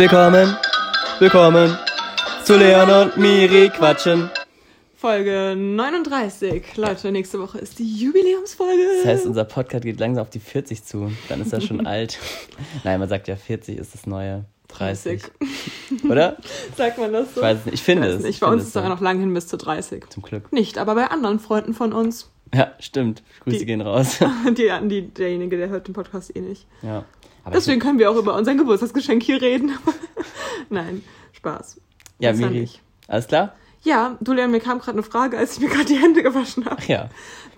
[0.00, 0.56] Willkommen,
[1.18, 1.76] willkommen
[2.44, 4.30] zu Leon und Miri quatschen.
[4.96, 6.78] Folge 39.
[6.78, 8.80] Leute, nächste Woche ist die Jubiläumsfolge.
[8.96, 11.12] Das heißt, unser Podcast geht langsam auf die 40 zu.
[11.28, 12.18] Dann ist er schon alt.
[12.82, 15.20] Nein, man sagt ja, 40 ist das neue 30.
[15.90, 16.10] 30.
[16.10, 16.38] Oder?
[16.78, 17.40] Sagt man das so?
[17.42, 17.74] Ich weiß es nicht.
[17.74, 18.22] Ich finde Weiß es.
[18.22, 18.34] nicht.
[18.36, 18.80] Ich Bei uns ist es so.
[18.80, 20.08] ja noch lang hin bis zu 30.
[20.08, 20.50] Zum Glück.
[20.50, 22.30] Nicht, aber bei anderen Freunden von uns.
[22.54, 23.22] Ja, stimmt.
[23.44, 24.18] Grüße Die- gehen raus.
[24.56, 26.66] Die, die, derjenige, der hört den Podcast eh nicht.
[26.82, 27.04] ja.
[27.44, 29.72] Aber Deswegen können wir auch über unser Geburtstagsgeschenk hier reden.
[30.68, 31.80] Nein, Spaß.
[32.18, 32.68] ja, Miri.
[33.08, 33.54] Alles klar?
[33.82, 36.66] Ja, du Leon, mir kam gerade eine Frage, als ich mir gerade die Hände gewaschen
[36.66, 36.76] habe.
[36.80, 37.08] Ach ja.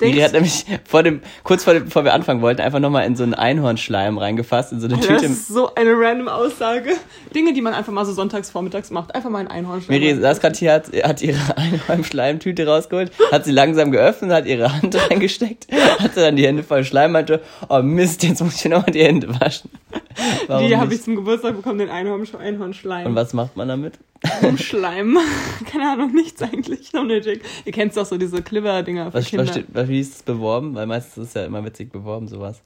[0.00, 3.06] Denkst- Miri hat nämlich vor dem, kurz vor dem, bevor wir anfangen wollten, einfach nochmal
[3.06, 5.32] in so einen Einhornschleim reingefasst, in so eine Alter, das Tüte.
[5.32, 6.92] ist so eine random Aussage.
[7.34, 9.14] Dinge, die man einfach mal so sonntags vormittags macht.
[9.16, 13.52] Einfach mal ein Einhorn Miri saß gerade hier, hat, hat ihre Einhornschleimtüte rausgeholt, hat sie
[13.52, 15.66] langsam geöffnet, hat ihre Hand reingesteckt,
[15.98, 19.28] hatte dann die Hände voll Schleim, meinte, oh Mist, jetzt muss ich nochmal die Hände
[19.40, 19.70] waschen.
[20.46, 23.06] Warum Die habe ich zum Geburtstag bekommen, den Einhorn, Einhornschleim.
[23.08, 23.94] Und was macht man damit?
[24.56, 25.18] Schleim.
[25.70, 26.92] Keine Ahnung, nichts eigentlich.
[26.94, 27.42] Unnötig.
[27.64, 29.44] Ihr kennt doch so diese Cliver-Dinger für Was, Kinder.
[29.44, 30.74] was steht, was, wie ist es beworben?
[30.74, 32.62] Weil meistens ist es ja immer witzig beworben, sowas.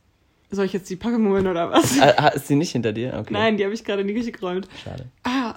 [0.50, 1.98] Soll ich jetzt die Packung holen oder was?
[2.00, 3.14] Ah, ah, ist sie nicht hinter dir?
[3.18, 3.32] Okay.
[3.32, 4.68] Nein, die habe ich gerade in die Küche geräumt.
[4.84, 5.06] Schade.
[5.24, 5.56] Ah.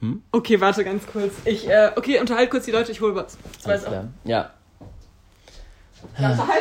[0.00, 0.22] Hm?
[0.32, 1.34] Okay, warte ganz kurz.
[1.44, 3.36] Ich, äh, okay, unterhalt kurz die Leute, ich hole was.
[3.58, 4.04] Das weiß auch.
[4.24, 4.50] Ja.
[6.18, 6.38] Ja.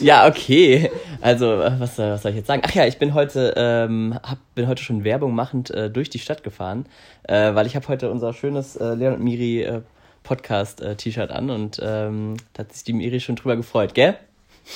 [0.00, 0.90] Ja, okay.
[1.20, 2.62] Also, äh, was, soll- was soll ich jetzt sagen?
[2.64, 6.18] Ach ja, ich bin heute, ähm, hab, bin heute schon Werbung machend äh, durch die
[6.18, 6.86] Stadt gefahren,
[7.24, 9.82] äh, weil ich habe heute unser schönes äh, Leon und Miri äh,
[10.24, 14.16] Podcast-T-Shirt an und ähm, da hat sich die Miri schon drüber gefreut, gell?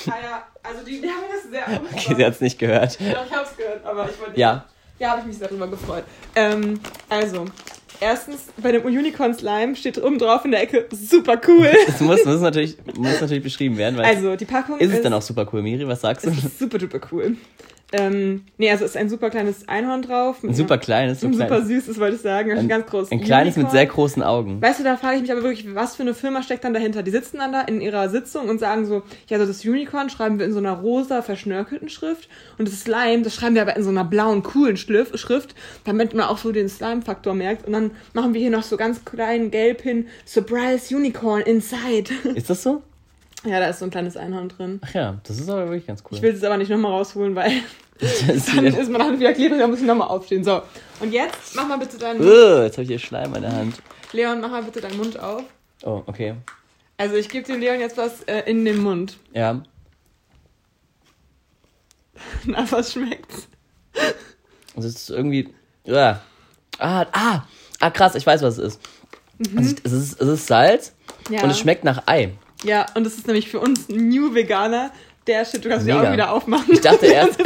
[0.07, 2.97] Ah ja, also die Werbung ist sehr Okay, sie hat es nicht gehört.
[2.99, 4.39] Doch, ich hab's gehört, aber ich wollte.
[4.39, 4.65] Ja.
[4.99, 6.03] Ja, habe ich mich sehr darüber gefreut.
[6.35, 7.45] Ähm, also,
[7.99, 11.69] erstens, bei dem Unicorn Slime steht oben drauf in der Ecke super cool.
[11.87, 15.13] Es muss, muss, natürlich, muss natürlich beschrieben werden, weil Also, die Packung ist es dann
[15.13, 15.87] auch super cool, Miri?
[15.87, 16.29] Was sagst du?
[16.29, 17.37] Ist super duper cool.
[17.93, 20.43] Ähm, nee, also es ist ein super kleines Einhorn drauf.
[20.43, 22.51] Ein super kleines, Ein super klein, süßes, wollte ich sagen.
[22.51, 23.11] Ein, ein, ganz großes.
[23.13, 23.71] ein kleines mit Unicorn.
[23.77, 24.61] sehr großen Augen.
[24.61, 27.01] Weißt du, da frage ich mich aber wirklich, was für eine Firma steckt dann dahinter?
[27.01, 30.37] Die sitzen dann da in ihrer Sitzung und sagen so, ja, also das Unicorn schreiben
[30.37, 32.27] wir in so einer rosa, verschnörkelten Schrift
[32.57, 35.55] und das Slime, das schreiben wir aber in so einer blauen, coolen Schrift,
[35.85, 37.67] damit man auch so den Slime-Faktor merkt.
[37.67, 42.11] Und dann machen wir hier noch so ganz klein gelb hin, Surprise Unicorn inside.
[42.35, 42.83] Ist das so?
[43.47, 44.79] Ja, da ist so ein kleines Einhorn drin.
[44.83, 46.17] Ach ja, das ist aber wirklich ganz cool.
[46.17, 47.51] Ich will es aber nicht nochmal rausholen, weil
[47.99, 50.43] Das ist dann ist man dann wieder klebrig, dann muss ich nochmal aufstehen.
[50.43, 50.61] So,
[50.99, 52.29] und jetzt mach mal bitte deinen Mund.
[52.29, 53.75] Ugh, jetzt habe ich hier Schleim in der Hand.
[54.13, 55.41] Leon, mach mal bitte deinen Mund auf.
[55.83, 56.35] Oh, okay.
[56.97, 59.17] Also ich gebe dem Leon jetzt was äh, in den Mund.
[59.33, 59.61] Ja.
[62.45, 63.47] Na, was schmeckt's?
[64.75, 65.49] Es ist irgendwie.
[65.89, 66.17] Ah,
[66.79, 67.43] ah,
[67.79, 68.81] ah, krass, ich weiß, was es ist.
[69.39, 70.93] Es, ist, es, ist es ist Salz
[71.29, 71.35] Mhm.
[71.35, 71.43] Ja.
[71.43, 72.31] und es schmeckt nach Ei.
[72.63, 74.91] Ja, und das ist nämlich für uns New Veganer.
[75.27, 75.91] Der Shit, du kannst die.
[75.91, 76.71] Augen wieder aufmachen.
[76.73, 77.37] Ich dachte erst-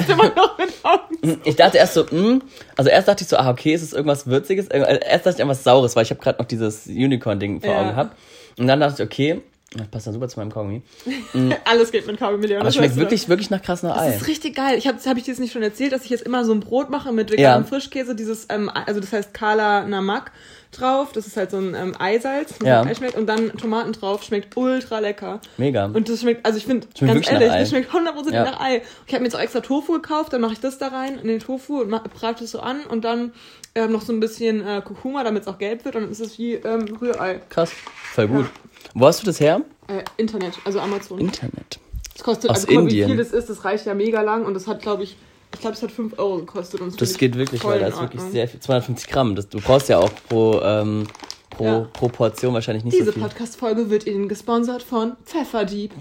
[0.84, 1.42] Augen.
[1.44, 2.40] Ich dachte erst so, mh,
[2.78, 4.68] also erst dachte ich so, ah, okay, ist es irgendwas Würziges?
[4.68, 7.80] Äh, Erst dachte ich irgendwas Saures, weil ich habe gerade noch dieses Unicorn-Ding vor Ja.
[7.80, 8.18] Augen gehabt.
[8.60, 9.42] Und dann dachte ich, okay,
[9.74, 10.82] das passt dann super zu meinem Kaugummi.
[11.66, 12.60] Alles geht mit Kaugummi, Leon.
[12.60, 13.98] Aber es das schmeckt wirklich, wirklich nach krass nach.
[13.98, 14.08] Ei.
[14.08, 14.78] Das ist richtig geil.
[14.78, 16.60] Ich habe hab ich dir das nicht schon erzählt, dass ich jetzt immer so ein
[16.60, 17.68] Brot mache mit veganem Ja.
[17.70, 20.32] Frischkäse, dieses, ähm, also das heißt Kala Namak
[20.74, 21.14] drauf.
[21.14, 22.82] Das ist halt so ein ähm, Eisalz, das Ja.
[22.84, 23.16] Ei schmeckt.
[23.16, 25.40] Und dann Tomaten drauf, schmeckt ultra lecker.
[25.58, 25.86] Mega.
[25.86, 28.44] Und das schmeckt, also ich finde, ganz ehrlich, das schmeckt 100% Ja.
[28.44, 28.82] nach Ei.
[29.08, 31.28] Ich habe mir jetzt auch extra Tofu gekauft, dann mache ich das da rein in
[31.30, 33.32] den Tofu und brate es so an und dann
[33.74, 36.20] ähm, noch so ein bisschen äh, Kurkuma, damit es auch gelb wird und dann ist
[36.20, 37.40] es wie ähm, Rührei.
[37.50, 37.72] krass.
[38.14, 38.46] Voll gut.
[38.94, 39.62] Wo hast du das her?
[39.88, 41.20] Äh, Internet, also Amazon.
[41.20, 41.80] Internet.
[42.14, 43.08] Das kostet, aus also guck mal, wie Indien.
[43.10, 45.16] viel das ist, das reicht ja mega lang und das hat, glaube ich,
[45.54, 46.82] ich glaube, es hat 5 Euro gekostet.
[46.82, 48.60] Und Das geht ich wirklich, weil da ist wirklich sehr viel.
[48.60, 49.36] 250 Gramm.
[49.36, 51.08] Das, du brauchst ja auch pro, ähm,
[51.50, 51.88] pro, Ja.
[51.94, 53.22] pro Portion wahrscheinlich nicht Diese so viel.
[53.24, 55.92] Podcast-Folge wird Ihnen gesponsert von Pfefferdieb.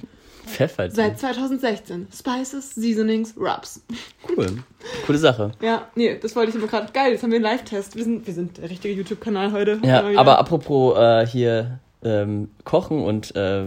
[0.47, 0.91] Pfeffer.
[0.91, 2.09] Seit 2016.
[2.17, 3.83] Spices, Seasonings, Rubs.
[4.29, 4.47] Cool.
[5.07, 5.53] Coole Sache.
[5.61, 6.93] Ja, nee, das wollte ich immer gerade.
[6.93, 7.95] Geil, jetzt haben wir einen Live-Test.
[7.97, 9.81] Wir sind, wir sind der richtige YouTube-Kanal heute.
[9.85, 13.65] Ja, aber apropos äh, hier ähm, Kochen und äh,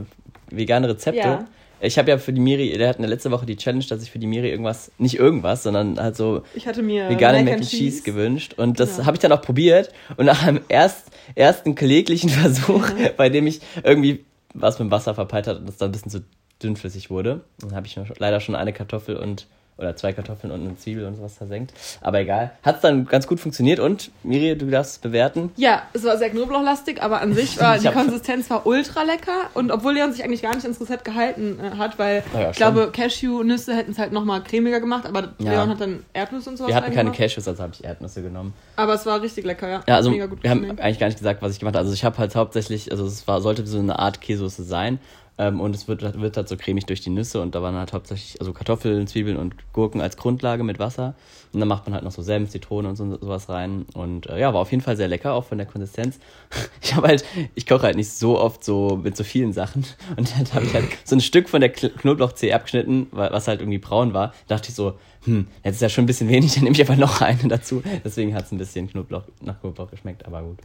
[0.50, 1.20] vegane Rezepte.
[1.20, 1.48] Ja.
[1.82, 4.10] Ich habe ja für die Miri, der hatten ja letzte Woche die Challenge, dass ich
[4.12, 7.70] für die Miri irgendwas, nicht irgendwas, sondern halt so Ich hatte mir vegane Mac and
[7.70, 8.54] Cheese, gewünscht.
[8.56, 9.06] Und das Ja.
[9.06, 9.92] habe ich dann auch probiert.
[10.16, 15.14] Und nach einem erst, ersten kläglichen Versuch, bei dem ich irgendwie was mit dem Wasser
[15.14, 16.24] verpeilt hat und das dann ein bisschen zu
[16.62, 19.48] dünnflüssig wurde, dann habe ich leider schon eine Kartoffel und
[19.78, 21.74] oder zwei Kartoffeln und eine Zwiebel und sowas versenkt.
[22.02, 22.52] Aber egal.
[22.62, 25.52] Hat es dann ganz gut funktioniert und Miri, du darfst bewerten.
[25.56, 29.50] Ja, es war sehr knoblauchlastig, aber an sich war die Konsistenz war ultra lecker.
[29.54, 32.58] Und obwohl Leon sich eigentlich gar nicht ins Rezept gehalten äh, hat, weil ja, ich
[32.58, 35.52] glaube, Cashew-Nüsse hätten es halt nochmal cremiger gemacht, aber Ja.
[35.52, 37.12] Leon hat dann Erdnüsse und sowas Wir hatten keine.
[37.12, 38.54] Cashews, also habe ich Erdnüsse genommen.
[38.76, 39.84] Aber es war richtig lecker, ja.
[39.88, 41.84] Ja, also Mega gut wir haben eigentlich gar nicht gesagt, was ich gemacht habe.
[41.84, 45.00] Also ich habe halt hauptsächlich, also es war, sollte so eine Art Käsesoße sein.
[45.38, 47.94] Ähm, und es wird, wird halt so cremig durch die Nüsse und da waren halt
[47.94, 51.16] hauptsächlich also Kartoffeln, Zwiebeln und Gurken als Grundlage mit Wasser.
[51.54, 53.86] Und dann macht man halt noch so Senf, Zitrone und so, sowas rein.
[53.94, 56.20] Und äh, ja, war auf jeden Fall sehr lecker, auch von der Konsistenz.
[56.82, 57.24] Ich habe halt,
[57.56, 59.86] ich koche halt nicht so oft so mit so vielen Sachen.
[60.18, 63.80] Und dann habe ich halt so ein Stück von der Knoblauchzehe abgeschnitten, was halt irgendwie
[63.80, 64.34] braun war.
[64.48, 64.94] Da dachte ich so,
[65.24, 67.82] hm, jetzt ist ja schon ein bisschen wenig, dann nehme ich einfach noch eine dazu.
[68.04, 70.60] Deswegen hat es ein bisschen Knoblauch, nach Knoblauch geschmeckt, aber gut.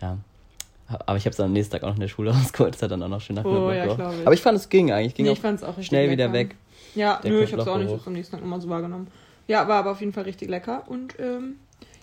[0.00, 0.18] Ja.
[0.88, 2.74] Aber ich habe es dann am nächsten Tag auch noch in der Schule rausgeholt.
[2.74, 3.98] Das hat dann auch noch schön nach Oh, ja, ich.
[4.00, 5.14] Aber ich fand, es ging eigentlich.
[5.14, 6.50] Ging Nee, auch ich fand's auch richtig schnell wieder lecker.
[6.50, 6.56] weg.
[6.94, 9.08] Ja, Der nö, ich hab's auch nicht am nächsten Tag nochmal so wahrgenommen.
[9.46, 10.84] Ja, war aber auf jeden Fall richtig lecker.
[10.88, 11.56] Und ähm,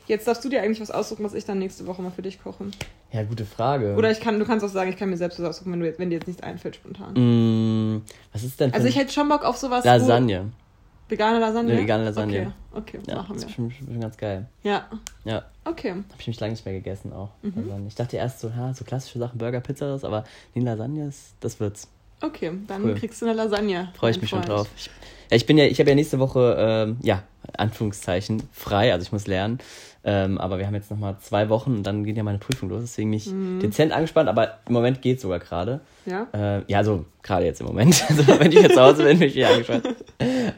[0.07, 2.41] jetzt darfst du dir eigentlich was aussuchen, was ich dann nächste Woche mal für dich
[2.41, 2.65] koche.
[3.11, 3.95] Ja, gute Frage.
[3.95, 5.93] Oder ich kann, du kannst auch sagen, ich kann mir selbst was aussuchen, wenn, du
[5.97, 7.13] wenn dir jetzt nichts einfällt spontan.
[7.13, 8.01] Mm,
[8.33, 9.85] was ist denn für Also ich hätte schon Bock auf sowas.
[9.85, 10.41] Lasagne.
[10.41, 10.64] Wo,
[11.07, 11.71] vegane Lasagne?
[11.73, 12.53] Eine vegane Lasagne.
[12.71, 13.49] Okay, okay Ja, machen das wir.
[13.49, 14.47] ist schon, schon ganz geil.
[14.63, 14.87] Ja,
[15.23, 15.91] Ja, okay.
[15.91, 17.29] habe ich mich lange nicht mehr gegessen auch.
[17.41, 17.85] Mhm.
[17.87, 20.23] Ich dachte erst so, ja, so klassische Sachen, Burger, Pizza, das, aber
[20.55, 21.87] die Lasagne, ist, das wird's.
[22.21, 22.95] Okay, dann Cool.
[22.95, 23.91] kriegst du eine Lasagne.
[23.95, 24.59] Freue ich mich schon Freund.
[24.59, 24.69] drauf.
[24.77, 24.85] Ich,
[25.29, 27.23] ja, ich bin ja, ich habe ja nächste Woche, ähm, ja,
[27.57, 29.59] Anführungszeichen, frei, also ich muss lernen.
[30.07, 32.81] Ähm, aber wir haben jetzt nochmal zwei Wochen und dann geht ja meine Prüfung los,
[32.81, 33.59] deswegen mich Mhm.
[33.59, 35.79] dezent angespannt, aber im Moment geht sogar gerade.
[36.05, 36.27] Ja?
[36.31, 38.03] Äh, ja, also gerade jetzt im Moment.
[38.09, 39.87] Also wenn ich jetzt zu Hause bin, bin ich hier angespannt.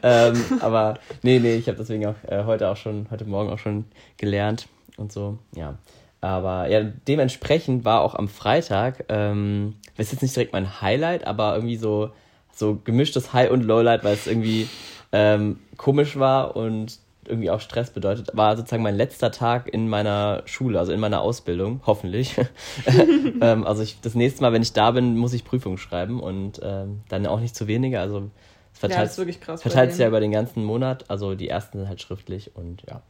[0.02, 3.58] ähm, aber nee, nee, ich habe deswegen auch äh, heute auch schon, heute Morgen auch
[3.58, 3.86] schon
[4.18, 4.68] gelernt
[4.98, 5.76] und so, ja.
[6.20, 11.26] Aber ja, dementsprechend war auch am Freitag, ähm, das ist jetzt nicht direkt mein Highlight,
[11.26, 12.10] aber irgendwie so,
[12.52, 14.68] so gemischtes High und Lowlight, weil es irgendwie
[15.12, 20.42] ähm, komisch war und irgendwie auch Stress bedeutet, war sozusagen mein letzter Tag in meiner
[20.46, 22.36] Schule, also in meiner Ausbildung, hoffentlich.
[23.40, 26.60] ähm, also ich, das nächste Mal, wenn ich da bin, muss ich Prüfungen schreiben und
[26.62, 28.00] ähm, dann auch nicht zu wenige.
[28.00, 28.30] Also
[28.72, 31.10] es Ja, verteilt, bei verteilt sich ja über den ganzen Monat.
[31.10, 33.02] Also die ersten sind halt schriftlich und ja,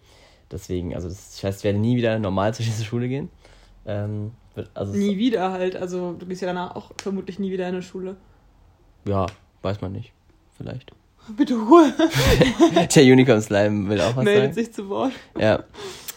[0.50, 3.30] deswegen, also das, ich weiß, ich werde nie wieder normal zur diese Schule gehen.
[3.86, 4.32] Ähm,
[4.74, 5.76] also Nie wieder halt.
[5.76, 8.16] Also du gehst ja danach auch vermutlich nie wieder in eine Schule.
[9.06, 9.26] ja,
[9.62, 10.12] weiß man nicht.
[10.56, 10.92] Vielleicht.
[11.36, 11.92] Bitte Ruhe.
[12.94, 14.54] Der Unicorn Slime will auch was Meldet sagen.
[14.54, 15.12] sich zu Wort.
[15.38, 15.64] Ja.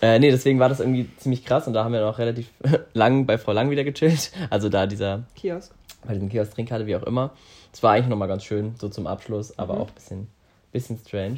[0.02, 2.48] Äh, nee, deswegen war das irgendwie ziemlich krass und da haben wir noch relativ
[2.94, 4.32] lang bei Frau Lang wieder gechillt.
[4.50, 5.72] Also da dieser, Kiosk.
[6.06, 7.32] bei diesem Kiosk Trinkkarte, wie auch immer.
[7.74, 9.82] Es war eigentlich nochmal ganz schön, so zum Abschluss, aber Mhm.
[9.82, 10.28] auch ein bisschen,
[10.72, 11.38] bisschen strange.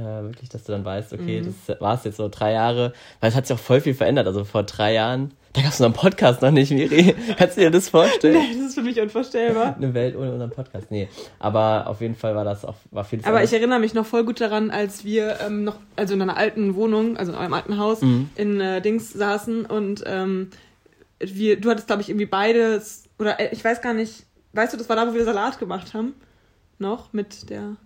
[0.00, 1.54] Äh, wirklich, dass du dann weißt, okay, Mhm.
[1.68, 4.26] das war es jetzt so drei Jahre, weil es hat sich auch voll viel verändert.
[4.26, 7.14] Also vor drei Jahren, da gab es unseren Podcast noch nicht, Miri.
[7.36, 8.34] Kannst du dir das vorstellen?
[8.34, 9.74] Nee, das ist für mich unvorstellbar.
[9.78, 10.90] Eine Welt ohne unseren Podcast.
[10.90, 11.08] Nee.
[11.38, 13.52] Aber auf jeden Fall war das auch, war vieles Aber ich anders.
[13.52, 17.16] erinnere mich noch voll gut daran, als wir ähm, noch, also in einer alten Wohnung,
[17.16, 18.30] also in einem alten Haus, Mhm.
[18.36, 20.50] in äh, Dings saßen und ähm,
[21.18, 24.24] wir, du hattest, glaube ich, irgendwie beides, oder äh, ich weiß gar nicht,
[24.54, 26.14] weißt du, das war da, wo wir Salat gemacht haben?
[26.78, 27.76] Noch mit der.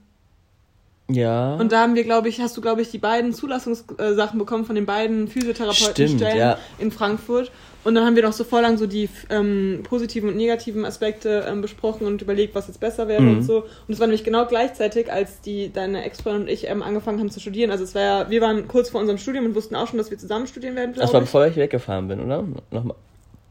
[1.08, 1.54] Ja.
[1.56, 4.74] Und da haben wir, glaube ich, hast du, glaube ich, die beiden Zulassungssachen bekommen von
[4.74, 6.58] den beiden Physiotherapeutenstellen ja.
[6.78, 7.50] in Frankfurt.
[7.84, 11.44] Und dann haben wir noch so voll lang so die ähm, positiven und negativen Aspekte
[11.46, 13.36] ähm, besprochen und überlegt, was jetzt besser wäre Mhm.
[13.36, 13.58] und so.
[13.58, 17.30] Und es war nämlich genau gleichzeitig, als die deine Ex-Freundin und ich ähm, angefangen haben
[17.30, 17.70] zu studieren.
[17.70, 20.10] Also es war ja, wir waren kurz vor unserem Studium und wussten auch schon, dass
[20.10, 21.26] wir zusammen studieren werden, das war ich.
[21.26, 22.42] bevor ich weggefahren bin, oder?
[22.70, 22.96] Nochmal.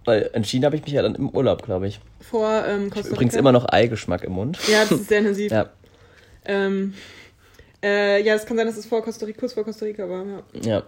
[0.06, 2.00] Weil entschieden habe ich mich ja dann im Urlaub, glaube ich.
[2.20, 3.14] Vor ähm, Costa Rica.
[3.14, 4.58] Übrigens immer noch Eigeschmack im Mund.
[4.68, 5.52] Ja, das ist sehr intensiv.
[5.52, 5.70] Ja.
[6.46, 6.94] Ähm,
[7.84, 10.26] äh, ja, es kann sein, dass es vor Costa Rica, kurz vor Costa Rica war,
[10.26, 10.44] ja.
[10.64, 10.84] Ja.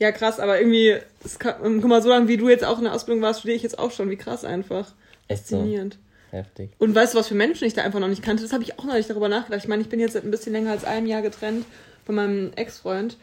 [0.00, 2.78] Ja, krass, aber irgendwie, es kann, ähm, guck mal, so lange wie du jetzt auch
[2.78, 4.10] in der Ausbildung warst, studiere ich jetzt auch schon.
[4.10, 4.92] Wie krass einfach.
[5.28, 5.56] Echt so.
[5.56, 5.98] Faszinierend.
[6.30, 6.72] Heftig.
[6.78, 8.42] Und weißt du, was für Menschen ich da einfach noch nicht kannte?
[8.42, 9.62] Das habe ich auch noch nicht darüber nachgedacht.
[9.62, 11.64] Ich meine, ich bin jetzt seit ein bisschen länger als einem Jahr getrennt
[12.04, 13.16] von meinem Ex-Freund.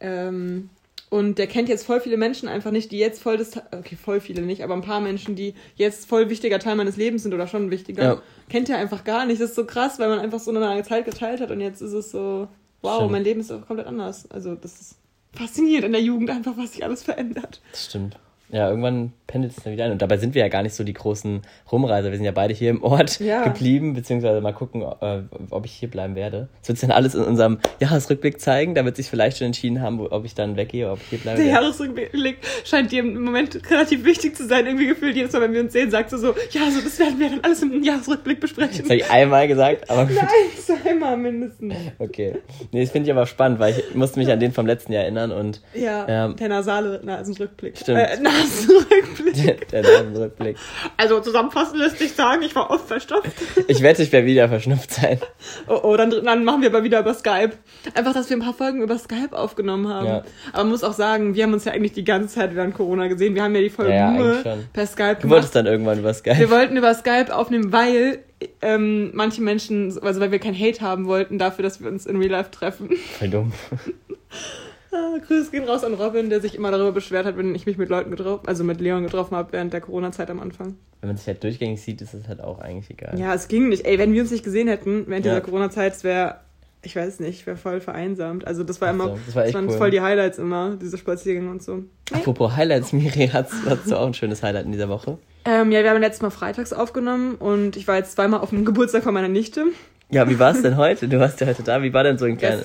[0.00, 0.68] Ähm,
[1.10, 4.20] und der kennt jetzt voll viele Menschen einfach nicht, die jetzt voll das, okay, voll
[4.20, 7.46] viele nicht, aber ein paar Menschen, die jetzt voll wichtiger Teil meines Lebens sind oder
[7.46, 8.22] schon wichtiger, Ja.
[8.48, 9.40] kennt er einfach gar nicht.
[9.40, 11.80] Das ist so krass, weil man einfach so eine lange Zeit geteilt hat und jetzt
[11.80, 12.48] ist es so,
[12.82, 13.12] wow, Stimmt.
[13.12, 14.30] mein Leben ist auch komplett anders.
[14.30, 14.94] Also das ist
[15.32, 17.60] faszinierend in der Jugend einfach, was sich alles verändert.
[17.72, 18.18] Das stimmt.
[18.50, 19.92] Ja, irgendwann pendelt es dann wieder ein.
[19.92, 22.10] Und dabei sind wir ja gar nicht so die großen Rumreiser.
[22.10, 23.44] Wir sind ja beide hier im Ort Ja.
[23.52, 26.48] geblieben, beziehungsweise mal gucken, äh, ob ich hier bleiben werde.
[26.60, 28.74] Das wird sich dann alles in unserem Jahresrückblick zeigen.
[28.74, 31.08] Da wird sich vielleicht schon entschieden haben, wo- ob ich dann weggehe oder ob ich
[31.10, 31.42] hier bleibe.
[31.42, 34.64] Der Jahresrückblick scheint dir im Moment relativ wichtig zu sein.
[34.66, 37.20] Irgendwie gefühlt jedes Mal, wenn wir uns sehen, sagst du so, ja, also das werden
[37.20, 38.78] wir dann alles im Jahresrückblick besprechen.
[38.78, 40.16] Das habe ich einmal gesagt, aber gut.
[40.16, 40.28] Nein,
[40.82, 41.74] zweimal mindestens.
[41.98, 42.36] Okay.
[42.72, 45.02] Nee, das finde ich aber spannend, weil ich musste mich an den vom letzten Jahr
[45.02, 46.28] erinnern und Ja, Ja.
[46.28, 47.76] der nasale Nasenrückblick.
[47.76, 47.98] Stimmt.
[47.98, 49.68] Äh, Nasenrückblick.
[49.70, 50.56] der, der Nasenrückblick.
[50.96, 53.30] Also zusammenfassend lässt sich sagen, ich war oft verstopft.
[53.66, 55.18] Ich wette, ich werde wieder verschnupft sein.
[55.66, 57.52] Oh, oh dann, dann machen wir aber wieder über Skype.
[57.94, 60.06] Einfach, dass wir ein paar Folgen über Skype aufgenommen haben.
[60.06, 60.24] Ja.
[60.52, 63.08] Aber man muss auch sagen, wir haben uns ja eigentlich die ganze Zeit während Corona
[63.08, 63.34] gesehen.
[63.34, 64.42] Wir haben ja die Folge Ja, nur
[64.72, 65.30] per Skype Du gemacht.
[65.30, 66.38] wolltest dann irgendwann über Skype.
[66.38, 68.20] Wir wollten über Skype aufnehmen, weil
[68.62, 72.16] ähm, manche Menschen, also weil wir kein Hate haben wollten dafür, dass wir uns in
[72.16, 72.90] Real Life treffen.
[73.18, 73.52] Voll dumm.
[74.90, 77.76] Ah, Grüße gehen raus an Robin, der sich immer darüber beschwert hat, wenn ich mich
[77.76, 80.76] mit Leuten getroffen, also mit Leon getroffen habe während der Corona-Zeit am Anfang.
[81.00, 83.18] Wenn man sich halt durchgängig sieht, ist es halt auch eigentlich egal.
[83.18, 83.84] Ja, es ging nicht.
[83.86, 85.32] Ey, wenn wir uns nicht gesehen hätten während Ja.
[85.32, 86.36] dieser Corona-Zeit, es wäre,
[86.82, 88.46] ich weiß nicht, wäre voll vereinsamt.
[88.46, 89.76] Also das war immer, so, das war echt waren cool.
[89.76, 91.82] voll die Highlights immer, diese Spaziergänge und so.
[92.12, 95.18] Apropos Highlights, Miri, hast, hast du auch ein schönes Highlight in dieser Woche?
[95.44, 98.64] Ähm, ja, wir haben letztes Mal freitags aufgenommen und ich war jetzt zweimal auf dem
[98.64, 99.64] Geburtstag von meiner Nichte.
[100.10, 101.08] Ja, wie war es denn heute?
[101.08, 101.82] Du warst ja heute da.
[101.82, 102.62] Wie war denn so ein kleiner...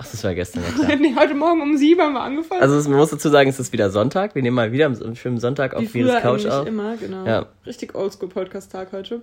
[0.00, 0.96] Ach, das war gestern, ja klar.
[0.96, 2.62] nee, heute Morgen um sieben haben wir angefangen.
[2.62, 4.34] Also es- man muss dazu sagen, es ist wieder Sonntag.
[4.34, 6.66] Wir nehmen mal wieder am schönen Sonntag auf früher Couch auf.
[6.68, 7.26] immer, genau.
[7.26, 7.46] Ja.
[7.66, 9.22] Richtig Oldschool-Podcast-Tag heute.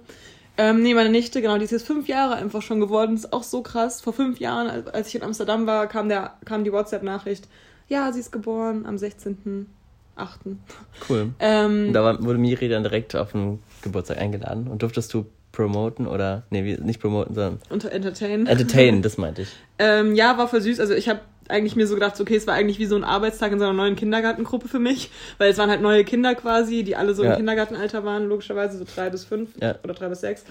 [0.57, 3.15] Ähm, nee, meine Nichte, genau, die ist jetzt fünf Jahre einfach schon geworden.
[3.15, 4.01] ist auch so krass.
[4.01, 7.47] Vor fünf Jahren, als- ich in Amsterdam war, kam, der, kam die WhatsApp-Nachricht.
[7.87, 9.65] Ja, sie ist geboren am 16.8.
[11.09, 11.29] Cool.
[11.39, 14.67] Ähm, Und da wurde Miri dann direkt auf den Geburtstag eingeladen.
[14.67, 15.25] Und durftest du
[15.55, 16.43] promoten oder...
[16.51, 18.45] Nee, nicht promoten, sondern unter Entertain.
[18.47, 19.49] entertainen, das meinte ich.
[19.79, 20.79] Ähm, ja, war voll süß.
[20.79, 23.51] Also ich habe eigentlich mir so gedacht, okay, es war eigentlich wie so ein Arbeitstag
[23.51, 26.95] in so einer neuen Kindergartengruppe für mich, weil es waren halt neue Kinder quasi, die
[26.95, 27.31] alle so Ja.
[27.31, 29.75] im Kindergartenalter waren, logischerweise so drei bis fünf Ja.
[29.83, 30.43] oder drei bis sechs.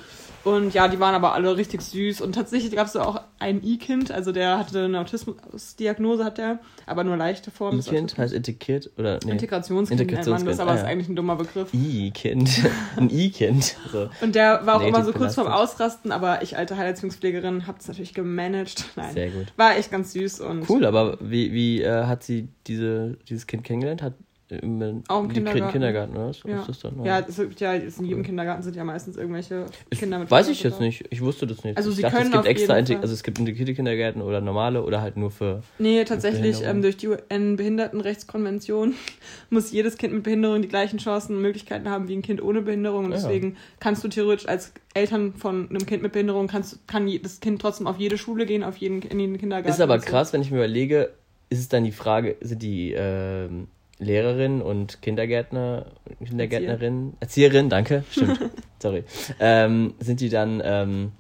[0.45, 2.21] Und ja, die waren aber alle richtig süß.
[2.21, 7.03] Und tatsächlich gab es auch ein I-Kind, also der hatte eine Autismusdiagnose, hat der, aber
[7.03, 7.77] nur leichte Form.
[7.77, 9.19] des I-Kind heißt integriert oder...
[9.25, 9.33] Nee.
[9.33, 10.89] Integrationskind nennt man das, Integrationskind, aber ah, ist ja.
[10.89, 11.73] eigentlich ein dummer Begriff.
[11.73, 12.51] I-Kind.
[12.97, 13.77] Ein I-Kind.
[13.91, 14.09] So.
[14.21, 15.49] Und der war auch Native immer so kurz vorm.
[15.49, 18.85] Ausrasten, aber ich, alte Heilerziehungspflegerin, hab das natürlich gemanagt.
[18.97, 19.15] Nein.
[19.15, 19.47] Sehr gut.
[19.57, 23.65] War echt ganz süß und Cool, aber wie, wie äh, hat sie diese, dieses Kind
[23.65, 24.03] kennengelernt?
[24.03, 24.15] Hat
[24.49, 25.73] im, Auch im Kindergarten.
[25.73, 26.29] Kindergarten, oder?
[26.29, 26.43] was?
[26.47, 27.05] Ja, Ist das dann?
[27.05, 30.63] ja es gibt ja in jedem Kindergarten sind ja meistens irgendwelche Kinder mit weiß ich
[30.63, 31.05] jetzt nicht.
[31.11, 31.77] Ich wusste das nicht.
[31.79, 32.97] Also ich sie dachte, können es gibt auf extra, jeden Fall.
[33.01, 35.63] also es gibt integrierte Kindergärten oder normale oder halt nur für.
[35.79, 38.95] Nee, tatsächlich, ähm, durch die UN-Behindertenrechtskonvention
[39.51, 42.63] muss jedes Kind mit Behinderung die gleichen Chancen und Möglichkeiten haben wie ein Kind ohne
[42.63, 43.07] Behinderung.
[43.07, 43.19] Und Ja.
[43.19, 47.61] deswegen kannst du theoretisch als Eltern von einem Kind mit Behinderung, kannst, kann das Kind
[47.61, 49.69] trotzdem auf jede Schule gehen, auf jeden, in den Kindergarten.
[49.69, 50.07] Ist aber so.
[50.07, 51.11] krass, wenn ich mir überlege,
[51.51, 55.87] ist es dann die Frage, sind die ähm, Lehrerinnen und Kindergärtner,
[56.25, 58.41] Kindergärtnerinnen, Erzieherinnen, danke, stimmt,
[58.81, 59.05] sorry,
[59.41, 61.13] ähm, sind die dann ähm,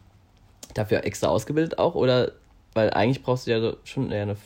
[0.74, 2.32] dafür extra ausgebildet auch oder,
[2.74, 4.36] weil eigentlich brauchst du ja so schon eher eine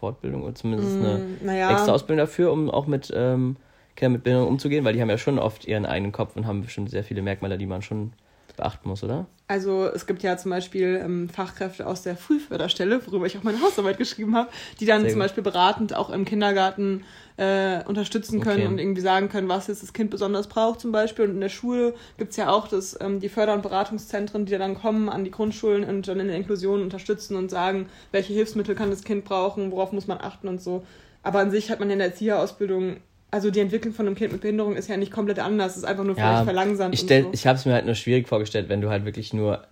[0.00, 3.56] Fortbildung oder zumindest eine Mm, naja, extra Ausbildung dafür, um auch mit ähm,
[3.96, 6.62] Kindern mit Behinderung umzugehen, weil die haben ja schon oft ihren eigenen Kopf und haben
[6.62, 8.12] bestimmt sehr viele Merkmale, die man schon
[8.56, 9.26] beachten muss, oder?
[9.46, 13.60] Also es gibt ja zum Beispiel ähm, Fachkräfte aus der Frühförderstelle, worüber ich auch meine
[13.60, 14.48] Hausarbeit geschrieben habe,
[14.80, 15.24] die dann Sehr zum gut.
[15.24, 17.04] Beispiel beratend auch im Kindergarten
[17.36, 18.66] äh, unterstützen können Okay.
[18.68, 21.24] und irgendwie sagen können, was jetzt das Kind besonders braucht zum Beispiel.
[21.24, 24.74] Und in der Schule gibt's ja auch das, ähm, die Förder- und Beratungszentren, die dann
[24.74, 28.90] kommen an die Grundschulen und dann in der Inklusion unterstützen und sagen, welche Hilfsmittel kann
[28.90, 30.84] das Kind brauchen, worauf muss man achten und so.
[31.22, 32.98] Aber an sich hat man in der Erzieherausbildung,
[33.30, 35.84] also die Entwicklung von einem Kind mit Behinderung ist ja nicht komplett anders, es ist
[35.84, 36.94] einfach nur vielleicht verlangsamt.
[36.94, 37.30] Ich, stell, so.
[37.32, 39.66] ich habe es mir halt nur schwierig vorgestellt, wenn du halt wirklich nur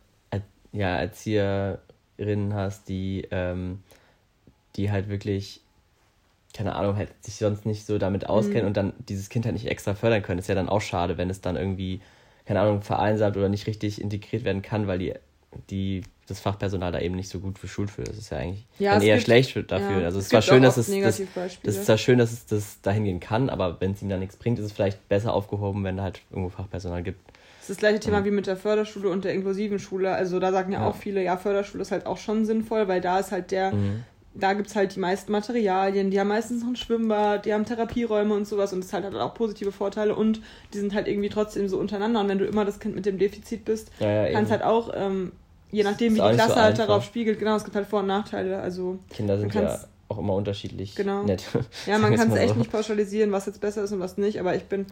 [0.72, 3.80] ja, Erzieherinnen hast, die, ähm,
[4.76, 5.60] die halt wirklich,
[6.54, 8.66] keine Ahnung, halt sich sonst nicht so damit auskennen Mhm.
[8.68, 10.38] und dann dieses Kind halt nicht extra fördern können.
[10.38, 12.00] Ist ja dann auch schade, wenn es dann irgendwie,
[12.46, 15.14] keine Ahnung, vereinsamt oder nicht richtig integriert werden kann, weil die,
[15.70, 18.04] die das Fachpersonal da eben nicht so gut für schult für.
[18.04, 20.00] Das ist ja eigentlich Ja, dann eher gibt- schlecht für, dafür.
[20.00, 21.20] Ja, also es es war schön, dass es das,
[21.62, 24.16] das ist zwar schön, dass es das dahin gehen kann, aber wenn es ihm da
[24.16, 27.18] nichts bringt, ist es vielleicht besser aufgehoben, wenn da halt irgendwo Fachpersonal gibt.
[27.60, 30.12] Das ist das gleiche Thema wie mit der Förderschule und der inklusiven Schule.
[30.12, 30.86] Also da sagen ja, Ja.
[30.88, 34.04] auch viele, ja, Förderschule ist halt auch schon sinnvoll, weil da ist halt der, Mhm.
[34.34, 38.34] Da gibt's halt die meisten Materialien, die haben meistens noch ein Schwimmbad, die haben Therapieräume
[38.34, 40.40] und sowas und das halt hat auch positive Vorteile und
[40.72, 43.18] die sind halt irgendwie trotzdem so untereinander und wenn du immer das Kind mit dem
[43.18, 45.32] Defizit bist, Ja, ja, kannst halt auch, ähm,
[45.70, 48.00] je nachdem wie die nicht so Klasse halt darauf spiegelt, genau, es gibt halt Vor-
[48.00, 51.22] und Nachteile, also Kinder sind ja auch immer unterschiedlich Genau.
[51.24, 51.42] nett.
[51.86, 52.58] Ja, man kann es echt so.
[52.58, 54.86] nicht pauschalisieren, was jetzt besser ist und was nicht, aber ich bin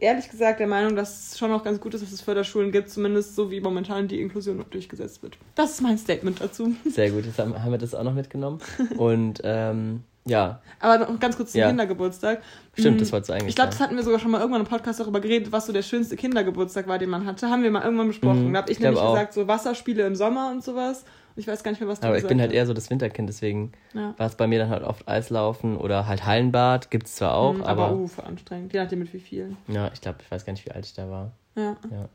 [0.00, 2.90] ehrlich gesagt der Meinung, dass es schon auch ganz gut ist, dass es Förderschulen gibt,
[2.90, 5.36] zumindest so wie momentan die Inklusion noch durchgesetzt wird.
[5.54, 6.72] Das ist mein Statement dazu.
[6.88, 8.60] Sehr gut, jetzt haben, haben wir das auch noch mitgenommen.
[8.96, 11.68] Und ähm, ja, Aber noch ganz kurz zum Ja.
[11.68, 12.42] Kindergeburtstag.
[12.78, 14.60] stimmt, Mm, das wolltest du eigentlich Ich glaube, das hatten wir sogar schon mal irgendwann
[14.60, 17.48] im Podcast darüber geredet, was so der schönste Kindergeburtstag war, den man hatte.
[17.48, 18.48] Haben wir mal irgendwann besprochen.
[18.48, 19.14] Mhm, da habe ich, ich nämlich auch.
[19.14, 21.04] gesagt, so Wasserspiele im Sommer und sowas.
[21.38, 22.56] Ich weiß gar nicht mehr, was du Aber ich bin halt hast.
[22.56, 24.14] eher so das Winterkind, deswegen Ja.
[24.18, 27.54] war es bei mir dann halt oft Eislaufen oder halt Hallenbad, gibt es zwar auch,
[27.58, 29.56] Mm, aber, aber uh, für anstrengend, je nachdem mit wie vielen.
[29.68, 31.32] ja, ich glaube, ich weiß gar nicht, wie alt ich da war.
[31.54, 31.76] Ja.
[31.90, 32.00] Ja.
[32.00, 32.08] Und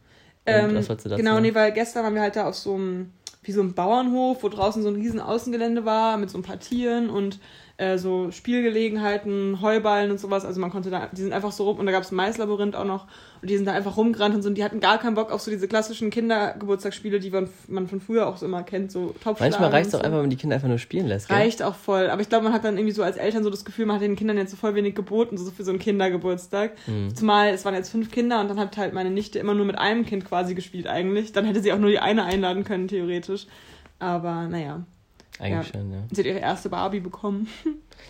[0.45, 2.75] Ähm, was wolltest du dazu genau, nee, weil gestern waren wir halt da auf so
[2.75, 3.13] einem,
[3.43, 6.59] wie so einem Bauernhof, wo draußen so ein riesen Außengelände war, mit so ein paar
[6.59, 7.39] Tieren und
[7.77, 10.45] äh, so Spielgelegenheiten, Heuballen und sowas.
[10.45, 12.75] Also man konnte da, die sind einfach so rum und da gab es ein Maislabyrinth
[12.75, 13.07] auch noch
[13.41, 15.41] und die sind da einfach rumgerannt und so und die hatten gar keinen Bock auf
[15.41, 19.39] so diese klassischen Kindergeburtstagsspiele, die man, man von früher auch so immer kennt, so Topfschlagen
[19.51, 20.05] Manchmal reicht es auch so.
[20.05, 21.29] einfach, wenn die Kinder einfach nur spielen lässt.
[21.29, 21.37] Gell?
[21.37, 22.11] Reicht auch voll.
[22.11, 24.03] Aber ich glaube, man hat dann irgendwie so als Eltern so das Gefühl, man hat
[24.03, 26.73] den Kindern jetzt so voll wenig geboten, so für so einen Kindergeburtstag.
[26.85, 27.15] Mhm.
[27.15, 29.79] Zumal es waren jetzt fünf Kinder und dann hat halt meine Nichte immer nur mit
[29.79, 31.31] einem Kind quasi gespielt eigentlich.
[31.31, 33.47] Dann hätte sie auch nur die eine einladen können, theoretisch.
[33.97, 34.83] Aber naja.
[35.39, 35.79] Eigentlich Ja.
[35.79, 35.99] schon, ja.
[36.11, 37.47] Sie hat ihre erste Barbie bekommen.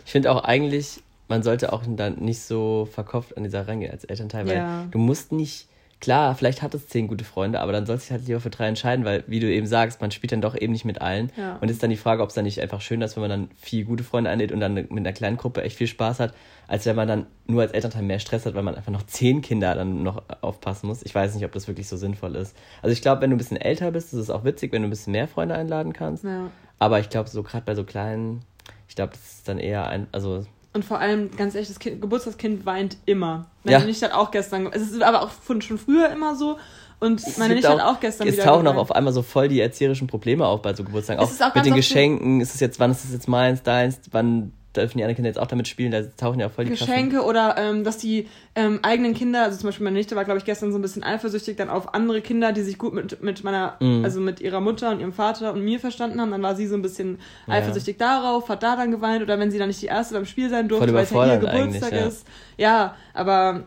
[0.06, 3.92] Ich finde auch eigentlich, man sollte auch dann nicht so verkopft an die Sache rangehen
[3.92, 4.86] als Elternteil, weil Ja.
[4.92, 5.68] du musst nicht,
[6.02, 8.50] klar, vielleicht hat es zehn gute Freunde, aber dann sollst du dich halt lieber für
[8.50, 11.32] drei entscheiden, weil, wie du eben sagst, man spielt dann doch eben nicht mit allen.
[11.38, 11.56] Ja.
[11.62, 13.50] Und ist dann die Frage, ob es dann nicht einfach schöner ist, wenn man dann
[13.58, 16.34] vier gute Freunde einlädt und dann mit einer kleinen Gruppe echt viel Spaß hat,
[16.68, 19.42] als wenn man dann nur als Elternteil mehr Stress hat, weil man einfach noch zehn
[19.42, 21.04] Kinder dann noch aufpassen muss.
[21.04, 22.54] Ich weiß nicht, ob das wirklich so sinnvoll ist.
[22.82, 24.88] Also ich glaube, wenn du ein bisschen älter bist, ist es auch witzig, wenn du
[24.90, 26.26] ein bisschen mehr Freunde einladen kannst.
[26.26, 26.50] Ja.
[26.84, 28.42] Aber ich glaube, so gerade bei so kleinen,
[28.90, 32.02] ich glaube, das ist dann eher ein, also Und vor allem, ganz ehrlich, das kind,
[32.02, 33.46] Geburtstagskind weint immer.
[33.64, 33.80] Ja.
[33.80, 36.58] Meine Nichte hat auch gestern, es ist aber auch von schon früher immer so.
[37.00, 39.48] Und meine gibt Nichte hat auch gestern Es wieder tauchen auch auf einmal so voll
[39.48, 41.24] die erzieherischen Probleme auf bei so Geburtstagen.
[41.24, 42.42] Es Auch, auch mit den Geschenken.
[42.42, 45.40] Ist es jetzt, wann ist es jetzt meins, deins, wann dürfen die anderen Kinder jetzt
[45.40, 45.92] auch damit spielen?
[45.92, 49.68] Da tauchen ja voll die Geschenke oder ähm, dass die ähm, eigenen Kinder, also zum
[49.68, 52.52] Beispiel meine Nichte war, glaube ich, gestern so ein bisschen eifersüchtig dann auf andere Kinder,
[52.52, 54.04] die sich gut mit, mit meiner, Mhm.
[54.04, 56.32] also mit ihrer Mutter und ihrem Vater und mir verstanden haben.
[56.32, 57.54] Dann war sie so ein bisschen Ja.
[57.56, 60.50] eifersüchtig darauf, hat da dann geweint oder wenn sie dann nicht die Erste beim Spiel
[60.50, 62.06] sein durfte, weil es ja ihr Geburtstag ja.
[62.08, 62.28] ist.
[62.58, 63.64] Ja, aber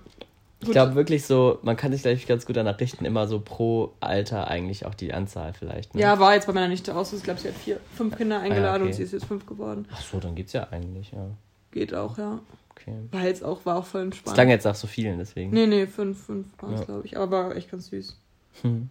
[0.66, 3.92] Ich glaube wirklich so, man kann sich gleich ganz gut danach richten, immer so pro
[4.00, 5.94] Alter eigentlich auch die Anzahl vielleicht.
[5.94, 6.00] Ne?
[6.00, 7.16] ja, war jetzt bei meiner Nichte auch so.
[7.16, 8.90] Ich glaube, sie hat vier, fünf Kinder eingeladen okay.
[8.90, 9.86] und sie ist jetzt fünf geworden.
[9.92, 11.26] Ach so, dann geht's ja eigentlich, ja.
[11.72, 12.40] Geht auch, ja.
[12.70, 12.92] Okay.
[13.10, 14.34] War jetzt auch, war auch voll Es entspannt.
[14.34, 15.50] klang jetzt nach so vielen, deswegen.
[15.50, 16.84] Nee, nee, fünf, fünf war es, Ja.
[16.86, 17.16] glaube ich.
[17.16, 18.16] Aber war echt ganz süß.
[18.62, 18.88] Hm.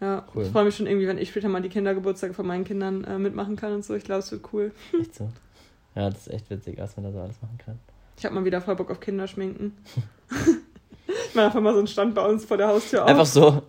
[0.00, 0.44] Ja, Cool.
[0.44, 3.18] ich freue mich schon irgendwie, wenn ich später mal die Kindergeburtstage von meinen Kindern äh,
[3.18, 3.94] mitmachen kann und so.
[3.94, 4.72] Ich glaube, es wird cool.
[5.00, 5.30] Echt so.
[5.94, 7.78] Ja, das ist echt witzig, was man da so alles machen kann.
[8.18, 9.76] Ich habe mal wieder voll Bock auf Kinderschminken.
[11.28, 13.08] ich mache einfach mal so einen Stand bei uns vor der Haustür auf.
[13.08, 13.62] Einfach so.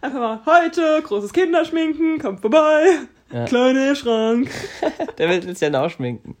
[0.00, 2.84] einfach mal, heute, großes Kinderschminken, kommt vorbei.
[3.32, 3.44] Ja.
[3.46, 4.50] Kleiner Schrank.
[5.18, 6.36] Der will jetzt ja nachschminken.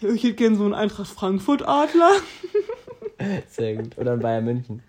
[0.00, 2.10] Ja, Ich hätte gerne so einen Eintracht Frankfurt Adler.
[3.48, 3.96] Sehr gut.
[3.96, 4.82] Oder in Bayern München.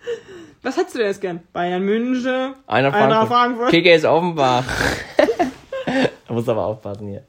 [0.63, 1.39] Was hättest du denn jetzt gern?
[1.53, 2.53] Bayern München.
[2.67, 3.27] Einer Einer Frankfurt.
[3.27, 3.69] Frankfurt.
[3.69, 4.65] Kicker ist Offenbach.
[6.27, 7.23] da muss aber aufpassen hier.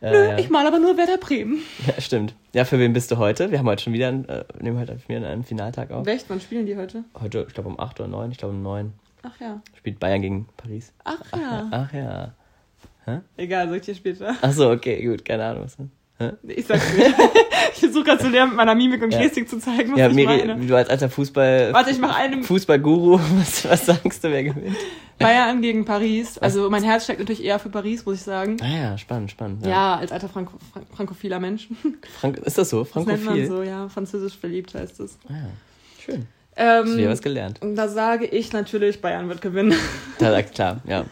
[0.00, 0.38] Äh, Nö, ja.
[0.38, 1.62] ich mal aber nur Werder Bremen.
[1.86, 2.34] ja, stimmt.
[2.56, 3.50] Ja, für wen bist du heute?
[3.50, 6.06] Wir haben heute schon wieder einen, äh, nehmen heute wieder einen Finaltag auf.
[6.06, 6.30] Echt?
[6.30, 7.04] Wann spielen die heute?
[7.20, 8.94] Heute, ich glaube um 8 oder 9, ich glaube um 9
[9.24, 9.60] Ach ja.
[9.74, 10.90] spielt Bayern gegen Paris.
[11.04, 11.68] Ach ja.
[11.70, 12.34] Ach ja.
[13.36, 14.34] Egal, sag ich dir später.
[14.40, 15.64] Ach so, okay, gut, keine Ahnung.
[15.64, 15.76] Was,
[16.18, 16.32] Hä?
[16.48, 17.06] Ich sag's dir.
[17.74, 19.20] ich versuche gerade zu lernen, mit meiner Mimik und Ja.
[19.20, 20.64] Gestik zu zeigen, was Ja, ich Miri, meine.
[20.66, 24.76] du als alter Fußball, Warte, ich mache einen Fußballguru, was, was sagst du, wer gewinnt?
[25.18, 26.38] Bayern gegen Paris.
[26.38, 28.56] Also mein Herz schlägt natürlich eher für Paris, muss ich sagen.
[28.62, 29.64] Ah ja, spannend, spannend.
[29.66, 31.68] Ja, als alter Franko Frank frankophiler Mensch.
[32.20, 32.84] Frank, ist das so?
[32.84, 33.46] Das nennt man Frankophil?
[33.48, 33.88] so, ja.
[33.88, 35.18] Französisch verliebt heißt es.
[35.28, 35.38] Ah, ja.
[36.04, 36.26] schön.
[36.58, 37.60] Hast du Ähm, was gelernt.
[37.60, 39.74] und da sage ich natürlich, Bayern wird gewinnen.
[40.18, 41.04] Da sagt klar, ja.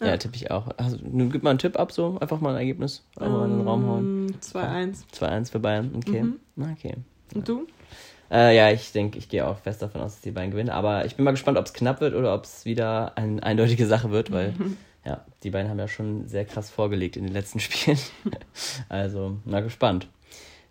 [0.00, 0.16] Ja, Ja.
[0.16, 0.68] tippe ich auch.
[0.76, 3.04] Also, nun gib mal einen Tipp ab, so einfach mal ein Ergebnis.
[3.16, 4.26] Einfach mal in den Raum hauen.
[4.28, 5.04] Ähm, 2-1.
[5.12, 6.22] 2-1 für Bayern, okay.
[6.22, 6.38] Mhm.
[6.72, 6.94] Okay.
[7.34, 7.66] Und du?
[8.30, 10.70] Äh, ja, ich denke, ich gehe auch fest davon aus, dass die beiden gewinnen.
[10.70, 13.86] Aber ich bin mal gespannt, ob es knapp wird oder ob es wieder eine eindeutige
[13.86, 14.54] Sache wird, weil
[15.04, 17.98] ja, die beiden haben ja schon sehr krass vorgelegt in den letzten Spielen.
[18.88, 20.08] also, mal gespannt.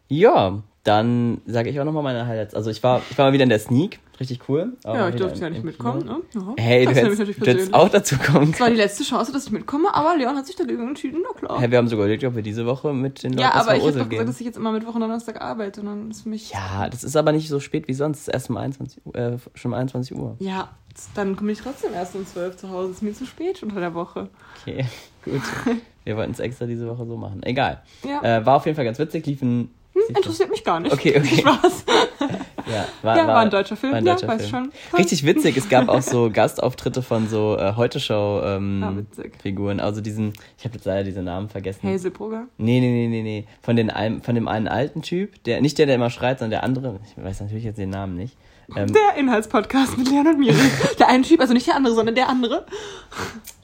[0.08, 2.54] Ja, dann sage ich auch nochmal meine Highlights.
[2.56, 4.73] Also ich war, ich war mal wieder in der Sneak, richtig cool.
[4.84, 6.17] Ja, ich durfte ja nicht mitkommen, ne?
[6.34, 9.03] Ja, Hey, du das nehme hättest, du hättest auch dazu kommen Das war die letzte
[9.03, 11.60] Chance, dass ich mitkomme, aber Leon hat sich dagegen entschieden, na klar.
[11.60, 13.84] Hey, wir haben sogar überlegt, ob wir diese Woche mit den Leuten ja, aber ich
[13.84, 14.10] doch gehen.
[14.10, 15.82] gesagt, dass ich jetzt immer Mittwoch und Donnerstag arbeite.
[15.82, 16.51] Und dann ist für mich.
[16.51, 18.17] Ja, das ist aber nicht so spät wie sonst.
[18.21, 20.36] Es ist erst um 21, Uhr- äh, schon um 21 Uhr.
[20.39, 20.69] Ja,
[21.15, 22.91] dann komme ich trotzdem erst um 12 zu Hause.
[22.91, 24.30] Ist mir zu spät unter der Woche.
[24.62, 24.86] Okay,
[25.25, 25.41] gut.
[26.06, 27.43] Wir wollten es extra diese Woche so machen.
[27.43, 27.82] Egal.
[28.03, 28.21] Ja.
[28.39, 29.69] Äh, war auf jeden Fall ganz witzig, lief ein.
[29.93, 30.93] Hm, interessiert mich gar nicht.
[30.93, 31.38] Okay, okay.
[31.41, 31.86] Spaß.
[32.71, 33.91] Ja, war, Ja, war ein deutscher Film.
[33.93, 34.71] war ein Ja, deutscher weiß Film.
[34.91, 34.97] schon.
[34.99, 38.97] Richtig witzig, es gab auch so Gastauftritte von so äh, Ah, Heute-Show-Figuren.
[39.77, 39.84] witzig.
[39.84, 41.88] also diesen, ich habe jetzt leider diese Namen vergessen.
[41.89, 42.45] Hazelbrugger.
[42.58, 43.45] Nee, nee, nee, nee, nee.
[43.62, 46.63] Von, den, von dem einen alten Typ, der nicht der, der immer schreit, sondern der
[46.63, 46.99] andere.
[47.17, 48.38] Ich weiß natürlich jetzt den Namen nicht.
[48.75, 50.56] Ähm, Der Inhaltspodcast mit Leon und Miri.
[50.99, 52.65] der eine Typ, also nicht der andere, sondern der andere.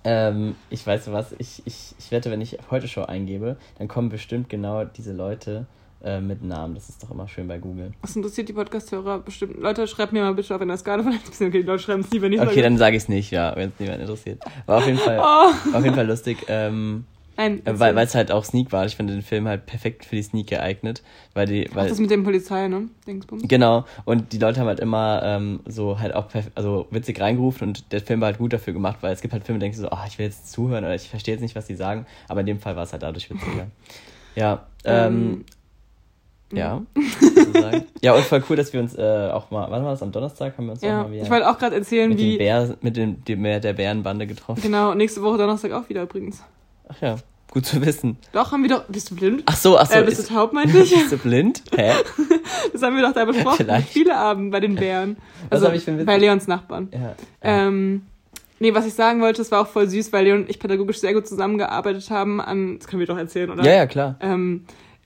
[0.06, 4.50] ähm, ich weiß was, ich, ich, ich wette, wenn ich Heute-Show eingebe, dann kommen bestimmt
[4.50, 5.66] genau diese Leute
[6.04, 6.76] äh, mit Namen.
[6.76, 7.92] Das ist doch immer schön bei Google.
[8.02, 9.60] Was interessiert die Podcast-Hörer bestimmt?
[9.62, 11.48] Leute, schreibt mir mal bitte auf einer Skala von 1 bis 10.
[11.48, 12.62] Okay, die Leute schreiben es nie, wenn ich Okay, sage.
[12.62, 14.42] dann sage ich es nicht, ja, wenn es niemand interessiert.
[14.66, 15.76] War auf jeden Fall, Oh.
[15.78, 16.38] auf jeden Fall lustig.
[16.48, 18.86] Ähm, Nein, Äh, Weil es halt auch Sneak war.
[18.86, 21.02] Ich finde den Film halt perfekt für die Sneak geeignet.
[21.34, 22.90] Weil die, weil, das mit dem Polizei, ne?
[23.08, 23.42] Dingsbums.
[23.48, 23.86] genau.
[24.06, 28.02] Und die Leute haben halt immer ähm, so halt auch also witzig reingerufen und der
[28.02, 29.90] Film war halt gut dafür gemacht, weil es gibt halt Filme, da denkst du so,
[29.90, 32.06] ah, ich will jetzt zuhören oder ich verstehe jetzt nicht, was die sagen.
[32.28, 33.66] Aber in dem Fall war es halt dadurch witziger.
[34.36, 35.46] Ja, ähm, Ähm,
[36.58, 36.82] ja.
[37.22, 37.84] sozusagen.
[38.02, 40.02] ja, und voll cool, dass wir uns äh, auch mal, wann war das?
[40.04, 42.20] Am Donnerstag haben wir uns auch Ja, mal wieder ich wollte auch gerade erzählen, mit,
[42.20, 42.38] den wie.
[42.38, 44.62] Bär, mit dem, dem, der Bärenbande getroffen.
[44.62, 46.44] Genau, nächste Woche Donnerstag auch wieder übrigens.
[46.88, 47.16] Ach ja,
[47.52, 48.18] gut zu wissen.
[48.32, 48.84] Doch, haben wir doch.
[48.86, 49.44] Bist du blind?
[49.46, 50.00] Ach so, ach so.
[50.00, 50.94] äh, bist ist, du taub, meinte ich?
[50.96, 51.64] bist du blind?
[51.76, 51.92] Hä?
[52.72, 53.58] Das haben wir doch da besprochen.
[53.58, 53.90] Vielleicht.
[53.90, 55.18] Viele Abend bei den Bären.
[55.50, 56.06] Was Also hab ich für einen Witz?
[56.06, 56.90] bei Leons Nachbarn.
[56.92, 57.16] Ja.
[57.42, 58.04] Ähm,
[58.60, 61.02] Nee, was ich sagen wollte, es war auch voll süß, weil Leon und ich pädagogisch
[61.02, 63.62] sehr gut zusammengearbeitet haben an, das können wir doch erzählen, oder?
[63.66, 64.16] Ja, ja, klar.
[64.22, 64.64] Ähm,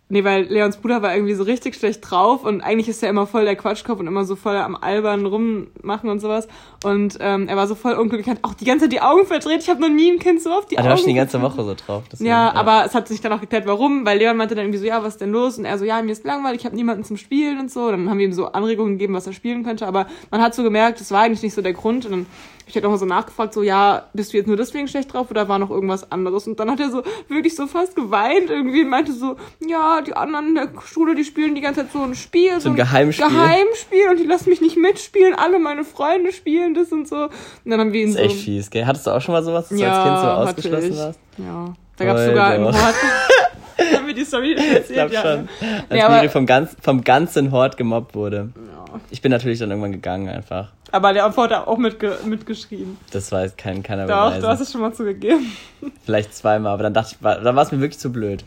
[0.09, 3.27] nee, weil Leons Bruder war irgendwie so richtig schlecht drauf und eigentlich ist er immer
[3.27, 6.47] voll der Quatschkopf und immer so voll am Albern rummachen und sowas.
[6.83, 9.61] Und ähm, er war so voll unglücklich, hat auch die ganze Zeit die Augen verdreht.
[9.61, 11.15] Ich habe noch nie ein Kind so auf die Ah, da Augen warst du die
[11.15, 12.03] ganze Woche so drauf.
[12.11, 14.79] deswegen, ja, aber es hat sich dann auch geklärt, warum, weil Leon meinte dann irgendwie
[14.79, 15.57] so, ja, was ist denn los?
[15.57, 17.89] Und er so, ja, mir ist langweilig, ich habe niemanden zum Spielen und so.
[17.91, 20.63] Dann haben wir ihm so Anregungen gegeben, was er spielen könnte, aber man hat so
[20.63, 22.05] gemerkt, das war eigentlich nicht so der Grund.
[22.05, 22.25] Und dann
[22.67, 25.47] ich halt nochmal so nachgefragt, so, ja, bist du jetzt nur deswegen schlecht drauf oder
[25.47, 26.47] war noch irgendwas anderes?
[26.47, 30.13] Und dann hat er so wirklich so fast geweint irgendwie und meinte so, ja, die
[30.15, 32.59] anderen in der Schule, die spielen die ganze Zeit so ein Spiel.
[32.59, 33.27] So ein Geheimspiel.
[33.27, 37.15] Geheimspiel und die lassen mich nicht mitspielen, alle meine Freunde spielen das und so.
[37.25, 37.31] Und
[37.71, 38.35] dann haben wir ihn Das ist so...
[38.35, 38.85] echt fies, gell?
[38.85, 41.19] Hattest du auch schon mal sowas, dass du als Kind so ausgeschlossen warst?
[41.37, 42.63] Ja, da gab es Voll sogar im.
[42.65, 42.75] Hort.
[43.95, 45.09] haben wir die Story Ich erzählt?
[45.09, 45.49] glaube ja, schon.
[45.89, 48.49] Als Nee, Miri vom, ganz, vom ganzen Hort gemobbt wurde.
[48.55, 48.99] Ja.
[49.11, 50.73] Ich bin natürlich dann irgendwann gegangen einfach.
[50.91, 52.97] Aber der Antwort hat auch mitge mitgeschrieben.
[53.11, 54.41] Das weiß kein, keiner Doch, beweisen.
[54.41, 55.51] du hast es schon mal zugegeben.
[56.05, 58.43] Vielleicht zweimal, aber dann dachte ich, war- dann war es mir wirklich zu blöd.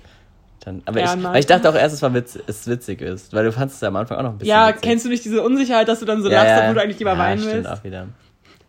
[0.64, 3.32] Dann, aber Ja, ich, weil ich dachte auch erst, es war witz, es witzig ist,
[3.32, 4.82] weil du fandest es ja am Anfang auch noch ein bisschen Ja, witzig.
[4.82, 7.12] kennst du nicht diese Unsicherheit, dass du dann so ja, lachst, obwohl du eigentlich lieber
[7.12, 7.70] ja, weinen stimmt willst?
[7.70, 8.06] auch wieder.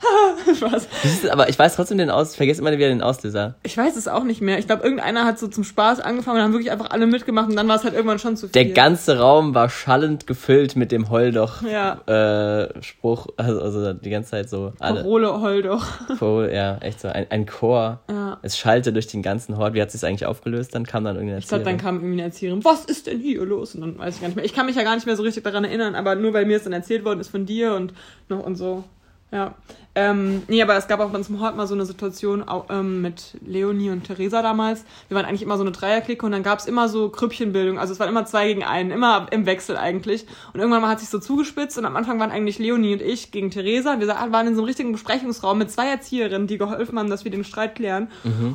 [0.72, 3.56] Das ist, aber ich weiß trotzdem den Aus, ich vergesse immer wieder den Auslöser.
[3.64, 4.60] Ich weiß es auch nicht mehr.
[4.60, 7.56] Ich glaube, irgendeiner hat so zum Spaß angefangen und haben wirklich einfach alle mitgemacht und
[7.56, 8.52] dann war es halt irgendwann schon zu viel.
[8.52, 12.02] Der ganze Raum war schallend gefüllt mit dem Heul doch Ja.
[12.08, 15.02] äh, Spruch, also, also die ganze Zeit so alle.
[15.02, 15.86] Parole heul doch.
[16.18, 18.00] Voll, ja, echt so ein, ein Chor.
[18.10, 18.38] Ja.
[18.42, 19.74] Es schallte durch den ganzen Hort.
[19.74, 20.76] Wie hat sich eigentlich aufgelöst?
[20.76, 23.44] Dann kam dann irgendeine Ich glaube, dann kam irgendwie eine Erzieherin, was ist denn hier
[23.46, 23.76] los?
[23.76, 24.46] Und dann weiß ich gar nicht mehr.
[24.46, 26.58] Ich kann mich ja gar nicht mehr so richtig daran erinnern, aber nur weil mir
[26.58, 27.94] es dann erzählt worden ist von dir und
[28.30, 28.84] noch und so.
[29.32, 29.56] Ja.
[29.94, 32.68] Ähm, nee, aber es gab auch bei uns im Hort mal so eine Situation auch,
[32.70, 34.86] ähm, mit Leonie und Theresa damals.
[35.10, 37.78] Wir waren eigentlich immer so eine Dreierklicke und dann gab es immer so Krüppchenbildung.
[37.78, 40.26] Also es waren immer zwei gegen einen, immer im Wechsel eigentlich.
[40.54, 43.32] Und irgendwann mal hat sich so zugespitzt und am Anfang waren eigentlich Leonie und ich
[43.32, 44.00] gegen Theresa.
[44.00, 47.32] Wir waren in so einem richtigen Besprechungsraum mit zwei Erzieherinnen, die geholfen haben, dass wir
[47.32, 48.10] den Streit klären.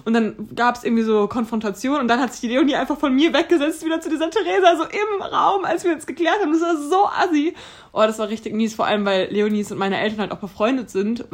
[0.04, 3.14] Und dann gab es irgendwie so Konfrontation und dann hat sich die Leonie einfach von
[3.14, 6.52] mir weggesetzt wieder zu dieser Theresa, so im Raum, als wir uns geklärt haben.
[6.52, 7.54] Das war so assi.
[7.92, 10.90] Oh, das war richtig mies, vor allem weil Leonies und meine Eltern halt auch befreundet
[10.90, 11.25] sind.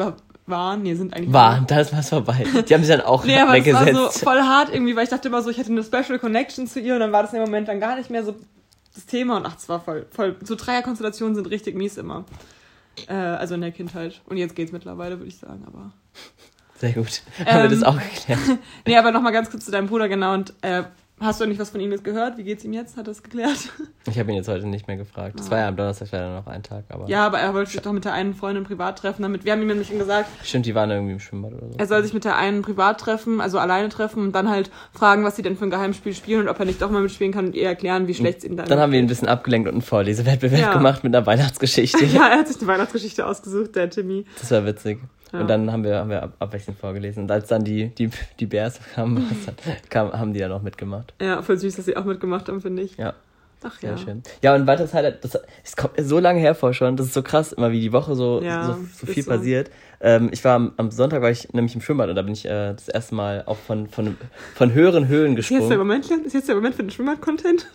[0.47, 1.33] Waren, nee, sind eigentlich.
[1.33, 2.45] War, da ist was vorbei.
[2.69, 4.19] Die haben sich dann auch Nee, aber das war weggesetzt.
[4.19, 6.81] so voll hart irgendwie, weil ich dachte immer so, ich hätte eine Special Connection zu
[6.81, 8.35] ihr und dann war das in dem Moment dann gar nicht mehr so
[8.95, 12.25] das Thema und ach, es war voll, voll, so Dreierkonstellationen sind richtig mies immer.
[13.09, 14.21] Äh, also in der Kindheit.
[14.27, 15.93] Und jetzt geht's mittlerweile, würde ich sagen, aber.
[16.79, 17.23] Sehr gut.
[17.47, 18.41] Haben wir das Ähm, auch geklärt.
[18.87, 20.35] Nee, aber nochmal ganz kurz zu deinem Bruder, genau.
[20.35, 20.83] Und äh,
[21.23, 22.37] hast du eigentlich was von ihm jetzt gehört?
[22.39, 22.97] Wie geht's ihm jetzt?
[22.97, 23.57] Hat er es geklärt?
[24.11, 25.39] Ich habe ihn jetzt heute nicht mehr gefragt.
[25.39, 25.51] Das Ah.
[25.53, 27.09] war ja am Donnerstag leider noch ein Tag, aber.
[27.09, 29.23] Ja, aber er wollte sich doch mit der einen Freundin privat treffen.
[29.23, 31.75] Damit, wir haben ihm nämlich gesagt, Stimmt, die waren irgendwie im Schwimmbad oder so.
[31.79, 35.25] er soll sich mit der einen privat treffen, also alleine treffen und dann halt fragen,
[35.25, 37.47] was sie denn für ein Geheimspiel spielen und ob er nicht doch mal mitspielen kann
[37.47, 39.69] und ihr erklären, wie schlecht es ihm dann Dann haben wir ihn ein bisschen abgelenkt
[39.69, 40.73] und einen Vorlesewettbewerb Ja.
[40.75, 42.05] gemacht mit einer Weihnachtsgeschichte.
[42.13, 44.25] Ja, er hat sich eine Weihnachtsgeschichte ausgesucht, der Timmy.
[44.41, 44.99] Das war witzig.
[45.33, 45.41] Ja.
[45.41, 47.23] Und dann haben wir, haben wir ab, abwechselnd vorgelesen.
[47.25, 49.27] Und als dann die, die, die Bears kamen,
[49.89, 51.15] kam, haben die dann auch mitgemacht.
[51.21, 52.97] Ja, voll süß, dass sie auch mitgemacht haben, finde ich.
[52.99, 53.15] Ja,
[53.65, 53.99] Ach sehr ja.
[53.99, 54.23] schön.
[54.43, 57.53] Ja, und weiteres Highlight, das, es kommt so lange hervor schon, das ist so krass,
[57.53, 59.31] immer wie die Woche so, Ja, so, so ist viel so.
[59.31, 59.71] passiert.
[60.01, 62.45] Ähm, ich war am, am Sonntag, war ich nämlich im Schwimmbad und da bin ich
[62.45, 64.17] äh, das erste Mal auch von, von,
[64.57, 65.79] von höheren Höhen Ist jetzt der gesprungen.
[65.79, 66.11] Moment?
[66.27, 67.67] Ist jetzt der Moment für den Schwimmbad-Content?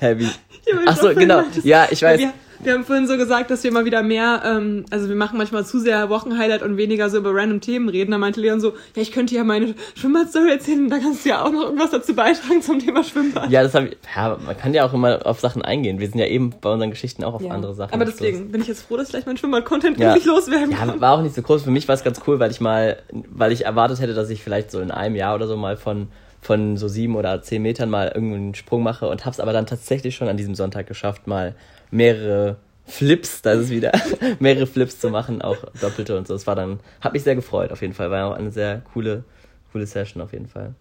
[0.00, 0.28] Wie?
[0.68, 1.44] Ja, Ach so, genau.
[1.62, 2.18] Ja, ich weiß.
[2.18, 5.38] Wir, wir haben vorhin so gesagt, dass wir mal wieder mehr, ähm, also wir machen
[5.38, 8.10] manchmal zu sehr Wochenhighlight und weniger so über random Themen reden.
[8.10, 11.44] Da meinte Leon so, ja, ich könnte ja meine Schwimmbad-Story erzählen, da kannst du ja
[11.44, 13.50] auch noch irgendwas dazu beitragen zum Thema Schwimmbad.
[13.50, 13.96] Ja, das habe ich.
[14.14, 15.98] Ja, man kann ja auch immer auf Sachen eingehen.
[16.00, 17.50] Wir sind ja eben bei unseren Geschichten auch auf Ja.
[17.50, 17.92] andere Sachen.
[17.94, 20.08] Aber deswegen bin ich jetzt froh, dass ich gleich meinen Schwimmbad-Content Ja.
[20.08, 20.88] endlich loswerden kann.
[20.88, 21.62] Ja, war auch nicht so groß.
[21.64, 22.96] Für mich war es ganz cool, weil ich mal,
[23.30, 26.08] weil ich erwartet hätte, dass ich vielleicht so in einem Jahr oder so mal von,
[26.40, 30.14] von so sieben oder zehn Metern mal irgendeinen Sprung mache und hab's aber dann tatsächlich
[30.14, 31.54] schon an diesem Sonntag geschafft, mal
[31.90, 33.92] mehrere Flips, das ist wieder,
[34.38, 36.34] mehrere Flips zu machen, auch doppelte und so.
[36.34, 38.10] Es war dann, hat mich sehr gefreut auf jeden Fall.
[38.10, 39.24] War auch eine sehr coole,
[39.72, 40.74] coole Session auf jeden Fall.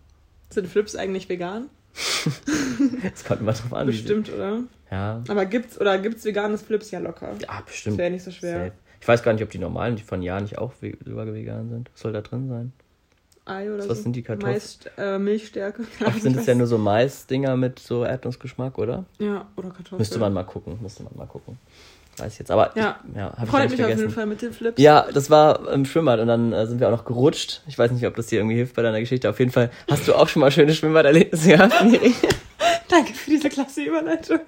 [0.50, 1.70] Sind Flips eigentlich vegan?
[3.14, 3.88] Es kommt immer drauf an.
[3.88, 4.60] Bestimmt, oder?
[4.92, 5.24] Ja.
[5.28, 6.92] Aber gibt's, oder gibt's veganes Flips?
[6.92, 7.32] Ja, locker.
[7.40, 7.94] Ja, bestimmt.
[7.94, 8.66] Das wäre nicht so schwer.
[8.66, 8.72] Safe.
[9.00, 10.74] Ich weiß gar nicht, ob die normalen, die von Ja nicht auch
[11.06, 11.90] sogar vegan sind.
[11.94, 12.74] Was soll da drin sein?
[13.46, 14.04] Ei oder Was so.
[14.04, 14.54] sind die Kartoffeln?
[14.54, 15.84] Meist äh, Milchstärke.
[16.06, 19.06] Oft sind es ja nur so Mais-Dinger mit so Erdnussgeschmack, oder?
[19.20, 20.00] Ja, oder Kartoffeln.
[20.00, 21.60] Müsste man mal gucken, müsste man mal gucken.
[22.18, 23.00] Weiß ich jetzt, aber Ja.
[23.12, 24.00] ich, ja, Freut mich auf vergessen.
[24.00, 24.82] jeden Fall mit den Flips.
[24.82, 27.62] Ja, das war im Schwimmbad und dann äh, sind wir auch noch gerutscht.
[27.68, 29.30] Ich weiß nicht, ob das dir irgendwie hilft bei deiner Geschichte.
[29.30, 32.14] Auf jeden Fall hast du auch schon mal schöne Schwimmbad-Erlebnisse gehabt, Miri?
[32.90, 34.40] Danke für diese klasse Überleitung.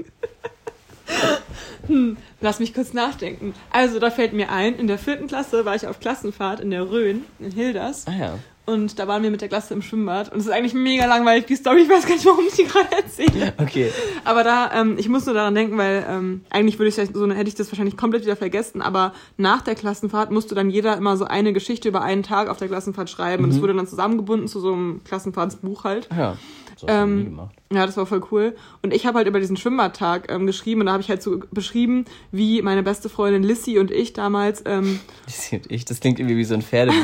[1.87, 3.53] hm, lass mich kurz nachdenken.
[3.69, 6.89] Also, da fällt mir ein, in der vierten Klasse war ich auf Klassenfahrt in der
[6.89, 8.05] Rhön, in Hilders.
[8.07, 8.39] Ah ja.
[8.67, 11.45] Und da waren wir mit der Klasse im Schwimmbad und es ist eigentlich mega langweilig,
[11.47, 13.53] die Story, ich weiß gar nicht, warum ich die gerade erzähle.
[13.57, 13.91] Okay.
[14.25, 17.27] Aber da, ähm, ich muss nur daran denken, weil ähm, eigentlich würde ich das- so
[17.31, 21.17] hätte ich das wahrscheinlich komplett wieder vergessen, aber nach der Klassenfahrt musste dann jeder immer
[21.17, 24.47] so eine Geschichte über einen Tag auf der Klassenfahrt schreiben und es wurde dann zusammengebunden
[24.47, 26.07] zu so einem Klassenfahrtsbuch halt.
[26.15, 26.37] Ja.
[26.83, 27.55] Nie Ähm, gemacht.
[27.73, 28.55] ja, das war voll cool.
[28.83, 31.39] Und ich habe halt über diesen Schwimmbadtag ähm, geschrieben und da habe ich halt so
[31.51, 34.99] beschrieben, wie meine beste Freundin Lissy und ich damals, ähm,
[35.69, 36.99] Ich, das klingt irgendwie wie so ein Pferdebuch.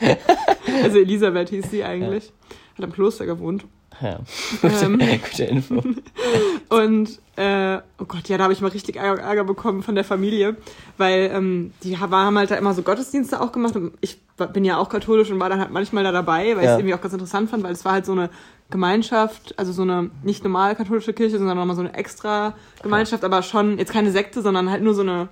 [0.82, 2.32] also Elisabeth hieß sie eigentlich,
[2.76, 3.64] hat am Kloster gewohnt.
[4.00, 4.20] Ja.
[4.62, 4.98] Ähm.
[4.98, 5.82] Gute, gute Info.
[6.68, 10.56] Und, äh, oh Gott, ja, da habe ich mal richtig Ärger, bekommen von der Familie,
[10.98, 14.20] weil ähm, die ha- haben halt da immer so Gottesdienste auch gemacht und ich
[14.52, 16.72] bin ja auch katholisch und war dann halt manchmal da dabei, weil ich Ja.
[16.74, 18.30] es irgendwie auch ganz interessant fand, weil es war halt so eine
[18.70, 23.42] Gemeinschaft, also so eine nicht normal katholische Kirche, sondern nochmal so eine extra Gemeinschaft, aber
[23.42, 25.28] schon jetzt keine Sekte, sondern halt nur so eine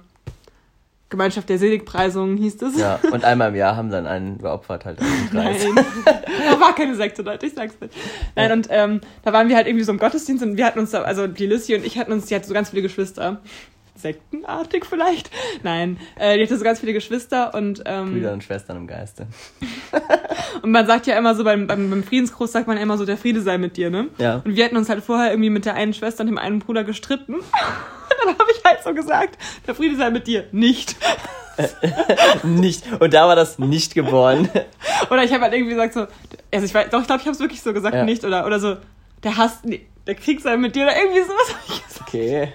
[1.09, 2.79] Gemeinschaft der Seligpreisung hieß es.
[2.79, 5.01] Ja, und einmal im Jahr haben dann einen geopfert halt.
[5.01, 5.65] dem Kreis.
[5.65, 5.85] Nein,
[6.51, 7.95] da war keine Sekte, Leute, ich sag's nicht.
[8.35, 10.91] Nein, und ähm, da waren wir halt irgendwie so im Gottesdienst und wir hatten uns
[10.91, 13.41] da, also die Lissy und ich hatten uns, die hatte so ganz viele Geschwister.
[13.95, 15.31] Sektenartig vielleicht?
[15.63, 19.29] Nein, äh, die hatte so ganz viele Geschwister und, ähm, Brüder und Schwestern im Geiste.
[20.63, 23.07] und man sagt ja immer so, beim, beim, beim Friedensgruß sagt man ja immer so,
[23.07, 24.09] der Friede sei mit dir, ne?
[24.19, 24.43] Ja.
[24.45, 26.85] Und wir hatten uns halt vorher irgendwie mit der einen Schwester und dem einen Bruder
[26.85, 27.37] gestritten.
[28.23, 30.45] Und dann habe ich halt so gesagt, der Friede sei mit dir.
[30.53, 30.97] Nicht.
[32.43, 32.85] Nicht.
[33.01, 34.49] Und da war das nicht geboren.
[35.11, 36.07] Oder ich habe halt irgendwie gesagt so,
[36.53, 38.05] also ich weiß, doch, ich glaube, ich habe es wirklich so gesagt, Ja.
[38.05, 38.25] nicht.
[38.25, 38.77] Oder, oder so,
[39.25, 40.85] der Hass, nee, der Krieg sei mit dir.
[40.85, 42.09] Oder irgendwie sowas habe ich gesagt.
[42.09, 42.53] Okay.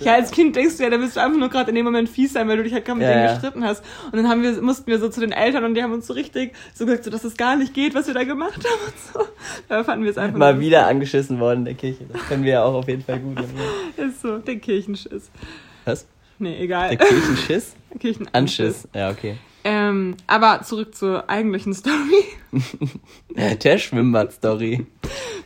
[0.00, 2.08] Ja, als Kind denkst du ja, da bist du einfach nur gerade in dem Moment
[2.08, 3.82] fies sein, weil du dich halt gerade mit Ja, denen gestritten hast.
[4.06, 6.12] Und dann haben wir, mussten wir so zu den Eltern und die haben uns so
[6.12, 8.94] richtig so gesagt, so, dass es gar nicht geht, was wir da gemacht haben und
[9.12, 9.32] so.
[9.68, 12.04] Da fanden wir es einfach Mal wieder angeschissen worden in der Kirche.
[12.12, 13.38] Das können wir ja auch auf jeden Fall gut.
[13.96, 15.30] Ist so, der Kirchenschiss.
[15.84, 16.06] Was?
[16.38, 16.96] Nee, egal.
[16.96, 17.74] Der Kirchenschiss?
[17.98, 18.32] Kirchenanschiss.
[18.32, 18.88] Anschiss.
[18.94, 19.36] Ja, okay.
[19.64, 22.24] Ähm, aber zurück zur eigentlichen Story.
[23.64, 24.86] Der Schwimmbad-Story.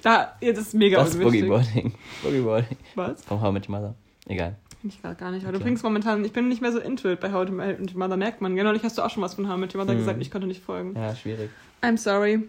[0.02, 1.48] Da, jetzt ist mega Das unwichtig.
[1.48, 1.94] Boogieboarding.
[2.22, 2.76] Boogieboarding.
[2.94, 3.22] Was?
[3.24, 3.94] Vom How Met Your Mother.
[4.26, 4.56] Egal.
[4.80, 5.42] Finde ich gerade gar nicht.
[5.44, 5.64] Aber du Okay.
[5.64, 8.16] bringst momentan, ich bin nicht mehr so into it bei How to Met Your Mother,
[8.16, 8.56] merkt man.
[8.56, 9.98] Genau, nicht hast du auch schon was von How Met Your Mother Mhm.
[9.98, 10.94] gesagt, ich konnte nicht folgen.
[10.96, 11.50] Ja, schwierig.
[11.82, 12.48] I'm sorry.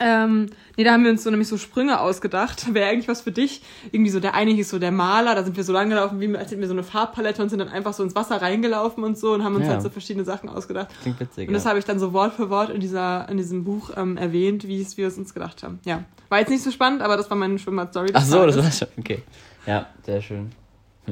[0.00, 2.72] Ähm, nee, da haben wir uns so nämlich so Sprünge ausgedacht.
[2.72, 3.62] Wäre eigentlich was für dich.
[3.90, 6.36] Irgendwie so, der eine hieß so der Maler, da sind wir so lang gelaufen, wie
[6.36, 9.18] als hätten wir so eine Farbpalette und sind dann einfach so ins Wasser reingelaufen und
[9.18, 9.72] so und haben uns Ja.
[9.72, 10.88] halt so verschiedene Sachen ausgedacht.
[11.02, 11.48] Klingt witzig.
[11.48, 11.70] Und das ja.
[11.70, 14.80] habe ich dann so Wort für Wort in, dieser, in diesem Buch ähm, erwähnt, wie
[14.80, 15.80] es wir es uns gedacht haben.
[15.84, 16.04] Ja.
[16.28, 18.10] War jetzt nicht so spannend, aber das war meine Schwimmbad-Story.
[18.12, 18.88] Ach so, das war schon.
[18.98, 19.22] Okay.
[19.66, 20.50] Ja, sehr schön.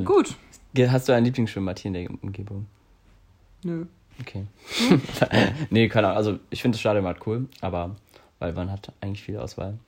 [0.05, 0.35] Gut.
[0.75, 2.67] Ge- Hast du ein Lieblingsschwimmbad hier in der Umgebung?
[3.65, 3.87] Nö.
[4.21, 4.47] Okay.
[5.71, 6.17] nee, keine Ahnung.
[6.19, 7.97] Also, ich finde das Stadion halt cool, aber
[8.55, 9.79] weil man hat eigentlich viel Auswahl.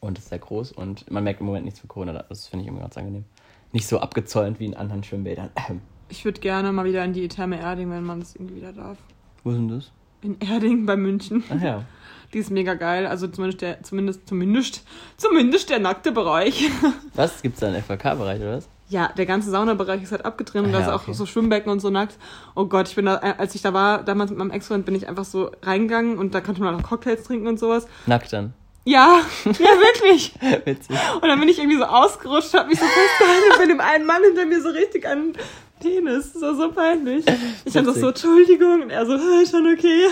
[0.00, 2.12] Und es ist sehr groß und man merkt im Moment nichts für Corona.
[2.28, 3.24] Das finde ich immer ganz angenehm.
[3.72, 5.50] Nicht so abgezäunt wie in anderen Schwimmbädern.
[6.12, 8.98] Ich würde gerne mal wieder in die Therme Erding, wenn man es irgendwie wieder darf.
[9.44, 9.92] Wo ist denn das?
[10.22, 11.44] In Erding bei München.
[11.48, 11.84] Ach ja.
[12.32, 13.06] Die ist mega geil.
[13.06, 14.84] Also zumindest der, zumindest, zumindest,
[15.16, 16.68] zumindest der nackte Bereich.
[17.14, 17.42] Was?
[17.42, 18.68] Gibt es da einen FKK-Bereich oder was?
[18.90, 21.12] Ja, der ganze Saunabereich ist halt abgetrennt und Ah, da ist ja, auch okay.
[21.14, 22.16] so Schwimmbecken und so nackt.
[22.56, 25.08] Oh Gott, ich bin da, als ich da war, damals mit meinem Ex-Freund, bin ich
[25.08, 27.86] einfach so reingegangen und da konnte man auch Cocktails trinken und sowas.
[28.06, 28.52] Nackt dann.
[28.84, 30.34] Ja, ja, wirklich.
[30.64, 30.96] Witzig.
[31.20, 34.06] Und dann bin ich irgendwie so ausgerutscht, hab mich so festgehalten und bin dem einen
[34.06, 35.42] Mann hinter mir so richtig an den
[35.80, 36.32] Penis.
[36.32, 37.24] Das war so peinlich.
[37.64, 38.08] Ich doch so.
[38.08, 38.82] Entschuldigung.
[38.82, 40.08] Und er so, "Hä, schon okay.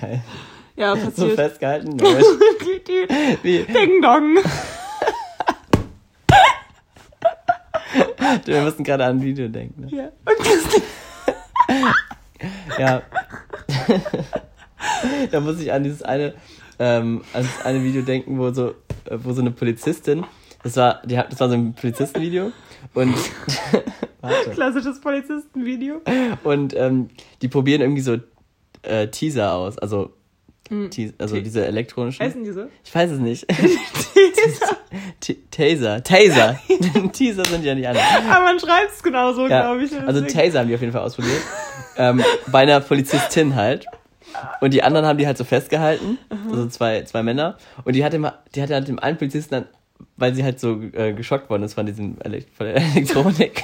[0.00, 0.22] Geil.
[0.74, 1.34] Ja, So passiert.
[1.36, 1.98] festgehalten.
[1.98, 2.24] Logisch.
[3.42, 3.62] Wie?
[3.62, 4.38] Ding dong.
[8.44, 9.86] Wir müssen gerade an ein Video denken.
[9.86, 9.96] Ne?
[9.96, 10.04] Ja.
[10.04, 10.82] Und das,
[12.78, 13.02] Ja.
[15.30, 16.34] da muss ich an dieses eine,
[16.78, 18.70] ähm, an das eine Video denken, wo so,
[19.04, 20.24] äh, wo so eine Polizistin,
[20.62, 22.52] das war, die hat, das war so ein Polizistenvideo
[22.94, 23.14] und
[24.20, 24.50] warte.
[24.50, 26.00] klassisches Polizistenvideo.
[26.44, 27.10] Und ähm,
[27.42, 28.18] die probieren irgendwie so
[28.82, 30.12] äh, Teaser aus, also
[30.70, 30.90] Mhm.
[30.90, 32.24] Teas- also T- diese elektronischen.
[32.24, 32.66] Heißen die so?
[32.84, 33.46] Ich weiß es nicht.
[35.50, 36.02] Taser.
[36.02, 36.58] Taser.
[37.12, 38.04] Teaser sind ja nicht anders.
[38.30, 39.92] Aber man schreibt es genau so, Ja, glaube ich.
[40.00, 41.40] also Taser haben die auf jeden Fall ausprobiert.
[41.96, 43.86] ähm, bei einer Polizistin halt.
[44.60, 46.18] Und die anderen haben die halt so festgehalten.
[46.50, 47.56] Also zwei, zwei Männer.
[47.84, 49.66] Und die hat immer, die hatte halt dem einen Polizisten dann,
[50.16, 53.62] weil sie halt so äh, geschockt worden ist von diesem Elekt von der Elektronik.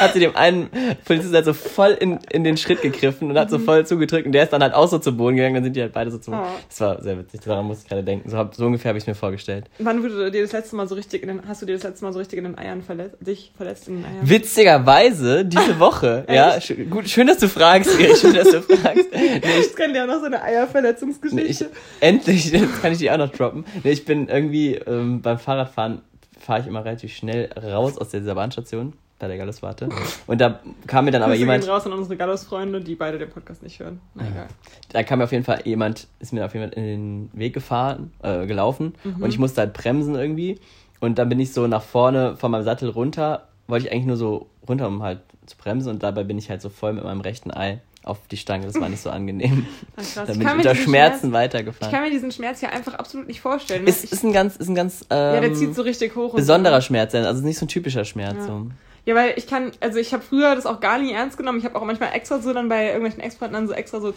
[0.00, 0.70] Hat sie dem einen
[1.04, 4.32] Polizisten halt so voll in, in den Schritt gegriffen und hat so voll zugedrückt und
[4.32, 6.18] der ist dann halt auch so zu Boden gegangen, dann sind die halt beide so
[6.18, 6.42] zu Boden.
[6.44, 6.60] Oh.
[6.68, 8.28] Das war sehr witzig, daran musste ich gerade denken.
[8.30, 9.66] So, hab, so ungefähr habe ich es mir vorgestellt.
[9.78, 12.04] Wann wurde dir das letzte Mal so richtig in den, hast du dir das letzte
[12.04, 14.28] Mal so richtig in den Eiern verletzt, dich verletzt in den Eiern?
[14.28, 19.08] Witzigerweise diese Woche, ja, sch gut, schön, dass du fragst, Erik, schön, dass du fragst.
[19.14, 21.70] Nee, ich, Ich kenne ja noch so eine nee, ich, Eierverletzungsgeschichte.
[22.00, 23.64] endlich, jetzt kann ich die auch noch droppen.
[23.82, 26.02] Nee, ich bin irgendwie ähm, beim Fahrradfahren
[26.38, 29.88] fahre ich immer relativ schnell raus aus dieser Bahnstation bei der Gallus-Warte.
[30.26, 33.30] Und da kam mir dann aber jemand, gehen raus an unsere Gallus-Freunde, die beide den
[33.30, 34.00] Podcast nicht hören.
[34.14, 34.46] Na egal.
[34.92, 37.54] da kam mir auf jeden Fall jemand, ist mir auf jeden Fall in den Weg
[37.54, 39.22] gefahren, äh, gelaufen Mhm.
[39.22, 40.58] und ich musste halt bremsen irgendwie.
[41.00, 44.16] Und dann bin ich so nach vorne von meinem Sattel runter, wollte ich eigentlich nur
[44.16, 47.20] so runter, um halt zu bremsen und dabei bin ich halt so voll mit meinem
[47.20, 48.66] rechten Ei auf die Stange.
[48.66, 49.66] Das war nicht so angenehm.
[49.96, 50.14] Ah, krass.
[50.14, 51.92] Dann Ich bin ich mir unter Schmerzen Schmerz- Ich weitergefahren.
[51.94, 53.86] kann mir diesen Schmerz ja einfach absolut nicht vorstellen.
[53.86, 56.34] Ist, Ich- ist ein ganz, ist ein ganz ähm, ja, der zieht so richtig hoch.
[56.34, 58.36] besonderer Schmerz, sein, also nicht so ein typischer Schmerz.
[58.38, 58.46] Ja.
[58.46, 58.66] So.
[59.06, 61.58] Ja, weil ich kann, also ich habe früher das auch gar nie ernst genommen.
[61.58, 64.14] Ich habe auch manchmal extra so dann bei irgendwelchen dann so extra so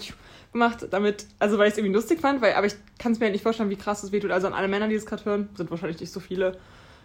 [0.53, 3.25] gemacht, damit, also weil ich es irgendwie lustig fand, weil, aber ich kann es mir
[3.25, 4.31] halt nicht vorstellen, wie krass das wehtut.
[4.31, 6.57] Also an alle Männer, die es gerade hören, sind wahrscheinlich nicht so viele.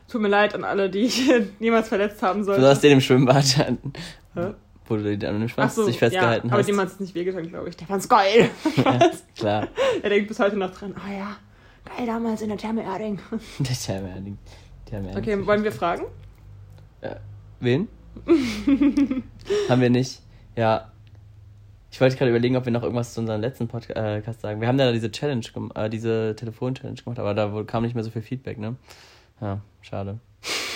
[0.09, 2.61] Tut mir leid an alle, die ich niemals verletzt haben sollte.
[2.61, 3.45] Besonders den im Schwimmbad,
[4.35, 4.55] Hä?
[4.87, 6.69] wo du den an dem Schwanz so, dich festgehalten ja, aber hast.
[6.69, 7.77] dem hat es nicht wehgetan, glaube ich.
[7.77, 8.51] Der fand's geil.
[8.85, 9.69] ja, klar.
[10.03, 10.95] er denkt bis heute noch dran.
[10.97, 11.37] Ah ja,
[11.97, 13.19] geil damals in der Therme Erding.
[13.59, 14.37] Der Therme-
[14.89, 16.05] Therme- Okay, wollen wir fragen?
[17.63, 17.89] Wen?
[19.69, 20.21] Haben wir nicht.
[20.57, 20.89] Ja.
[21.91, 24.61] Ich wollte gerade überlegen, ob wir noch irgendwas zu unserem letzten Podcast sagen.
[24.61, 25.45] Wir haben da diese Challenge,
[25.75, 28.77] äh, diese Telefon-Challenge gemacht, aber da kam nicht mehr so viel Feedback, ne?
[29.41, 30.19] Ja, schade.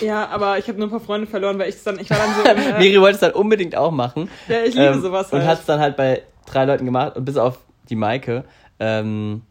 [0.00, 2.34] Ja, aber ich habe nur ein paar Freunde verloren, weil ich dann, ich war dann
[2.34, 2.42] so.
[2.50, 4.28] Im, äh, Miri wollte es dann unbedingt auch machen.
[4.46, 5.48] ja, ich liebe Ähm, sowas Und halt.
[5.48, 8.44] hat es dann halt bei drei Leuten gemacht und bis auf die Maike,
[8.78, 9.42] ähm,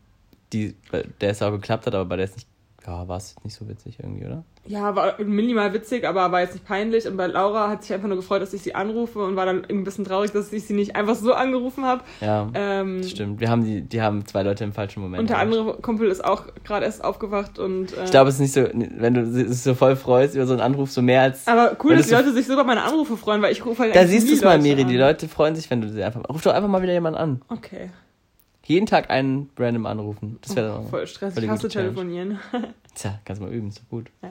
[0.54, 0.76] die,
[1.20, 2.48] der es auch geklappt hat, aber bei der es nicht,
[2.88, 4.44] ja, war es nicht so witzig irgendwie, oder?
[4.68, 7.08] Ja, war minimal witzig, aber war jetzt nicht peinlich.
[7.08, 9.58] Und bei Laura hat sich einfach nur gefreut, dass ich sie anrufe und war dann
[9.58, 12.02] irgendwie ein bisschen traurig, dass ich sie nicht einfach so angerufen habe.
[12.22, 13.40] Ja, Ähm, stimmt.
[13.40, 15.22] Wir haben die, die haben zwei Leute im falschen Moment.
[15.22, 17.96] und der andere Kumpel ist auch gerade erst aufgewacht und.
[17.98, 20.54] Äh, Ich glaube, es ist nicht so, wenn du dich so voll freust über so
[20.54, 21.48] einen Anruf, so mehr als.
[21.48, 23.84] aber cool, dass die so- Leute sich so über meine Anrufe freuen, weil ich rufe
[23.84, 24.82] halt Da siehst du es mal, Miri.
[24.82, 24.88] an.
[24.88, 26.22] Die Leute freuen sich, wenn du sie einfach.
[26.28, 27.42] Ruf doch einfach mal wieder jemanden an.
[27.50, 27.90] Okay.
[28.66, 30.38] Jeden Tag einen random anrufen.
[30.42, 30.88] Das wäre Oh, dann.
[30.90, 31.34] voll Stress.
[31.34, 32.40] voll Ich die hasse telefonieren.
[32.96, 34.10] Tja, kannst du mal üben, ist doch gut.
[34.22, 34.30] ja.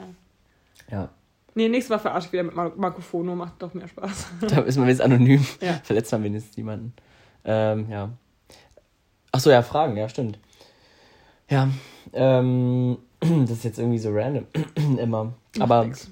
[0.91, 1.09] Ja.
[1.57, 4.27] Nee, nächstes Mal verarsche ich wieder mit Mar Marco Fono, macht doch mehr Spaß.
[4.41, 5.45] Da ist man wenigstens anonym.
[5.61, 5.79] Ja.
[5.83, 6.93] Verletzt man wenigstens niemanden.
[7.45, 8.09] Ähm, ja.
[9.31, 10.37] Achso, ja, Fragen, ja, stimmt.
[11.49, 11.69] Ja.
[12.13, 14.45] Ähm, das ist jetzt irgendwie so random.
[14.99, 15.33] Immer.
[15.59, 15.85] Aber.
[15.85, 16.09] nix.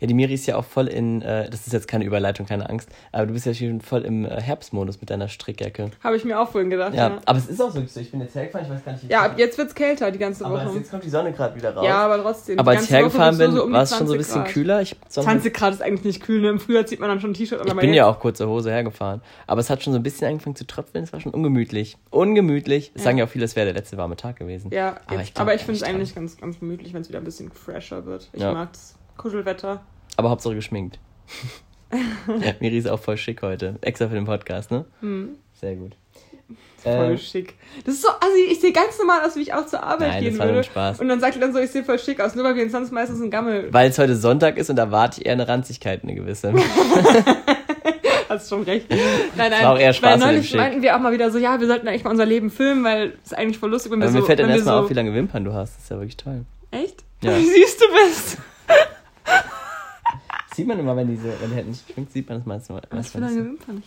[0.00, 2.68] Ja, die Miri ist ja auch voll in, äh, das ist jetzt keine Überleitung, keine
[2.68, 5.90] Angst, aber du bist ja schon voll im äh, Herbstmodus mit deiner Strickjacke.
[6.04, 6.94] Habe ich mir auch vorhin gedacht.
[6.94, 8.92] Ja, Ja, aber es ist auch wirklich so, ich bin jetzt hergefahren, ich weiß gar
[8.92, 10.76] nicht, wie ja ab jetzt wird's kälter die ganze aber Woche.
[10.78, 11.84] jetzt kommt die Sonne gerade wieder raus.
[11.86, 12.58] Ja, aber trotzdem.
[12.58, 14.52] aber als ich hergefahren bin, um die war es schon so ein 20 bisschen Grad.
[14.52, 14.82] kühler.
[14.82, 16.48] Ich, Sonne- 20 Grad ist eigentlich nicht kühl, ne?
[16.50, 17.66] Im Frühjahr zieht man dann schon ein T-Shirt an.
[17.66, 20.02] ich aber bin jetzt- ja auch kurze Hose hergefahren, aber es hat schon so ein
[20.02, 21.96] bisschen angefangen zu tröpfeln, es war schon ungemütlich.
[22.10, 22.90] Ungemütlich.
[22.94, 23.04] Es Ja.
[23.06, 24.70] sagen ja auch viele, es wäre der letzte warme Tag gewesen.
[24.72, 27.18] Ja, Aber aber ich ich, aber finde es eigentlich ganz, ganz gemütlich, wenn es wieder
[27.18, 28.28] ein bisschen fresher wird.
[28.32, 28.52] Ich Ja.
[28.52, 28.95] mag's.
[29.16, 29.80] Kuschelwetter.
[30.16, 30.98] Aber Hauptsache geschminkt.
[32.60, 33.76] Miri ist auch voll schick heute.
[33.80, 34.84] Extra für den Podcast, ne?
[35.00, 35.92] Hm, Sehr gut.
[36.82, 37.54] voll Ähm, schick.
[37.84, 40.22] Das ist so, also ich sehe ganz normal aus, wie ich auch zur Arbeit Nein,
[40.24, 40.58] gehen das würde.
[40.58, 41.00] ein Spaß.
[41.00, 42.92] Und dann sagt ihr dann so, ich sehe voll schick aus, nur weil wir sonst
[42.92, 43.72] meistens einen Gammel.
[43.72, 46.52] Weil es heute Sonntag ist und da warte ich eher eine Ranzigkeit, eine gewisse.
[48.28, 48.90] Hast schon recht.
[48.90, 49.62] Nein, nein.
[49.64, 51.86] war auch eher Spaß weil neulich meinten wir auch mal wieder so, ja, wir sollten
[51.86, 54.18] eigentlich mal unser Leben filmen, weil es ist eigentlich voll lustig, wenn wir Aber so.
[54.18, 55.76] mir fällt dann erstmal so, auf, wie lange Wimpern du hast.
[55.76, 56.44] Das ist ja wirklich toll.
[56.72, 57.04] Echt?
[57.22, 57.36] Ja.
[57.38, 58.38] Wie süß du bist.
[60.56, 62.74] Sieht man immer, wenn diese, wenn die halt nicht schwingt, sieht man das meistens.
[62.76, 63.82] Was meistens für lange Wimpern?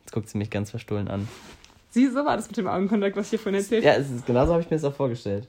[0.00, 1.28] Jetzt guckt sie mich ganz verstohlen an.
[1.90, 4.24] Sie, so war das mit dem Augenkontakt, was ich hier vorhin erzählt Ja, es ist,
[4.24, 5.46] genauso habe ich mir das auch vorgestellt.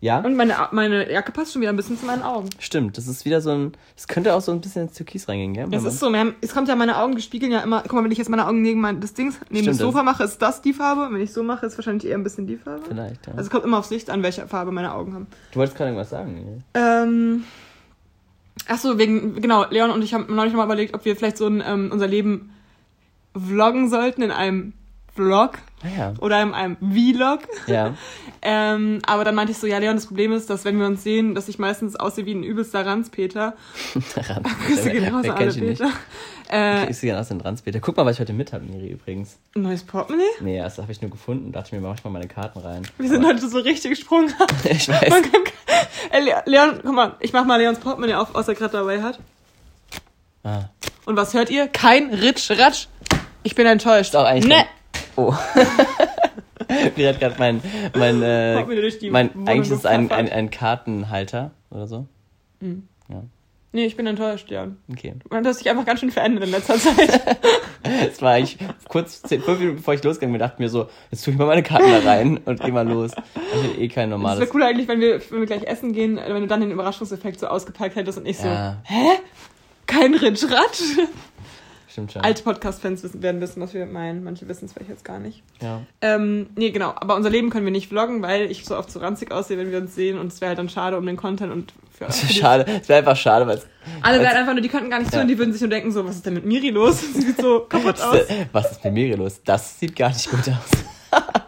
[0.00, 2.48] Ja, Und meine, meine Jacke passt schon wieder ein bisschen zu meinen Augen.
[2.58, 2.96] stimmt.
[2.96, 3.72] Das ist wieder so ein.
[3.96, 5.68] Das könnte auch so ein bisschen ins Türkis reingehen, gell?
[5.72, 7.82] Es ist so, haben, es kommt ja meine Augen, die spiegeln ja immer.
[7.82, 10.02] Guck mal, wenn ich jetzt meine Augen neben mein, das Dings, neben Stimmt, das Sofa
[10.04, 11.12] mache, ist das die Farbe.
[11.12, 12.84] Wenn ich so mache, ist wahrscheinlich eher ein bisschen die Farbe.
[12.88, 13.32] Vielleicht, ja.
[13.32, 15.26] Also es kommt immer aufs Licht an, welche Farbe meine Augen haben.
[15.52, 16.32] du wolltest gerade irgendwas sagen.
[16.44, 16.62] ne?
[16.74, 17.44] Ähm.
[18.68, 21.46] Ach so, wegen, genau, Leon und ich haben neulich mal überlegt, ob wir vielleicht so
[21.46, 22.50] ein, ähm, unser Leben
[23.34, 24.74] vloggen sollten in einem
[25.18, 26.14] Vlog Naja.
[26.20, 27.40] oder in einem Vlog.
[27.66, 27.94] Ja.
[28.40, 31.02] Ähm, aber dann meinte ich so, ja, Leon, das Problem ist, dass wenn wir uns
[31.02, 33.54] sehen, dass ich meistens aussehe wie ein übelster Ranzpeter.
[33.94, 35.82] Grüße gehen raus Wer alle kennt ihn nicht?
[35.82, 35.92] Peter.
[36.48, 37.80] Äh, Ich sehe gerne aus den Ranzpeter.
[37.80, 39.38] Guck mal, was ich heute mit habe, Miri, übrigens.
[39.56, 40.22] ein neues Portemonnaie?
[40.40, 41.50] Nee, das habe ich nur gefunden.
[41.50, 42.82] Dachte ich mir, mach ich mal meine Karten rein.
[42.96, 44.54] Wir sind heute so richtig sprunghaft.
[44.70, 45.10] ich weiß.
[45.10, 45.42] Man kann,
[46.12, 49.02] äh, Le- Leon, guck mal, ich mach mal Leons Portemonnaie auf, was er gerade dabei
[49.02, 49.18] hat.
[50.44, 50.66] Ah.
[51.06, 51.66] Und was hört ihr?
[51.66, 52.86] Kein Ritsch, Ratsch.
[53.42, 54.10] Ich bin enttäuscht.
[54.10, 54.46] Ist auch eigentlich.
[54.56, 54.64] Ne.
[55.18, 55.34] Oh.
[56.96, 57.60] Mir hat gerade mein.
[57.96, 61.86] mein, äh, Haut mir durch die mein eigentlich ist es ein, ein, ein Kartenhalter oder
[61.88, 62.06] so.
[63.72, 64.76] Nee, ich bin enttäuscht, Leon.
[64.90, 65.14] Okay.
[65.28, 67.20] Man hat sich einfach ganz schön verändert in letzter Zeit.
[68.10, 70.88] Es war eigentlich kurz, zehn, fünf Minuten bevor ich losgegangen bin, dachte ich mir so,
[71.10, 73.12] jetzt tue ich mal meine Karten da rein und geh mal los.
[73.34, 74.40] Ich hätte eh kein Es normales.
[74.40, 77.40] wäre cool eigentlich, wenn wir, wenn wir gleich essen gehen, wenn du dann den Überraschungseffekt
[77.40, 78.82] so ausgepackt hättest und ich so, Ja,
[79.86, 80.82] kein Ritsch, Ratsch.
[81.98, 82.22] Stimmt schon.
[82.22, 84.24] Alte Podcast-Fans werden wissen, was wir meinen.
[84.24, 85.42] Manche wissen es vielleicht jetzt gar nicht.
[85.60, 85.82] Ja.
[86.00, 86.92] Ähm, nee, genau.
[86.96, 89.70] Aber unser Leben können wir nicht vloggen, weil ich so oft so ranzig aussehe, wenn
[89.70, 90.18] wir uns sehen.
[90.18, 93.00] Und es wäre halt dann schade um den Content und für, die- Schade, es wäre
[93.00, 93.66] einfach schade, weil es
[94.02, 95.12] Alle wären einfach nur, die könnten gar nicht Ja.
[95.12, 97.00] zuhören, die würden sich nur denken so, was ist denn mit Miri los?
[97.00, 98.20] Sie sieht so kaputt aus.
[98.52, 99.40] Was ist mit Miri los?
[99.44, 100.70] Das sieht gar nicht gut aus.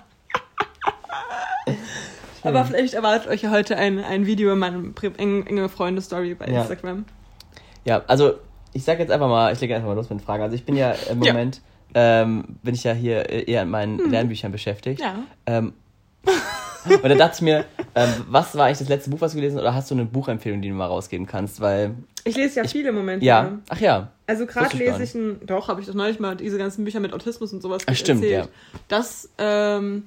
[2.43, 6.35] Aber vielleicht erwartet euch ja heute ein, ein Video in meinem Pri- eng, enge Freunde-Story
[6.35, 6.63] bei Ja.
[6.63, 7.05] Instagram.
[7.85, 8.35] Ja, also
[8.73, 10.43] ich sag jetzt einfach mal, ich lege einfach mal los mit den Fragen.
[10.43, 11.33] Also ich bin ja im Ja.
[11.33, 11.61] Moment,
[11.95, 15.01] ähm, bin ich ja hier eher an meinen Lernbüchern beschäftigt.
[15.01, 15.17] Ja.
[15.47, 15.73] Ähm,
[16.85, 17.65] und da dachte ich mir,
[17.95, 19.63] ähm, was war eigentlich das letzte Buch, was du gelesen hast?
[19.63, 21.61] Oder hast du eine Buchempfehlung, die du mal rausgeben kannst?
[21.61, 21.95] Weil,
[22.25, 23.25] Ich lese ja viele Momente.
[23.27, 26.37] ja, ach ja, Also gerade ich lese ich ein, doch, habe ich doch neulich mal
[26.37, 28.45] diese ganzen Bücher mit Autismus und sowas Ach, stimmt, erzählt.
[28.47, 28.51] ja.
[28.89, 30.05] Das, ähm,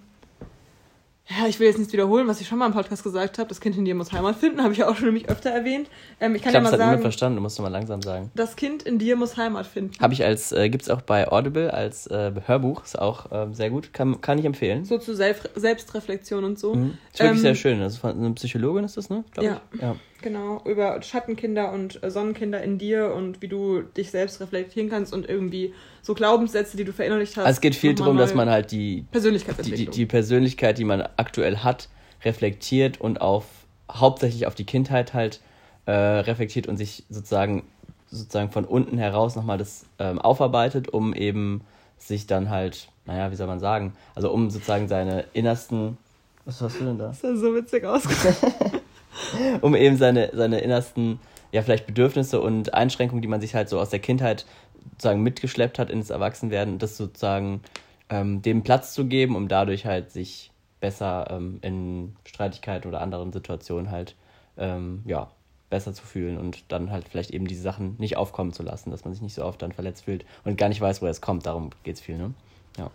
[1.30, 3.48] ja, ich will jetzt nichts wiederholen, was ich schon mal im Podcast gesagt habe.
[3.48, 5.90] Das Kind in dir muss Heimat finden, habe ich ja auch schon nämlich öfter erwähnt.
[6.20, 8.30] Ähm, ich ich kann ja mal niemand sagen, verstanden, du musst mal langsam sagen.
[8.36, 9.94] das Kind in dir muss Heimat finden.
[10.02, 13.70] Habe ich als, äh, gibt's auch bei Audible als äh, Hörbuch, ist auch ähm, sehr
[13.70, 14.84] gut, kann, kann ich empfehlen.
[14.84, 16.76] So zu Self Selbstreflexion und so.
[16.76, 16.98] Mhm.
[17.14, 17.82] Ist wirklich Ähm, sehr schön.
[17.82, 19.24] Ist von eine Psychologin ist das, ne?
[19.32, 19.62] Glaub Ja.
[19.74, 19.82] Ich.
[19.82, 19.96] ja.
[20.24, 25.14] Genau, über Schattenkinder und äh, Sonnenkinder in dir und wie du dich selbst reflektieren kannst
[25.14, 27.46] und irgendwie so Glaubenssätze, die du verinnerlicht hast.
[27.46, 29.92] Also es geht viel darum, dass man halt die, die, Persönlichkeitsentwicklung.
[29.92, 31.90] die, die Persönlichkeit, die man aktuell hat,
[32.24, 33.44] reflektiert und auf
[33.92, 35.42] hauptsächlich auf die Kindheit halt
[35.88, 37.64] äh, reflektiert und sich sozusagen
[38.10, 41.62] sozusagen von unten heraus nochmal das ähm, aufarbeitet, um eben
[41.98, 45.98] sich dann halt, naja, wie soll man sagen, also um sozusagen seine innersten,
[46.46, 47.08] was hast du denn da?
[47.08, 48.04] das sah so witzig aus.
[49.62, 51.20] um eben seine, seine innersten,
[51.52, 54.46] ja, vielleicht Bedürfnisse und Einschränkungen, die man sich halt so aus der Kindheit
[54.92, 57.62] sozusagen mitgeschleppt hat ins Erwachsenwerden, das sozusagen
[58.10, 63.32] ähm, dem Platz zu geben, um dadurch halt sich besser ähm, in Streitigkeiten oder anderen
[63.32, 64.16] Situationen halt,
[64.58, 65.32] ähm, ja,
[65.70, 69.06] besser zu fühlen und dann halt vielleicht eben diese Sachen nicht aufkommen zu lassen, dass
[69.06, 71.48] man sich nicht so oft dann verletzt fühlt und gar nicht weiß, woher es kommt.
[71.48, 72.34] Darum geht es viel, ne?
[72.78, 72.92] Ja.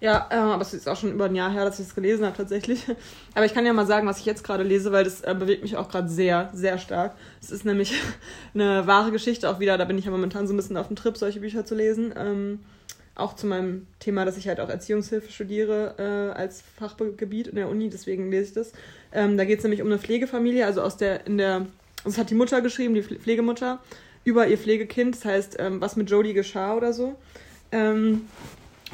[0.00, 2.26] Ja, ähm, aber es ist auch schon über ein Jahr her, dass ich es gelesen
[2.26, 2.82] habe tatsächlich.
[3.34, 5.62] Aber ich kann ja mal sagen, was ich jetzt gerade lese, weil das äh, bewegt
[5.62, 7.14] mich auch gerade sehr, sehr stark.
[7.40, 7.94] Es ist nämlich
[8.54, 9.78] eine wahre Geschichte auch wieder.
[9.78, 12.12] Da bin ich ja momentan so ein bisschen auf dem Trip, solche Bücher zu lesen.
[12.14, 12.60] Ähm,
[13.14, 17.70] auch zu meinem Thema, dass ich halt auch Erziehungshilfe studiere äh, als Fachgebiet in der
[17.70, 18.72] Uni, deswegen lese ich das.
[19.12, 21.64] Ähm, da geht es nämlich um eine Pflegefamilie, also aus der, in der,
[22.04, 23.80] das hat die Mutter geschrieben, die Pfle- Pflegemutter,
[24.24, 27.16] über ihr Pflegekind, das heißt, ähm, was mit Jodie geschah oder so.
[27.72, 28.26] Ähm,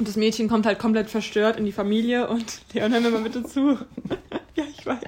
[0.03, 3.21] und das Mädchen kommt halt komplett verstört in die Familie und Leon, hör mir mal
[3.21, 3.69] bitte zu.
[4.53, 4.99] ja, ich weiß.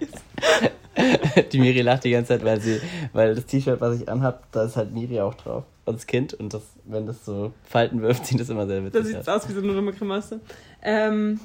[1.51, 2.79] Die Miri lacht die ganze Zeit, weil sie,
[3.11, 5.65] weil das T-Shirt, was ich anhab, da ist halt Miri auch drauf.
[5.85, 6.33] Das Kind.
[6.33, 9.43] Und das, wenn das so Falten wirft, sieht das immer sehr witzig sieht es aus.
[9.43, 10.39] aus wie so eine dumme Grimasse.
[10.81, 11.41] Ähm,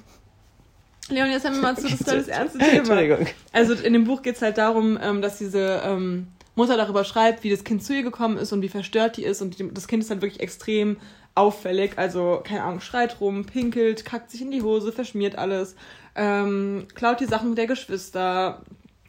[1.09, 2.73] Leon, jetzt haben wir mal zu, das ist das ernste Thema.
[2.73, 3.27] Entschuldigung.
[3.51, 7.43] Also in dem Buch geht es halt darum, ähm, dass diese ähm, Mutter darüber schreibt,
[7.43, 9.43] wie das Kind zu ihr gekommen ist und wie verstört die ist.
[9.43, 10.99] Und das Kind ist halt wirklich extrem
[11.41, 11.93] auffällig.
[11.97, 15.75] Also, keine Ahnung, schreit rum, pinkelt, kackt sich in die Hose, verschmiert alles,
[16.15, 18.63] ähm, klaut die Sachen der Geschwister,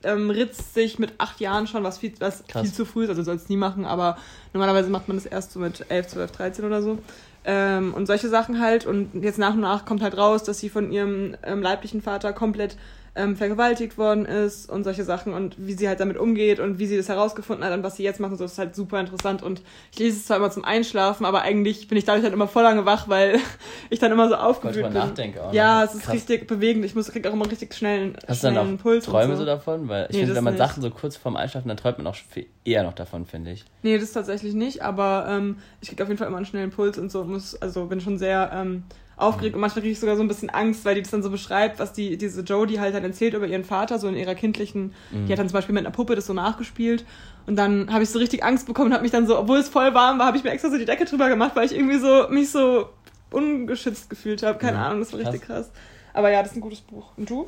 [0.03, 2.63] ähm, ritzt sich mit acht Jahren schon, was viel, was Krass.
[2.63, 3.09] viel zu früh ist.
[3.09, 4.17] Also soll es nie machen, aber
[4.53, 6.97] normalerweise macht man das erst so mit 11, 12, 13 oder so.
[7.43, 8.86] Ähm, und solche Sachen halt.
[8.86, 12.34] Und jetzt nach und nach kommt halt raus, dass sie von ihrem ähm, leiblichen Vater
[12.34, 12.77] komplett
[13.16, 16.86] ähm, vergewaltigt worden ist und solche Sachen und wie sie halt damit umgeht und wie
[16.88, 19.01] sie das herausgefunden hat und was sie jetzt macht und so, das ist halt super
[19.01, 22.34] interessant und ich lese es zwar immer zum Einschlafen, aber eigentlich bin ich dadurch halt
[22.34, 23.38] immer voll lange wach, weil
[23.89, 24.93] ich dann immer so aufgewühlt bin.
[24.93, 25.51] nachdenke auch.
[25.53, 25.86] Ja, ne?
[25.86, 26.14] es ist Krass.
[26.16, 26.86] richtig bewegend.
[26.86, 29.05] Ich muss krieg auch immer richtig schnellen, Hast du dann schnellen auch Puls.
[29.05, 29.89] Träume und so davon?
[29.89, 30.59] Weil ich Nee, finde, wenn man nicht.
[30.64, 33.66] Sachen so kurz vorm Einschlafen, dann träumt man auch viel- eher noch davon, finde ich.
[33.84, 36.97] Nee, das tatsächlich nicht, aber ähm, ich krieg auf jeden Fall immer einen schnellen Puls
[36.97, 37.24] und so.
[37.26, 38.84] Muss, also bin schon sehr ähm,
[39.22, 41.30] aufgeregt und manchmal kriege ich sogar so ein bisschen Angst, weil die das dann so
[41.30, 44.93] beschreibt, was die, diese Jodie halt dann erzählt über ihren Vater, so in ihrer kindlichen,
[45.11, 45.26] Mhm.
[45.28, 47.05] die hat dann zum Beispiel mit einer Puppe das so nachgespielt
[47.47, 49.69] und dann habe ich so richtig Angst bekommen und habe mich dann so, obwohl es
[49.69, 51.97] voll warm war, habe ich mir extra so die Decke drüber gemacht, weil ich irgendwie
[51.99, 52.89] so mich so
[53.32, 54.57] ungeschützt gefühlt habe.
[54.57, 54.84] Keine Mhm.
[54.84, 55.72] Ahnung, das war richtig krass.
[56.13, 57.05] Aber ja, das ist ein gutes Buch.
[57.17, 57.47] Und du?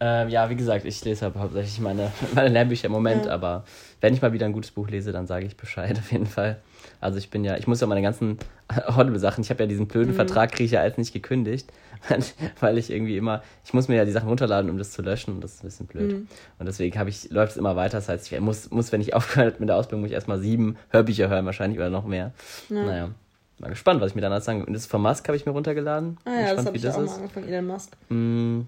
[0.00, 3.32] Ähm, ja, wie gesagt, ich lese halt hauptsächlich meine, meine Lernbücher im Moment, Ja.
[3.34, 3.64] aber
[4.00, 6.58] wenn ich mal wieder ein gutes Buch lese, dann sage ich Bescheid auf jeden Fall.
[7.00, 8.38] Also ich bin ja, ich muss ja meine ganzen
[8.86, 10.16] Audible-Sachen, ich habe ja diesen blöden Mhm.
[10.16, 11.72] Vertrag, kriege ich ja als nicht gekündigt,
[12.60, 15.34] weil- ich irgendwie immer, ich muss mir ja die Sachen runterladen, um das zu löschen
[15.34, 16.12] und das ist ein bisschen blöd.
[16.12, 16.28] Mhm.
[16.60, 19.14] Und deswegen habe ich, läuft es immer weiter, das heißt, ich muss, muss wenn ich
[19.14, 22.32] aufgehört habe mit der Ausbildung, muss ich erstmal sieben Hörbücher hören wahrscheinlich oder noch mehr.
[22.68, 22.84] Ja.
[22.84, 23.10] Naja,
[23.58, 24.62] mal gespannt, was ich mir dann sagen.
[24.62, 26.18] Und das von Musk habe ich mir runtergeladen.
[26.24, 27.96] Ah ja, das gespannt, habe wie ich auch mal angefangen, Elon Musk.
[28.10, 28.60] Mm,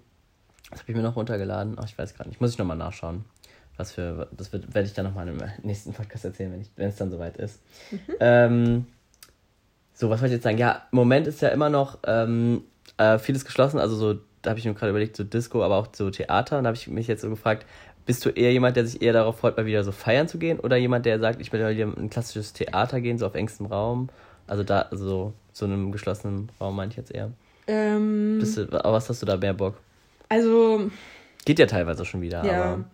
[0.71, 1.77] Was habe ich mir noch runtergeladen?
[1.79, 2.41] Ach, ich weiß gerade nicht.
[2.41, 3.25] Muss ich nochmal nachschauen.
[3.77, 4.29] Was für.
[4.37, 7.11] Das wird, werde ich dann nochmal im nächsten Podcast erzählen, wenn ich- wenn es dann
[7.11, 7.61] soweit ist.
[8.21, 8.87] Ähm,
[9.95, 10.59] so, was wollte ich jetzt sagen?
[10.59, 12.63] Ja, im Moment ist ja immer noch ähm,
[12.99, 13.79] äh, vieles geschlossen.
[13.79, 16.59] Also so, da habe ich mir gerade überlegt, so Disco, aber auch so Theater.
[16.59, 17.67] Und da habe ich mich jetzt so gefragt,
[18.07, 20.59] bist du eher jemand, der sich eher darauf freut, mal wieder so feiern zu gehen?
[20.61, 23.35] Oder jemand, der sagt, ich will mal wieder in ein klassisches Theater gehen, so auf
[23.35, 24.09] engstem Raum?
[24.47, 27.31] Also da, so, so einem geschlossenen Raum meine ich jetzt eher.
[27.67, 29.75] Ähm, du, aber was hast du da mehr Bock?
[30.31, 30.91] Also,
[31.45, 32.63] Geht ja teilweise schon wieder, ja.
[32.65, 32.85] aber.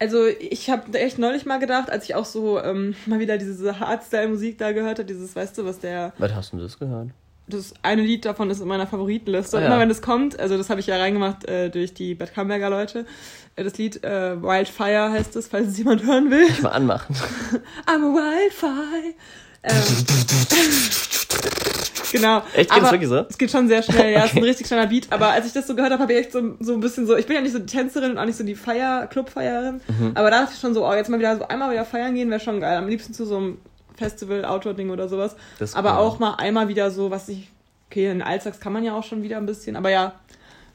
[0.00, 3.80] Also ich habe echt neulich mal gedacht, als ich auch so ähm, mal wieder diese
[3.80, 7.08] Hardstyle-Musik da gehört habe, dieses, weißt du, was der, Was hast du denn das gehört?
[7.50, 9.56] das eine Lied davon ist in meiner Favoritenliste.
[9.56, 9.72] Und Ah, ja.
[9.72, 12.68] immer wenn das kommt, also das habe ich ja reingemacht äh, durch die Bad Camberger
[12.70, 13.06] Leute,
[13.56, 16.46] äh, das Lied äh, Wildfire heißt es, falls es jemand hören will.
[16.62, 17.16] Mal anmachen.
[17.86, 19.14] I'm a wildfire.
[19.64, 19.72] Ähm,
[22.12, 22.42] genau.
[22.54, 22.70] Echt?
[22.72, 23.24] Geht das wirklich so?
[23.28, 24.48] Es geht schon sehr schnell, ja, es ist ein Okay.
[24.48, 25.06] richtig kleiner Beat.
[25.10, 27.16] Aber als ich das so gehört habe, habe ich echt so, so ein bisschen so,
[27.16, 30.12] ich bin ja nicht so die Tänzerin und auch nicht so die Feier, Clubfeierin, Mhm.
[30.14, 32.30] aber da dachte ich schon so, oh, jetzt mal wieder so einmal wieder feiern gehen,
[32.30, 32.76] wäre schon geil.
[32.78, 33.58] Am liebsten zu so einem
[33.96, 35.34] Festival, Outdoor-Ding oder sowas.
[35.74, 35.98] Aber cool.
[35.98, 37.50] auch mal einmal wieder so, was ich,
[37.90, 40.12] okay, in Alzax kann man ja auch schon wieder ein bisschen, aber ja,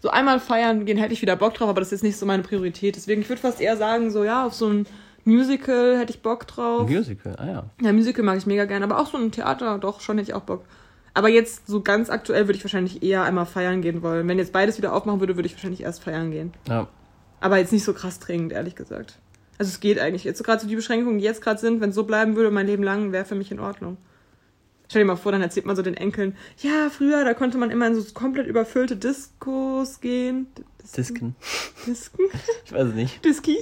[0.01, 2.25] so einmal feiern gehen hätte ich wieder Bock drauf, aber das ist jetzt nicht so
[2.25, 2.97] meine Priorität.
[2.97, 4.85] Deswegen, ich würde fast eher sagen, so, ja, auf so ein
[5.23, 6.89] Musical hätte ich Bock drauf.
[6.89, 7.63] Musical, ah ja.
[7.81, 10.35] Ja, Musical mag ich mega gerne, aber auch so ein Theater, doch, schon hätte ich
[10.35, 10.65] auch Bock.
[11.13, 14.27] Aber jetzt so ganz aktuell würde ich wahrscheinlich eher einmal feiern gehen wollen.
[14.27, 16.53] Wenn jetzt beides wieder aufmachen würde, würde ich wahrscheinlich erst feiern gehen.
[16.67, 16.87] Ja.
[17.39, 19.19] Aber jetzt nicht so krass dringend, ehrlich gesagt.
[19.59, 20.23] Also es geht eigentlich.
[20.23, 22.49] Jetzt so gerade so die Beschränkungen, die jetzt gerade sind, wenn es so bleiben würde,
[22.49, 23.97] mein Leben lang, wäre für mich in Ordnung.
[24.89, 27.71] Stell dir mal vor, dann erzählt man so den Enkeln, ja, früher, da konnte man
[27.71, 30.47] immer in so komplett überfüllte Diskos gehen.
[30.83, 31.35] Dis- Disken.
[31.87, 32.25] Disken?
[32.65, 33.23] Ich weiß es nicht.
[33.25, 33.57] Diski?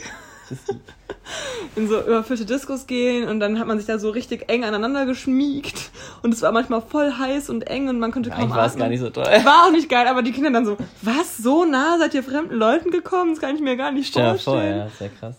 [1.75, 5.05] In so überfüllte Diskos gehen und dann hat man sich da so richtig eng aneinander
[5.05, 5.91] geschmiegt
[6.23, 8.71] und es war manchmal voll heiß und eng und man konnte kaum Eigentlich war es
[8.73, 8.79] atmen.
[8.81, 9.23] gar nicht so toll.
[9.25, 12.55] War auch nicht geil, aber die Kinder dann so, was, so nah seid ihr fremden
[12.55, 13.31] Leuten gekommen?
[13.31, 14.77] Das kann ich mir gar nicht Stell dir vor, vorstellen.
[14.79, 15.35] ja, sehr krass.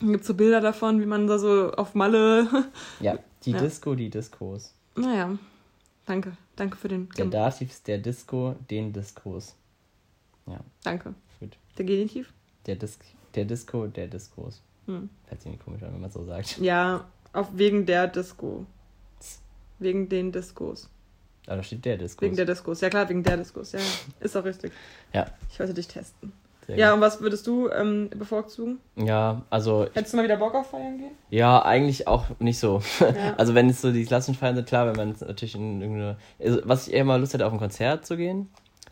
[0.00, 2.46] Dann gibt's so Bilder davon, wie man da so auf Malle...
[3.00, 3.58] Ja, die Ja.
[3.60, 4.74] Disco, die Diskos.
[4.96, 5.30] naja,
[6.06, 6.32] danke.
[6.56, 7.08] Danke für den...
[7.16, 9.54] Der Dativ der Disco, den Diskos.
[10.46, 11.14] Ja, Danke.
[11.40, 11.56] gut.
[11.78, 12.32] Der Genitiv?
[12.66, 12.98] Der, Dis
[13.38, 14.60] der Disco, der Diskos.
[14.86, 15.08] Hm.
[15.30, 16.58] Sich irgendwie komisch an, wenn man so sagt.
[16.58, 18.66] Ja, auf wegen der Disco.
[19.78, 20.88] Wegen den Diskos.
[21.46, 22.22] Aber da steht der Diskos.
[22.22, 22.80] Wegen der Diskos.
[22.80, 23.72] Ja klar, wegen der Diskos.
[23.72, 23.78] Ja,
[24.20, 24.72] ist auch richtig.
[25.12, 25.26] Ja.
[25.50, 26.32] Ich wollte dich testen.
[26.66, 26.96] Sehr Ja, gut.
[26.96, 28.78] und was würdest du ähm, bevorzugen?
[28.96, 31.12] ja, also Hättest du mal wieder Bock auf Feiern gehen?
[31.30, 32.82] Ja, eigentlich auch nicht so.
[33.00, 33.34] Ja.
[33.38, 36.16] Also wenn es so die klassischen Feiern sind, klar, wenn man natürlich in irgendeine.
[36.38, 38.48] Also was ich eher mal Lust hätte, auf ein Konzert zu gehen.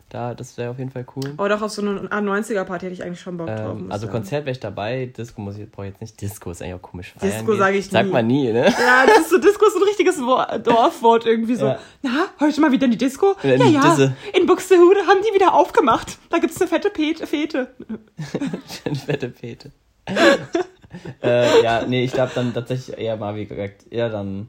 [0.09, 1.33] Da, das wäre auf jeden Fall cool.
[1.37, 3.75] Oder auch auf so eine A90er-Party hätte ich eigentlich schon Bock drauf.
[3.75, 4.17] Ähm, muss also sagen.
[4.17, 6.21] Konzert wäre ich dabei, Disco muss ich, brauche ich jetzt nicht.
[6.21, 7.13] Disco ist eigentlich auch komisch.
[7.21, 7.57] Disco gehen.
[7.57, 8.03] sag ich nie.
[8.03, 8.67] man nie, ne?
[8.69, 11.65] Ja, das ist so, Disco ist so ein richtiges Wor- Dorfwort irgendwie so.
[11.65, 11.79] Ja.
[12.03, 13.35] Na, heute mal wieder in die Disco?
[13.43, 14.15] Ja, die ja, Disse.
[14.33, 16.17] in Buxtehude haben die wieder aufgemacht.
[16.29, 17.67] Da gibt's eine fette Pete, Fete.
[18.85, 19.71] Eine fette Pete.
[21.21, 24.47] äh, ja, nee, ich glaube dann tatsächlich eher mal, wie gesagt, eher dann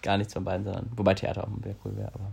[0.00, 0.90] gar nichts von beiden, sondern.
[0.96, 2.32] Wobei Theater auch sehr cool wäre, aber.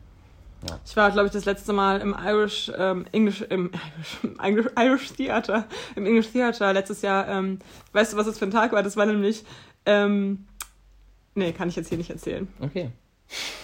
[0.85, 5.13] Ich war, glaube ich, das letzte Mal im Irish, ähm, English, im Irish, Irish, Irish
[5.13, 7.27] Theater, im English Theater letztes Jahr.
[7.27, 7.59] Ähm,
[7.93, 8.83] weißt du, was das für ein Tag war?
[8.83, 9.43] Das war nämlich,
[9.85, 10.45] ähm,
[11.35, 12.47] nee, kann ich jetzt hier nicht erzählen.
[12.59, 12.91] Okay.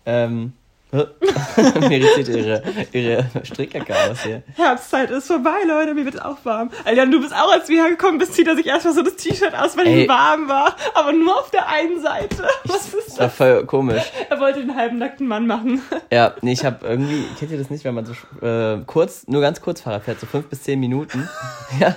[0.06, 0.52] ähm.
[1.88, 2.62] Mir zieht ihre,
[2.92, 4.42] ihre Strickjacke aus hier.
[4.56, 6.70] Herbstzeit ist vorbei, Leute, mir wird auch warm.
[6.84, 9.54] Alter, du bist auch, als du hergekommen bist, zieht er sich erstmal so das T-Shirt
[9.54, 10.02] aus, weil Ey.
[10.02, 10.76] ihm warm war.
[10.94, 12.46] Aber nur auf der einen Seite.
[12.64, 13.34] Was ist Das war das?
[13.36, 14.02] voll komisch.
[14.28, 15.80] Er wollte den halben nackten Mann machen.
[16.12, 18.12] Ja, nee, ich habe irgendwie, kennt ihr das nicht, wenn man so
[18.46, 21.26] äh, kurz, nur ganz kurz Fahrrad fährt, so fünf bis zehn Minuten,
[21.80, 21.96] ja,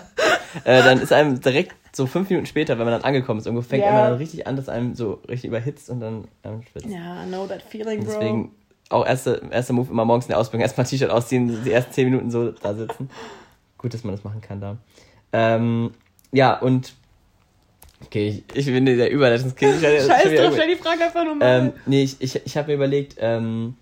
[0.64, 3.62] äh, dann ist einem direkt so fünf Minuten später, wenn man dann angekommen ist, irgendwo
[3.68, 3.89] fängt Ja.
[3.89, 6.88] immer dann richtig an, dass einem so richtig überhitzt und dann ähm, schwitzt.
[6.88, 8.52] Ja, I know that feeling, Deswegen
[8.90, 12.06] auch erster erster Move immer morgens in der Ausbildung erstmal T-Shirt ausziehen, die ersten zehn
[12.06, 13.10] Minuten so da sitzen.
[13.78, 14.78] Gut, dass man das machen kann da.
[15.34, 15.92] Ähm,
[16.32, 16.94] ja, und
[18.04, 19.82] okay, ich, ich bin der Überleitungskind.
[19.82, 21.66] Scheiß drauf, stell die Frage einfach nur mal.
[21.66, 23.76] ähm, nee, ich, ich, ich habe mir überlegt, ähm,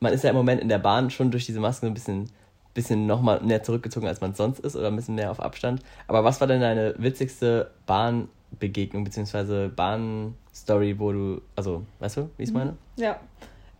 [0.00, 2.30] man ist ja im Moment in der Bahn schon durch diese Masken so ein bisschen,
[2.74, 5.82] bisschen nochmal näher zurückgezogen, als man sonst ist, oder ein bisschen mehr auf Abstand.
[6.06, 12.42] Aber was war denn deine witzigste Bahnbegegnung, beziehungsweise Bahnstory, wo du, also, weißt du, wie
[12.42, 12.76] ich es meine?
[12.96, 13.18] Ja.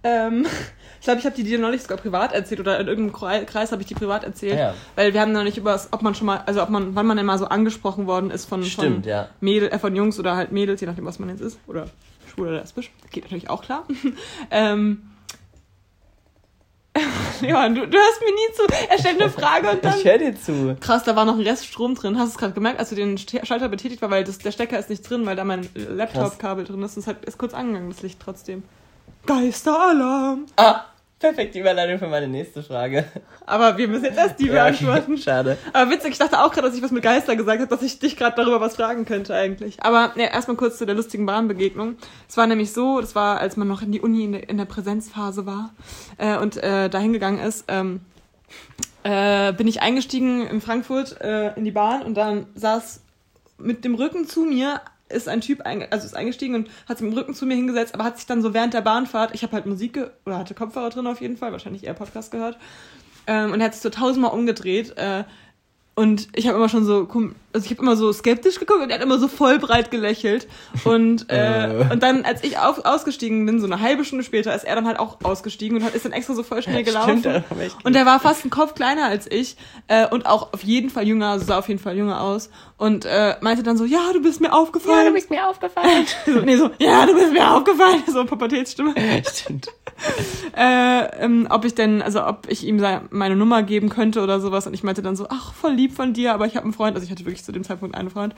[0.04, 0.46] Ähm,
[1.00, 3.72] ich glaube, ich habe die dir neulich sogar privat erzählt oder in irgendeinem Krei- Kreis
[3.72, 4.58] habe ich die privat erzählt.
[4.58, 4.74] Ja.
[4.94, 7.16] Weil wir haben noch nicht über, ob man schon mal, also ob man, wann man
[7.16, 9.28] denn mal so angesprochen worden ist von, Stimmt, von, ja.
[9.40, 11.58] Mädel, äh, von Jungs oder halt Mädels, je nachdem, was man jetzt ist.
[11.66, 11.86] Oder
[12.32, 12.90] schwul oder lesbisch.
[13.10, 13.86] Geht natürlich auch klar.
[14.50, 15.02] ähm,
[17.40, 18.88] Johann, du, du hörst mir nie zu.
[18.88, 19.98] Er stellt eine Frage und dann.
[19.98, 20.76] Ich höre dir zu.
[20.80, 22.18] Krass, da war noch ein Rest Strom drin.
[22.18, 24.78] Hast du es gerade gemerkt, als du den Schalter betätigt war, weil das, der Stecker
[24.78, 26.96] ist nicht drin, weil da mein Laptop-Kabel drin ist.
[26.96, 28.62] Und es ist kurz angegangen, das Licht trotzdem.
[29.26, 30.46] Geisteralarm.
[30.56, 30.84] Ah,
[31.18, 33.04] perfekt, die Überleitung für meine nächste Frage.
[33.46, 35.16] Aber wir müssen jetzt erst die beantworten.
[35.18, 35.56] Schade.
[35.72, 37.98] Aber witzig, ich dachte auch gerade, dass ich was mit Geister gesagt habe, dass ich
[37.98, 39.82] dich gerade darüber was fragen könnte eigentlich.
[39.82, 41.96] Aber ne, erstmal kurz zu der lustigen Bahnbegegnung.
[42.28, 44.58] Es war nämlich so, das war, als man noch in die Uni in der, in
[44.58, 45.72] der Präsenzphase war
[46.18, 48.00] äh, und äh, dahin gegangen ist, ähm,
[49.02, 53.02] äh, bin ich eingestiegen in Frankfurt äh, in die Bahn und dann saß
[53.58, 54.80] mit dem Rücken zu mir
[55.14, 57.54] ist ein Typ, einge also ist eingestiegen und hat sich mit dem Rücken zu mir
[57.54, 60.54] hingesetzt, aber hat sich dann so während der Bahnfahrt, ich habe halt Musik oder hatte
[60.54, 62.58] Kopfhörer drin auf jeden Fall, wahrscheinlich eher Podcast gehört,
[63.26, 65.24] ähm, und er hat sich so tausendmal umgedreht, äh,
[65.94, 67.06] und ich habe immer schon so,
[67.54, 70.48] also ich habe immer so skeptisch geguckt und er hat immer so voll breit gelächelt.
[70.82, 71.92] Und, äh, äh.
[71.92, 74.86] und dann, als ich auf, ausgestiegen bin, so eine halbe Stunde später, ist er dann
[74.86, 77.20] halt auch ausgestiegen und hat, ist dann extra so voll schnell gelaufen.
[77.20, 77.44] Stimmt,
[77.84, 81.06] und er war fast einen Kopf kleiner als ich äh, und auch auf jeden Fall
[81.06, 82.50] jünger, also sah auf jeden Fall jünger aus.
[82.76, 85.04] Und äh, meinte dann so, ja, du bist mir aufgefallen.
[85.04, 86.06] Ja, du bist mir aufgefallen.
[86.26, 88.02] so, nee, so, ja, du bist mir aufgefallen.
[88.14, 88.94] So Pubertätsstimme.
[89.28, 89.68] Stimmt.
[90.56, 94.66] äh, ähm, ob ich denn, also ob ich ihm meine Nummer geben könnte oder sowas.
[94.66, 96.94] Und ich meinte dann so, ach, voll lieb von dir, aber ich habe einen Freund,
[96.94, 98.34] also ich hatte wirklich zu dem Zeitpunkt einen Freund.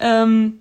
[0.00, 0.60] Ähm,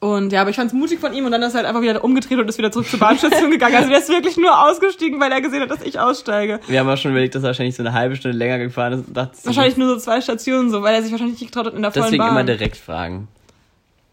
[0.00, 1.82] und ja, aber ich fand es mutig von ihm und dann ist er halt einfach
[1.82, 3.74] wieder umgedreht und ist wieder zurück zur Bahnstation gegangen.
[3.76, 6.60] Also der ist wirklich nur ausgestiegen, weil er gesehen hat, dass ich aussteige.
[6.68, 9.08] Wir haben auch schon überlegt, dass er wahrscheinlich so eine halbe Stunde länger gefahren ist.
[9.08, 11.74] Und dachte, wahrscheinlich nur so zwei Stationen so, weil er sich wahrscheinlich nicht getraut hat
[11.74, 12.30] in der vollen Deswegen Bahn.
[12.30, 13.26] immer direkt fragen.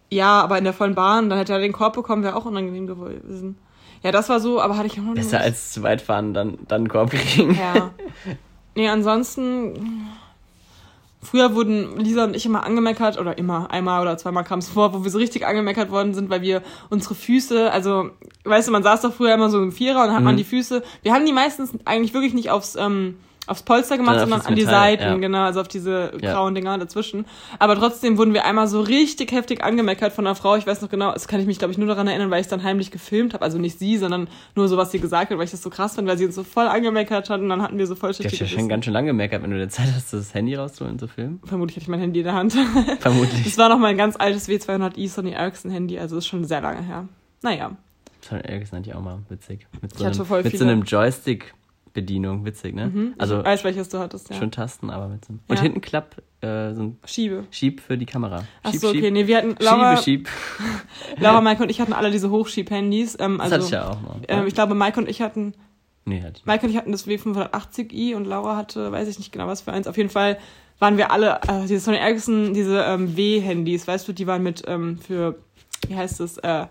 [0.10, 2.88] Ja, aber in der vollen Bahn, dann hätte er den Korb bekommen, wäre auch unangenehm
[2.88, 3.58] gewesen.
[4.02, 6.58] Ja, das war so, aber hatte ich auch noch Besser als zu weit fahren, dann,
[6.68, 7.56] dann einen Korb kriegen.
[7.56, 7.92] Ja.
[8.76, 10.08] Nee, ansonsten
[11.26, 14.94] Früher wurden Lisa und ich immer angemeckert, oder immer, einmal oder zweimal kam es vor,
[14.94, 18.12] wo wir so richtig angemeckert worden sind, weil wir unsere Füße, also,
[18.44, 20.26] weißt du, man saß doch früher immer so im Vierer und hat mhm.
[20.26, 23.16] man die Füße, wir haben die meistens eigentlich wirklich nicht aufs, ähm,
[23.48, 25.16] aufs Polster gemacht, sondern an die Seiten, ja.
[25.16, 26.34] genau, also auf diese ja.
[26.34, 27.26] grauen Dinger dazwischen.
[27.60, 30.56] Aber trotzdem wurden wir einmal so richtig heftig angemeckert von einer Frau.
[30.56, 32.46] Ich weiß noch genau, das kann ich mich, glaube ich, nur daran erinnern, weil ich
[32.46, 33.44] es dann heimlich gefilmt habe.
[33.44, 35.96] Also nicht sie, sondern nur so, was sie gesagt hat, weil ich das so krass
[35.96, 38.20] fand, weil sie uns so voll angemeckert hat und dann hatten wir so voll Ich
[38.20, 40.98] habe ja schon ganz schön lange gemeckert, wenn du dir Zeit hast, das Handy rauszuholen
[40.98, 41.40] zu filmen.
[41.44, 42.54] Vermutlich hatte ich mein Handy in der Hand.
[43.00, 43.44] Vermutlich.
[43.44, 46.82] Das war noch mein ganz altes W200i Sony Ericsson Handy, also ist schon sehr lange
[46.82, 47.08] her.
[47.42, 47.72] Naja.
[48.22, 49.68] Sony Ericsson hatte ich auch mal witzig.
[49.82, 51.54] Mit so, einem, mit so einem Joystick
[51.96, 52.88] Bedienung, witzig, ne?
[52.88, 53.16] Mhm.
[53.18, 54.36] Also ich weiß, welches du hattest, ja.
[54.36, 55.40] Schon Tasten, aber mit so einem.
[55.48, 55.62] Und ja.
[55.64, 57.46] hinten Klapp, äh, so ein Schiebe.
[57.50, 58.44] Schieb für die Kamera.
[58.64, 60.30] Ach so, okay, nee, wir hatten Laura, Schiebe, Schieb.
[61.18, 63.18] Laura, Mike und ich hatten alle diese Hochschieb-Handys.
[63.20, 64.20] Ähm, also, das hatte ich ja auch noch.
[64.28, 65.54] Ähm, ich glaube, Mike und ich hatten.
[66.04, 69.32] Nee, hatte ich Mike und ich hatten das W580i und Laura hatte, weiß ich nicht
[69.32, 69.88] genau was für eins.
[69.88, 70.38] Auf jeden Fall
[70.80, 74.64] waren wir alle, äh, diese Sony Ericsson, diese ähm, W-Handys, weißt du, die waren mit
[74.68, 75.40] ähm, für,
[75.88, 76.66] wie heißt das, äh,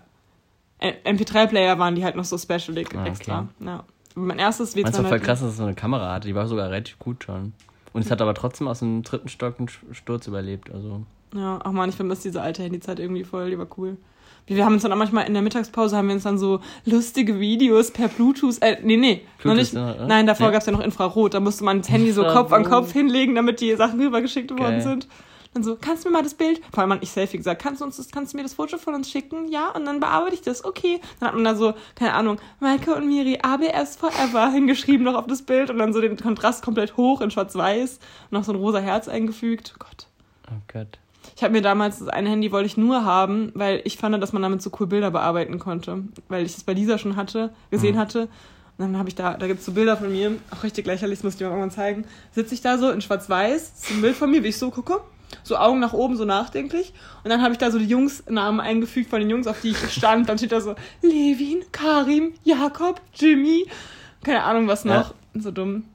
[0.79, 3.39] MP3-Player waren die halt noch so special ah, extra.
[3.39, 3.65] Okay.
[3.65, 3.83] Ja
[4.15, 4.83] mein erstes W200.
[4.83, 6.27] Meinst du voll krass, dass es so eine Kamera hatte?
[6.27, 7.53] Die war sogar relativ gut schon.
[7.93, 10.71] Und es hat aber trotzdem aus dem dritten Stock einen Sturz überlebt.
[10.71, 11.03] Also.
[11.33, 13.97] Ja, ach man, ich vermisse diese alte Handyzeit irgendwie voll, die war cool.
[14.47, 17.39] Wir haben uns dann auch manchmal in der Mittagspause haben wir uns dann so lustige
[17.39, 20.53] Videos per Bluetooth, äh, nee, nee, Bluetooth, noch nicht, ja, nein, davor nee.
[20.53, 23.33] gab es ja noch Infrarot, da musste man das Handy so Kopf an Kopf hinlegen,
[23.33, 25.07] damit die Sachen rübergeschickt worden sind.
[25.55, 27.85] Dann so, kannst du mir mal das Bild, vor allem ich Selfie gesagt, kannst du
[27.85, 29.47] uns das, kannst du mir das Foto von uns schicken?
[29.47, 30.99] Ja, und dann bearbeite ich das, okay.
[31.21, 35.27] Dann hat man da so, keine Ahnung, Maike und Miri, ABS Forever hingeschrieben noch auf
[35.27, 38.57] das Bild und dann so den Kontrast komplett hoch in schwarz-weiß und noch so ein
[38.57, 39.73] rosa Herz eingefügt.
[39.75, 40.07] Oh Gott.
[40.51, 40.99] Oh Gott.
[41.37, 44.33] Ich habe mir damals das eine Handy wollte ich nur haben, weil ich fand, dass
[44.33, 47.95] man damit so cool Bilder bearbeiten konnte, weil ich das bei Lisa schon hatte, gesehen
[47.95, 47.99] mhm.
[47.99, 48.21] hatte.
[48.77, 51.19] Und dann habe ich da, da gibt es so Bilder von mir, auch richtig lächerlich,
[51.19, 52.03] das muss ich dir mal irgendwann zeigen.
[52.33, 54.99] Sitze ich da so in schwarz-weiß, ist ein Bild von mir, wie ich so gucke
[55.43, 56.93] so Augen nach oben, so nachdenklich.
[57.23, 59.77] Und dann habe ich da so die Jungsnamen eingefügt von den Jungs, auf die ich
[59.91, 60.29] stand.
[60.29, 63.65] Dann steht da so Levin, Karim, Jakob, Jimmy,
[64.23, 65.13] keine Ahnung was noch.
[65.33, 65.41] Ja.
[65.41, 65.85] So dumm.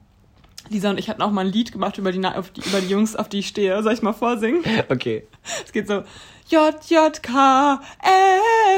[0.69, 3.15] Lisa und ich hatten auch mal ein Lied gemacht über die, die, über die Jungs,
[3.15, 3.81] auf die ich stehe.
[3.83, 4.63] Soll ich mal vorsingen?
[4.89, 5.27] Okay.
[5.65, 6.03] Es geht so
[6.47, 7.81] J, J, K,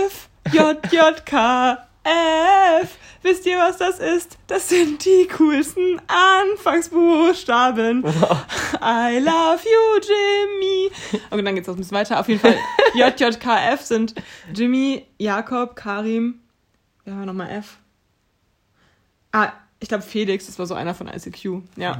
[0.05, 1.77] F, J, J, K,
[2.81, 2.97] F.
[3.23, 4.37] Wisst ihr, was das ist?
[4.47, 8.03] Das sind die coolsten Anfangsbuchstaben.
[8.81, 10.91] I love you, Jimmy.
[11.31, 12.19] Okay, dann geht's auch ein bisschen weiter.
[12.19, 12.57] Auf jeden Fall,
[12.93, 14.13] JJKF sind
[14.53, 16.41] Jimmy, Jakob, Karim.
[17.05, 17.77] War nochmal F?
[19.31, 21.45] Ah, ich glaube Felix, das war so einer von ICQ.
[21.77, 21.99] Ja.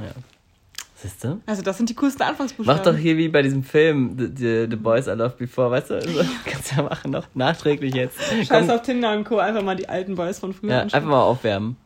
[1.04, 1.38] Siehst du?
[1.44, 2.78] Also das sind die coolsten Anfangsbuchstaben.
[2.78, 5.90] Mach doch hier wie bei diesem Film, The, the, the Boys I Loved Before, weißt
[5.90, 5.94] du?
[5.96, 8.18] Also, kannst du ja machen, noch nachträglich jetzt.
[8.22, 8.70] Scheiß Komm.
[8.70, 9.36] auf Tinder und Co.
[9.36, 11.76] Einfach mal die alten Boys von früher Ja, einfach mal aufwärmen.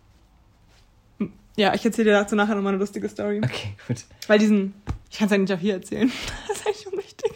[1.56, 3.40] Ja, ich erzähle dir dazu nachher nochmal eine lustige Story.
[3.44, 4.04] Okay, gut.
[4.28, 4.74] Weil diesen,
[5.10, 6.12] ich kann es ja nicht auch hier erzählen.
[6.46, 7.32] Das ist eigentlich unwichtig.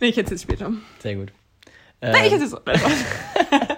[0.00, 0.70] Nee, ich erzähle es später.
[0.98, 1.32] Sehr gut.
[2.02, 3.76] Nein, ähm, ich erzähle es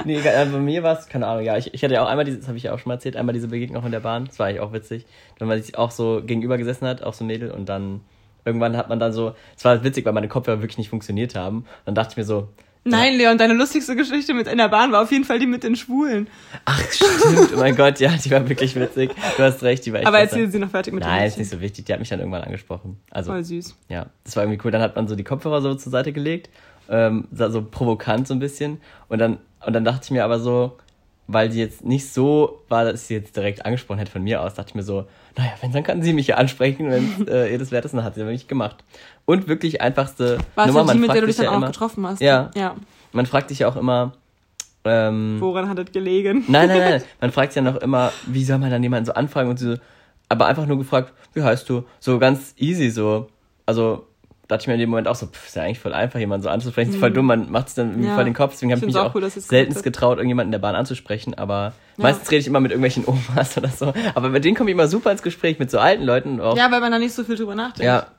[0.04, 2.24] nee, also bei mir war es, keine Ahnung, ja, ich, ich hatte ja auch einmal
[2.24, 4.26] diese, das habe ich ja auch schon mal erzählt, einmal diese Begegnung in der Bahn.
[4.26, 5.06] Das war eigentlich auch witzig.
[5.38, 8.00] Wenn man sich auch so gegenüber gesessen hat, auch so ein Mädel, und dann
[8.44, 11.64] irgendwann hat man dann so, es war witzig, weil meine Kopfhörer wirklich nicht funktioniert haben.
[11.84, 12.48] Dann dachte ich mir so,
[12.82, 15.64] Nein, Leon, deine lustigste Geschichte mit in der Bahn war auf jeden Fall die mit
[15.64, 16.28] den Schwulen.
[16.64, 17.50] Ach, stimmt.
[17.54, 19.10] oh mein Gott, ja, die war wirklich witzig.
[19.36, 21.50] Du hast recht, die war echt Aber erzähl sie noch fertig mit Nein, ist nicht
[21.50, 21.84] so wichtig.
[21.84, 22.98] Die hat mich dann irgendwann angesprochen.
[23.10, 23.76] Also, Voll süß.
[23.90, 24.70] Ja, das war irgendwie cool.
[24.70, 26.48] Dann hat man so die Kopfhörer so zur Seite gelegt,
[26.88, 28.80] ähm, so provokant so ein bisschen.
[29.08, 30.76] Und dann und dann dachte ich mir aber so,
[31.26, 34.54] weil die jetzt nicht so war, dass sie jetzt direkt angesprochen hätte von mir aus,
[34.54, 35.06] dachte ich mir so,
[35.36, 38.04] naja, wenn, dann kann sie mich ja ansprechen, wenn äh, ihr das wert ist, dann
[38.04, 38.82] hat sie nämlich gemacht.
[39.26, 41.44] Und wirklich einfachste War es Nummer, ja die, man mit der fragt du dich dann
[41.44, 42.20] ja auch immer, getroffen hast?
[42.20, 42.50] Ja.
[42.56, 42.74] ja.
[43.12, 44.12] man fragt sich ja auch immer,
[44.84, 46.44] ähm, Woran hat das gelegen?
[46.48, 47.02] Nein, nein, nein.
[47.20, 49.76] Man fragt sich ja noch immer, wie soll man dann jemanden so anfragen und so,
[50.30, 51.84] aber einfach nur gefragt, wie heißt du?
[51.98, 53.28] So ganz easy, so.
[53.66, 54.06] Also,
[54.50, 56.42] dachte ich mir in dem Moment auch so, pff, ist ja eigentlich voll einfach, jemanden
[56.42, 56.90] so anzusprechen.
[56.90, 58.14] Ist voll dumm, man macht es dann irgendwie Ja.
[58.14, 58.52] voll den Kopf.
[58.52, 59.84] Deswegen habe Ich ich mich auch auch, cool, dass ihr's selten gemacht habt.
[59.84, 63.68] getraut, irgendjemanden in der Bahn anzusprechen, aber meistens rede ich immer mit irgendwelchen Omas oder
[63.68, 63.92] so.
[64.14, 66.56] Aber mit denen komme ich immer super ins Gespräch, mit so alten Leuten auch.
[66.56, 67.84] Ja, weil man da nicht so viel drüber nachdenkt.
[67.84, 68.06] Ja.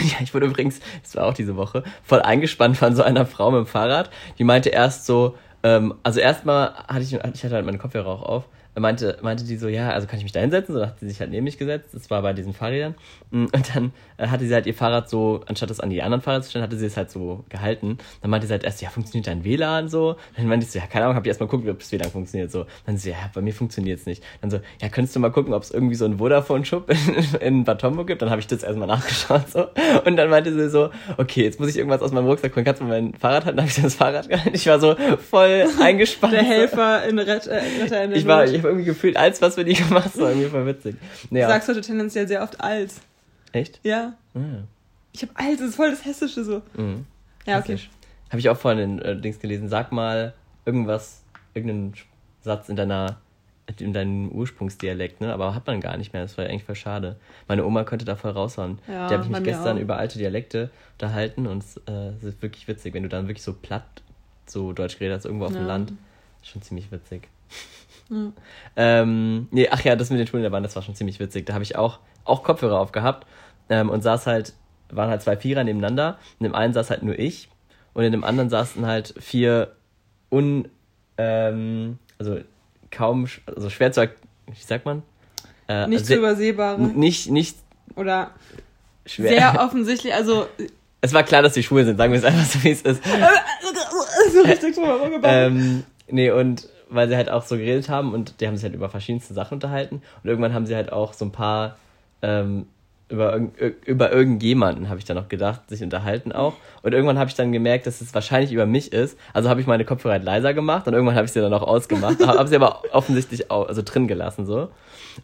[0.00, 3.50] Ja, ich wurde übrigens, das war auch diese Woche, voll eingespannt von so einer Frau
[3.50, 4.08] mit dem Fahrrad.
[4.38, 8.22] Die meinte erst so, ähm, also erstmal hatte ich, ich hatte halt meine Kopfhörer auch
[8.22, 8.44] auf,
[8.80, 10.74] meinte, meinte die so, ja, also kann ich mich da hinsetzen?
[10.74, 11.90] So hat sie sich halt neben mich gesetzt.
[11.92, 12.94] Das war bei diesen Fahrrädern.
[13.30, 16.22] Mm, Und dann äh, hatte sie halt ihr Fahrrad so, anstatt es an die anderen
[16.22, 17.98] Fahrräder zu stellen, hatte sie es halt so gehalten.
[18.22, 20.16] Dann meinte sie halt erst, ja, funktioniert dein WLAN so?
[20.36, 22.50] Dann meinte ich so, ja, keine Ahnung, hab ich erstmal gucken, ob das WLAN funktioniert
[22.50, 22.64] so.
[22.86, 24.22] Dann so, ja, bei mir funktioniert es nicht.
[24.40, 27.64] Dann so, ja, könntest du mal gucken, ob es irgendwie so einen Vodafone-Shop in, in
[27.64, 28.22] Bad gibt?
[28.22, 29.66] Dann habe ich das erstmal nachgeschaut so.
[30.06, 30.88] Und dann meinte sie so,
[31.18, 32.64] okay, jetzt muss ich irgendwas aus meinem Rucksack holen.
[32.64, 33.58] Kannst du mein Fahrrad halten?
[33.58, 34.54] Dann habe ich das Fahrrad gehalten.
[34.54, 34.96] Ich war so
[35.28, 36.32] voll eingespannt.
[36.32, 39.40] Der Helfer in Ret äh, Retter in der Ich war, ich habe irgendwie gefühlt, als
[39.42, 40.96] was für die gemacht, so irgendwie voll witzig.
[41.28, 41.48] Du Naja.
[41.48, 43.00] sagst heute tendenziell sehr oft als.
[43.52, 43.80] Echt?
[43.82, 44.14] Ja.
[44.34, 44.40] Ah,
[45.12, 46.62] Ich habe als, das ist voll das Hessische so.
[46.74, 47.06] mhm.
[47.46, 47.78] Ja, okay.
[48.30, 49.68] Habe ich auch vorhin in äh, Dings gelesen.
[49.68, 50.32] Sag mal
[50.64, 51.22] irgendwas,
[51.54, 51.92] irgendeinen
[52.42, 53.18] Satz in deiner
[53.78, 55.32] in deinem Ursprungsdialekt, ne?
[55.32, 56.22] Aber hat man gar nicht mehr.
[56.22, 57.16] Das war eigentlich voll schade.
[57.48, 58.78] Meine Oma könnte da voll raushauen.
[58.88, 59.80] Ja, Die habe ich mich gestern auch.
[59.80, 63.54] über alte Dialekte unterhalten und es äh, ist wirklich witzig, wenn du dann wirklich so
[63.54, 63.84] platt
[64.46, 65.66] so Deutsch geredet hast, irgendwo auf dem Ja.
[65.68, 65.92] Land.
[66.42, 67.28] Schon ziemlich witzig.
[68.10, 68.32] Ja.
[68.76, 71.18] Ähm, nee, ach ja, das mit den Schulen in der Bahn, das war schon ziemlich
[71.18, 71.46] witzig.
[71.46, 73.26] Da habe ich auch, auch Kopfhörer aufgehabt
[73.70, 74.52] ähm, und saß halt,
[74.90, 76.18] waren halt zwei Vierer nebeneinander.
[76.38, 77.48] In dem einen saß halt nur ich
[77.94, 79.72] und in dem anderen saßen halt vier
[80.30, 80.68] un,
[81.18, 82.38] ähm, also
[82.90, 84.02] kaum, also schwer zu,
[84.46, 85.02] wie sagt man?
[85.68, 86.80] Äh, Nicht zu sehr- übersehbare.
[86.82, 87.56] Nicht, nicht
[87.96, 88.30] Oder
[89.06, 89.28] schwer.
[89.30, 90.46] sehr offensichtlich, also
[91.00, 93.02] es war klar, dass die schwul sind, sagen wir es einfach so, wie es ist.
[94.30, 95.30] So richtig drüber rumgebaut.
[95.32, 98.74] Ähm, nee, und weil sie halt auch so geredet haben und die haben sich halt
[98.74, 101.76] über verschiedenste Sachen unterhalten und irgendwann haben sie halt auch so ein paar
[102.20, 102.66] ähm,
[103.12, 103.38] über,
[103.84, 106.54] über irgendjemanden, habe ich dann noch gedacht, sich unterhalten auch.
[106.82, 109.18] Und irgendwann habe ich dann gemerkt, dass es wahrscheinlich über mich ist.
[109.34, 111.62] Also habe ich meine Kopfhörer halt leiser gemacht und irgendwann habe ich sie dann auch
[111.62, 112.18] ausgemacht.
[112.26, 114.70] habe sie aber offensichtlich auch, also drin gelassen so.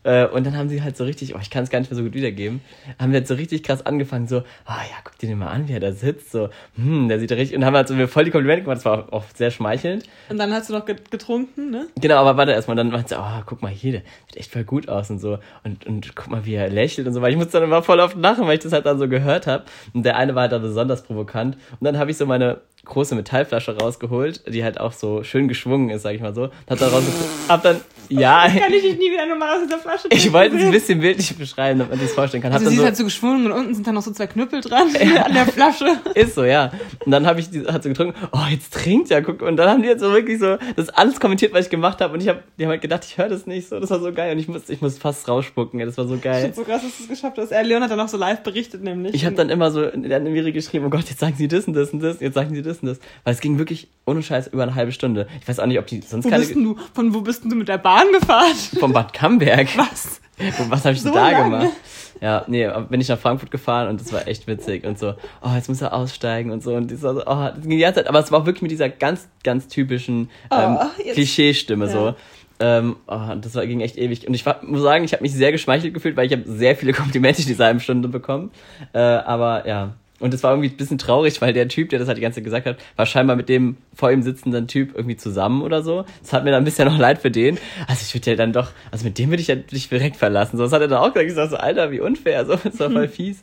[0.04, 1.96] Äh, und dann haben sie halt so richtig, oh, ich kann es gar nicht mehr
[1.96, 2.60] so gut wiedergeben,
[2.98, 5.68] haben wir halt so richtig krass angefangen, so, ah ja, guck dir den mal an,
[5.68, 8.24] wie er da sitzt, so, hm, der sieht richtig, und haben halt so mir voll
[8.24, 10.04] die Komplimente gemacht, das war auch sehr schmeichelnd.
[10.28, 11.86] Und dann hast du noch get- getrunken, ne?
[12.00, 14.64] Genau, aber warte erstmal, dann meinte sie, oh, guck mal hier, der sieht echt voll
[14.64, 15.38] gut aus und so.
[15.64, 18.00] Und, und guck mal, wie er lächelt und so, weil ich musste dann immer voll
[18.00, 19.64] oft lachen, weil ich das halt dann so gehört habe.
[19.94, 21.56] Und der eine war halt da besonders provokant.
[21.80, 25.90] Und dann habe ich so meine große Metallflasche rausgeholt, die halt auch so schön geschwungen
[25.90, 26.50] ist, sag ich mal so.
[26.68, 27.02] Hab dann raus,
[27.48, 30.56] hab dann, ja, Kann ich dich nie wieder normal aus dieser Flasche ich trinken wollte
[30.56, 32.52] es ein bisschen bildlich beschreiben, damit man sich das vorstellen kann.
[32.52, 34.10] Hab Also dann sie so, ist halt so geschwungen und unten sind dann noch so
[34.10, 34.88] zwei Knüppel dran
[35.24, 35.86] an der Flasche.
[36.14, 36.72] Ist so, ja.
[37.04, 39.42] Und dann habe ich die, hat sie getrunken, oh, jetzt trinkt ja, guck.
[39.42, 42.14] Und dann haben die jetzt so wirklich so das alles kommentiert, was ich gemacht habe.
[42.14, 43.78] Und ich habe, die haben halt gedacht, ich höre das nicht so.
[43.78, 44.32] Das war so geil.
[44.32, 45.78] Und ich musste, ich musste fast rausspucken.
[45.78, 46.40] Ja, das war so Ich geil.
[46.42, 47.52] find's so krass, dass du es geschafft hast.
[47.52, 49.14] Er, Leon hat dann auch so live berichtet, nämlich.
[49.14, 51.66] Ich habe dann immer so in der Miri geschrieben, oh Gott, jetzt sagen sie das
[51.66, 52.98] und das und das, jetzt sagen sie das und das.
[53.24, 55.26] Weil es ging wirklich ohne Scheiß über eine halbe Stunde.
[55.40, 56.42] Ich weiß auch nicht, ob die sonst wo keine...
[56.42, 56.76] bist denn du?
[56.94, 58.54] Von wo bist denn du mit der Bahn gefahren?
[58.78, 59.68] Vom Bad Camberg.
[59.76, 60.20] Was?
[60.68, 61.44] Was habe ich So da lange?
[61.44, 61.76] gemacht?
[62.20, 65.54] Ja, nee, bin ich nach Frankfurt gefahren und das war echt witzig und so, oh,
[65.54, 68.08] jetzt muss er aussteigen und so und war so, oh, das ging die ganze Zeit,
[68.08, 71.90] aber es war auch wirklich mit dieser ganz, ganz typischen ähm, Oh, Klischeestimme Ja.
[71.92, 72.14] so.
[72.60, 74.26] Ähm, oh, das war, ging echt ewig.
[74.26, 76.74] Und ich war, muss sagen, ich habe mich sehr geschmeichelt gefühlt, weil ich habe sehr
[76.74, 78.50] viele Komplimente in dieser halben Stunde bekommen.
[78.92, 79.94] Äh, aber ja.
[80.20, 82.36] Und es war irgendwie ein bisschen traurig, weil der Typ, der das halt die ganze
[82.36, 86.04] Zeit gesagt hat, war scheinbar mit dem vor ihm sitzenden Typ irgendwie zusammen oder so.
[86.22, 87.58] Das hat mir dann ein bisschen noch leid für den.
[87.86, 90.56] Also ich würde ja dann doch, also mit dem würde ich ja dich direkt verlassen.
[90.56, 91.28] So, das hat er dann auch gesagt.
[91.28, 92.46] Ich sag so, Alter, wie unfair.
[92.46, 93.42] So, das war voll fies.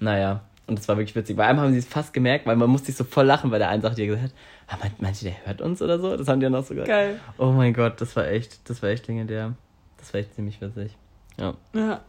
[0.00, 0.42] Naja.
[0.66, 1.36] Und das war wirklich witzig.
[1.36, 3.60] Bei einem haben sie es fast gemerkt, weil man musste sich so voll lachen, weil
[3.60, 4.32] der eine Sache, die gesagt
[4.66, 6.16] hat, ah, ihr, der hört uns oder so?
[6.16, 6.88] Das haben die dann auch so gesagt.
[6.88, 7.20] Geil.
[7.38, 9.54] Oh mein Gott, das war echt, das war echt legendär.
[9.98, 10.96] Das war echt ziemlich witzig.
[11.38, 11.54] Ja.
[11.72, 12.00] Ja.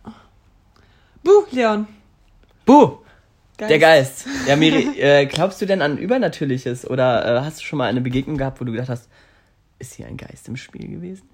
[1.23, 1.87] Buh, Leon.
[2.65, 2.97] Buh!
[3.57, 3.69] Geil.
[3.69, 4.25] Der Geist.
[4.47, 6.87] Ja, Miri, äh, glaubst du denn an Übernatürliches?
[6.87, 9.09] Oder äh, hast du schon mal eine Begegnung gehabt, wo du gedacht hast,
[9.79, 11.27] ist hier ein Geist im Spiel gewesen?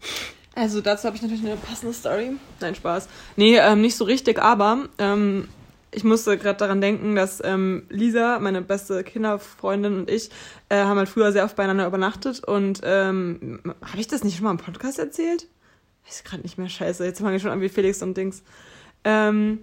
[0.55, 2.31] Also dazu habe ich natürlich eine passende Story.
[2.59, 3.09] Nein, Spaß.
[3.35, 5.49] Nee, ähm, nicht so richtig, aber ähm,
[5.91, 10.29] ich musste gerade daran denken, dass ähm, Lisa, meine beste Kinderfreundin und ich,
[10.69, 14.45] äh, haben halt früher sehr oft beieinander übernachtet und ähm, habe ich das nicht schon
[14.45, 15.47] mal im Podcast erzählt?
[16.05, 17.05] Weiß gerade nicht mehr, scheiße.
[17.05, 18.43] Jetzt fange ich schon an wie Felix und Dings.
[19.03, 19.59] Ähm,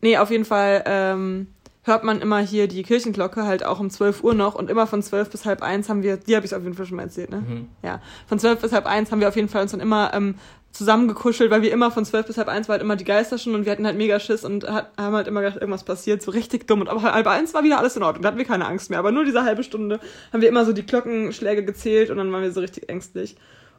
[0.00, 1.48] nee, auf jeden Fall ähm,
[1.82, 5.02] hört man immer hier die Kirchenglocke halt auch um 12 Uhr noch und immer von
[5.02, 7.30] 12 bis halb eins haben wir, die habe ich auf jeden Fall schon mal erzählt,
[7.30, 7.42] ne?
[7.46, 7.68] Mhm.
[7.82, 8.00] Ja.
[8.26, 10.34] Von 12 bis halb eins haben wir auf jeden Fall uns dann immer ähm,
[10.72, 13.54] zusammengekuschelt, weil wir immer von 12 bis halb eins war halt immer die Geister schon
[13.54, 16.30] und wir hatten halt mega Schiss und hat, haben halt immer gedacht, irgendwas passiert, so
[16.30, 16.82] richtig dumm.
[16.82, 18.98] Und aber halb eins war wieder alles in Ordnung, da hatten wir keine Angst mehr.
[18.98, 19.98] Aber nur diese halbe Stunde
[20.32, 23.36] haben wir immer so die Glockenschläge gezählt und dann waren wir so richtig ängstlich.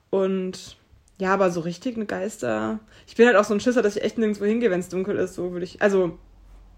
[0.09, 0.77] Und
[1.19, 2.79] ja, aber so richtig eine Geister.
[3.05, 5.17] Ich bin halt auch so ein Schisser, dass ich echt nirgendwo hingehe, wenn es dunkel
[5.17, 5.35] ist.
[5.35, 5.81] So würde ich.
[5.81, 6.17] Also,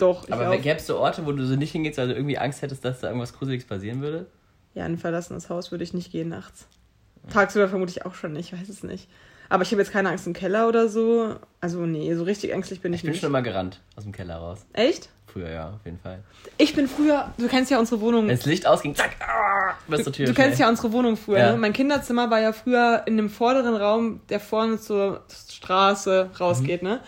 [0.02, 0.26] doch.
[0.28, 2.62] Ich Aber gäbe es so Orte, wo du so nicht hingehst, weil du irgendwie Angst
[2.62, 4.26] hättest, dass da irgendwas Gruseliges passieren würde?
[4.74, 6.66] Ja, in ein verlassenes Haus würde ich nicht gehen nachts.
[7.32, 9.08] Tagsüber vermute ich auch schon nicht, ich weiß es nicht.
[9.50, 11.36] Aber ich habe jetzt keine Angst im Keller oder so.
[11.60, 13.20] Also, nee, so richtig ängstlich bin ich, Ich bin nicht.
[13.20, 14.66] schon immer gerannt aus dem Keller raus.
[14.74, 15.10] Echt?
[15.28, 16.20] Früher, ja, auf jeden Fall.
[16.58, 18.28] Ich bin früher, du kennst ja unsere Wohnung.
[18.28, 20.26] Wenn das Licht ausging, zack, ah, bis zur Tür.
[20.26, 21.52] Du kennst ja unsere Wohnung früher, Ja.
[21.52, 21.58] ne?
[21.58, 27.02] Mein Kinderzimmer war ja früher in dem vorderen Raum, der vorne zur Straße rausgeht, ne?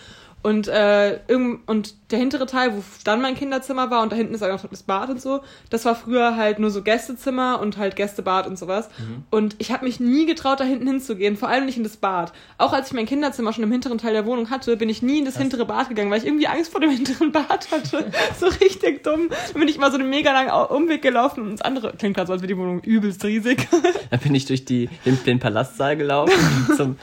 [0.44, 4.34] Und, äh, irgend, und der hintere Teil, wo dann mein Kinderzimmer war und da hinten
[4.34, 7.78] ist auch noch das Bad und so, das war früher halt nur so Gästezimmer und
[7.78, 8.90] halt Gästebad und sowas.
[9.32, 12.34] Und ich habe mich nie getraut, da hinten hinzugehen, vor allem nicht in das Bad.
[12.58, 15.20] Auch als ich mein Kinderzimmer schon im hinteren Teil der Wohnung hatte, bin ich nie
[15.20, 18.06] in das hintere Bad gegangen, weil ich irgendwie Angst vor dem hinteren Bad hatte.
[18.40, 19.30] so richtig dumm.
[19.30, 22.28] Dann bin ich mal so einen mega langen Umweg gelaufen und ins andere, klingt gerade
[22.28, 23.68] so, als wäre die Wohnung übelst riesig.
[24.10, 26.34] Dann bin ich durch die, den, den Palastsaal gelaufen.
[26.78, 26.98] zum,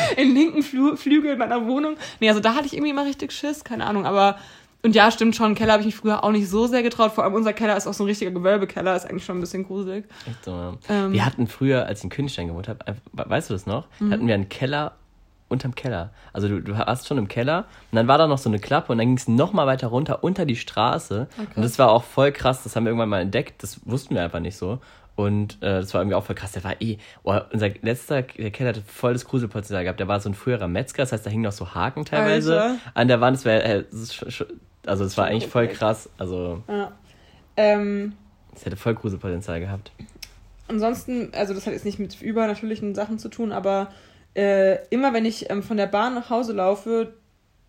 [0.16, 1.96] in den linken Flu Flügel meiner Wohnung.
[2.20, 4.38] Nee, also da hatte ich irgendwie immer richtig Schiss, keine Ahnung, aber
[4.84, 7.12] und ja, stimmt schon, Keller habe ich mich früher auch nicht so sehr getraut.
[7.12, 9.64] Vor allem unser Keller ist auch so ein richtiger Gewölbekeller, ist eigentlich schon ein bisschen
[9.64, 10.04] gruselig.
[10.28, 10.74] echt so, ja.
[10.88, 11.12] Ähm.
[11.12, 13.86] wir hatten früher, als ich in Königstein gewohnt habe, weißt du das noch?
[14.00, 14.12] Mhm.
[14.12, 14.96] Hatten wir einen Keller
[15.52, 16.10] unterm Keller.
[16.32, 18.90] Also du, du warst schon im Keller und dann war da noch so eine Klappe
[18.90, 21.28] und dann ging es noch mal weiter runter unter die Straße.
[21.54, 24.22] Und das war auch voll krass, das haben wir irgendwann mal entdeckt, das wussten wir
[24.22, 24.80] einfach nicht so.
[25.22, 26.52] Und äh, das war irgendwie auch voll krass.
[26.52, 30.00] Der war eh, oh, unser letzter der Keller hatte voll das Gruselpotenzial gehabt.
[30.00, 32.78] Der war so ein früherer Metzger, das heißt, da hingen noch so Haken teilweise Alter.
[32.94, 33.36] an der Wand.
[33.36, 33.84] Das wär, äh,
[34.86, 36.08] also das war eigentlich voll krass.
[36.18, 36.92] Also Ja.
[37.56, 38.14] Ähm,
[38.52, 39.92] das hätte voll Gruselpotenzial gehabt.
[40.68, 43.88] ansonsten, also das hat jetzt nicht mit übernatürlichen Sachen zu tun, aber
[44.34, 47.14] äh, immer wenn ich ähm, von der Bahn nach Hause laufe,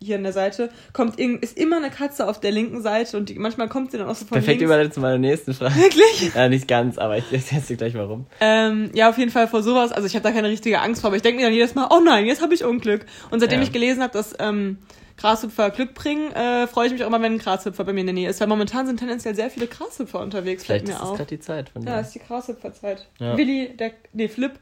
[0.02, 3.28] hier an der Seite, kommt irgend, ist immer eine Katze auf der linken Seite und
[3.30, 4.64] die, manchmal kommt sie dann auch so von Perfekt links.
[4.64, 5.74] Überleitung zu meiner nächsten Frage.
[5.76, 6.32] Wirklich?
[6.34, 8.26] Ja, nicht ganz, aber ich erzähle dir gleich warum.
[8.40, 9.92] Ähm, ja, auf jeden Fall vor sowas.
[9.92, 11.88] Also ich habe da keine richtige Angst vor, aber ich denke mir dann jedes Mal,
[11.90, 13.06] oh nein, jetzt habe ich Unglück.
[13.30, 13.64] Und seitdem Ja.
[13.64, 14.78] ich gelesen habe, dass ähm,
[15.16, 18.06] Grashüpfer Glück bringen, äh, freue ich mich auch immer, wenn ein Grashüpfer bei mir in
[18.08, 18.40] der Nähe ist.
[18.40, 21.16] Weil momentan sind tendenziell sehr viele Grashüpfer unterwegs, Vielleicht ist mir das auf.
[21.16, 21.90] gerade die Zeit von dir.
[21.92, 23.06] Ja, ist die Grashüpferzeit.
[23.20, 23.36] Ja.
[23.38, 24.52] Willi, der, nee, Flip.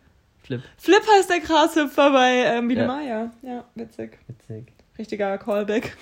[0.45, 0.61] Flip.
[0.77, 2.87] Flip heißt der Grashüpfer bei ähm, Biene Ja.
[2.87, 3.31] Maya.
[3.43, 4.19] Ja, witzig.
[4.29, 4.67] Witzig.
[4.99, 5.97] Richtiger Callback.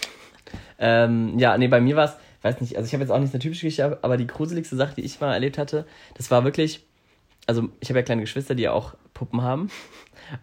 [0.79, 3.33] Ähm, ja, nee, bei mir war es, weiß nicht, also ich habe jetzt auch nicht
[3.33, 6.85] eine typische Geschichte, aber die gruseligste Sache, die ich mal erlebt hatte, das war wirklich,
[7.47, 9.71] also ich habe ja kleine Geschwister, die ja auch Puppen haben.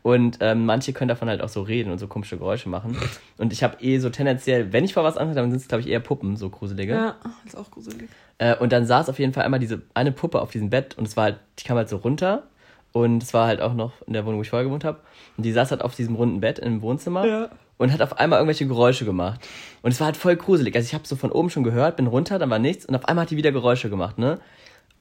[0.03, 2.97] Und ähm, manche können davon halt auch so reden und so komische Geräusche machen.
[3.37, 5.67] Und ich habe eh so tendenziell, wenn ich vor was Angst habe, dann sind es,
[5.67, 6.93] glaube ich, eher Puppen, so gruselige.
[6.93, 8.09] Ja, ist auch gruselig.
[8.37, 11.07] Äh, und dann saß auf jeden Fall einmal diese eine Puppe auf diesem Bett und
[11.07, 12.43] es war halt, die kam halt so runter.
[12.91, 14.99] Und es war halt auch noch in der Wohnung, wo ich vorher gewohnt habe.
[15.37, 17.49] Und die saß halt auf diesem runden Bett im Wohnzimmer Ja.
[17.77, 19.39] Und hat auf einmal irgendwelche Geräusche gemacht.
[19.81, 20.75] Und es war halt voll gruselig.
[20.75, 23.05] Also ich habe so von oben schon gehört, bin runter, dann war nichts und auf
[23.05, 24.39] einmal hat die wieder Geräusche gemacht, ne?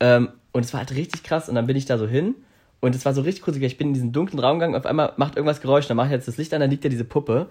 [0.01, 2.35] Ähm, und es war halt richtig krass und dann bin ich da so hin
[2.81, 3.73] und es war so richtig gruselig.
[3.73, 6.13] Ich bin in diesen dunklen Raum gegangen, auf einmal macht irgendwas Geräusch, dann mache ich
[6.13, 7.47] jetzt das Licht an, dann liegt da diese Puppe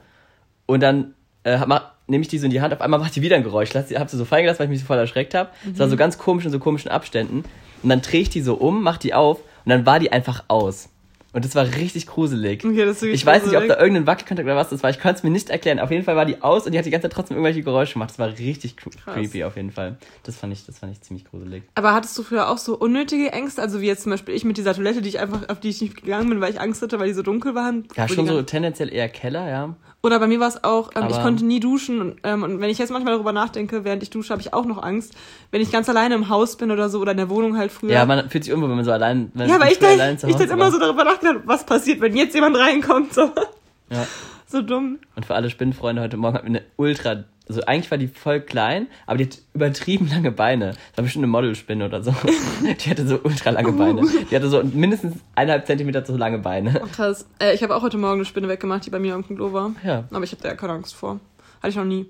[0.68, 1.60] und dann äh,
[2.08, 3.70] nehme ich die so in die Hand, auf einmal macht die wieder ein Geräusch.
[3.70, 5.50] Ich lass sie- hab sie so fallen gelassen, weil ich mich so voll erschreckt habe.
[5.72, 7.44] Es war so ganz komisch in so komischen Abständen.
[7.84, 10.44] Und dann drehe ich die so um, mach die auf und dann war die einfach
[10.48, 10.90] aus.
[11.36, 12.64] Und das war richtig gruselig.
[12.64, 13.76] Okay, das ist ich weiß nicht, ob gruselig.
[13.76, 14.90] da irgendein Wackelkontakt oder was das war.
[14.90, 15.82] Ich konnte es mir nicht erklären.
[15.82, 17.92] Auf jeden Fall war die aus und die hat die ganze Zeit trotzdem irgendwelche Geräusche
[17.94, 18.12] gemacht.
[18.12, 19.16] Das war richtig cre- Krass.
[19.16, 19.98] creepy auf jeden Fall.
[20.24, 21.64] Das fand ich, das fand ich ziemlich gruselig.
[21.76, 23.62] Aber hattest du früher auch so unnötige Ängste?
[23.62, 25.82] Also wie jetzt zum Beispiel ich mit dieser Toilette, die ich einfach, auf die ich
[25.82, 27.86] nicht gegangen bin, weil ich Angst hatte, weil die so dunkel waren.
[27.98, 29.76] Ja, schon so tendenziell eher Keller, ja.
[30.06, 32.00] Oder bei mir war es auch, ähm, ich konnte nie duschen.
[32.00, 34.66] Und, ähm, und wenn ich jetzt manchmal darüber nachdenke, während ich dusche, habe ich auch
[34.66, 35.16] noch Angst.
[35.50, 37.90] Wenn ich ganz alleine im Haus bin oder so oder in der Wohnung halt früher.
[37.90, 40.20] Ja, man fühlt sich unwohl, wenn man so allein, wenn ja aber ich denke, allein
[40.24, 43.16] ich dann immer so darüber nachgedacht, was passiert, wenn jetzt jemand reinkommt.
[43.16, 43.32] So,
[43.90, 44.06] Ja.
[44.48, 45.00] so dumm.
[45.16, 48.42] Und für alle Spinnenfreunde heute Morgen hatten wir eine ultra, also eigentlich war die voll
[48.42, 50.72] klein, aber die hat übertrieben lange Beine.
[50.72, 52.14] Das war bestimmt eine Modelspinne oder so.
[52.64, 54.02] Die hatte so ultra lange Beine.
[54.30, 56.82] Die hatte so mindestens eineinhalb Zentimeter so lange Beine.
[56.92, 57.28] Krass.
[57.40, 59.54] Äh, ich habe auch heute Morgen eine Spinne weggemacht, die bei mir auf dem Klo
[59.54, 59.72] war.
[59.84, 60.06] Ja.
[60.12, 61.20] Aber ich habe da ja keine Angst vor.
[61.62, 62.08] Hatte ich noch nie.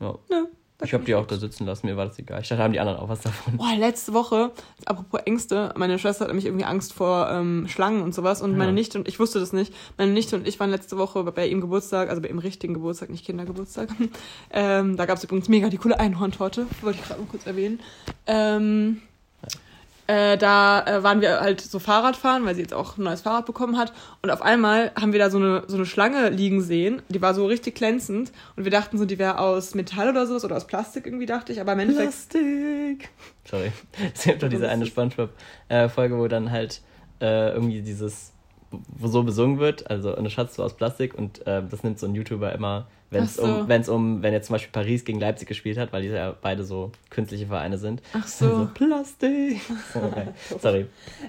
[0.00, 0.14] ja.
[0.30, 0.46] Nö.
[0.80, 2.40] Ich habe die auch da sitzen lassen, mir war das egal.
[2.40, 3.56] Ich dachte, haben die anderen auch was davon.
[3.56, 4.52] Boah, letzte Woche,
[4.84, 8.42] apropos Ängste, meine Schwester hat nämlich irgendwie Angst vor ähm, Schlangen und sowas.
[8.42, 8.74] Und meine Ja.
[8.74, 9.74] Nichte und ich wusste das nicht.
[9.96, 13.10] Meine Nichte und ich waren letzte Woche bei ihrem Geburtstag, also bei ihrem richtigen Geburtstag,
[13.10, 13.88] nicht Kindergeburtstag.
[14.52, 17.80] ähm, da gab es übrigens mega die coole Einhorntorte, wollte ich gerade mal kurz erwähnen.
[18.28, 19.02] Ähm,
[20.08, 23.44] Äh, da äh, waren wir halt so Fahrradfahren, weil sie jetzt auch ein neues Fahrrad
[23.44, 23.92] bekommen hat.
[24.22, 27.02] Und auf einmal haben wir da so eine, so eine Schlange liegen sehen.
[27.10, 28.32] Die war so richtig glänzend.
[28.56, 31.52] Und wir dachten so, die wäre aus Metall oder sowas oder aus Plastik irgendwie, dachte
[31.52, 31.60] ich.
[31.60, 32.08] Aber im Endeffekt.
[32.08, 33.10] Plastik.
[33.44, 33.70] Sorry.
[34.14, 36.80] Es gibt doch diese eine Spongebob-Folge, wo dann halt
[37.20, 38.32] äh, irgendwie dieses,
[38.70, 42.14] wo so besungen wird, also eine Schatztruhe aus Plastik und äh, das nimmt so ein
[42.14, 43.44] YouTuber immer, wenn es so.
[43.44, 46.08] um, wenn es um, wenn jetzt zum Beispiel Paris gegen Leipzig gespielt hat, weil die
[46.08, 48.02] ja beide so künstliche Vereine sind.
[48.12, 48.68] Ach so.
[48.74, 49.60] Plastik.
[49.94, 50.28] Okay.
[50.60, 50.86] Sorry.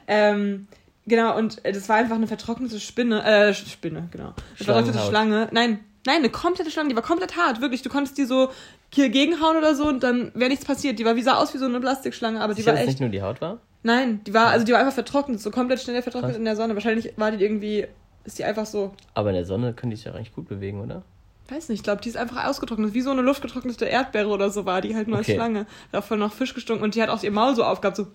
[0.07, 0.67] Ähm,
[1.05, 4.25] genau, und äh, das war einfach eine vertrocknete Spinne, äh, Spinne, genau.
[4.25, 4.99] Eine vertrocknete.
[4.99, 5.47] Schlange.
[5.51, 7.81] Nein, nein, eine komplette Schlange, die war komplett hart, wirklich.
[7.81, 8.49] Du konntest die so
[8.93, 10.99] hier gegenhauen oder so und dann wäre nichts passiert.
[10.99, 12.87] Die war, wie sah aus wie so eine Plastikschlange, aber die Sicher, war echt.
[12.87, 13.59] nicht nur die Haut war?
[13.83, 16.39] Nein, die war, also die war einfach vertrocknet, so komplett schnell vertrocknet Krass.
[16.39, 16.73] in der Sonne.
[16.73, 17.87] Wahrscheinlich war die irgendwie,
[18.25, 20.81] ist die einfach so, Aber in der Sonne können die sich ja eigentlich gut bewegen,
[20.81, 21.03] oder?
[21.51, 22.93] Weiß nicht, ich glaube, die ist einfach ausgetrocknet.
[22.93, 25.35] Wie so eine luftgetrocknete Erdbeere oder so war die halt nur als Okay.
[25.35, 25.65] Schlange.
[25.91, 28.07] Davon noch Fisch gestunken und die hat auch ihr Maul so aufgehabt, so.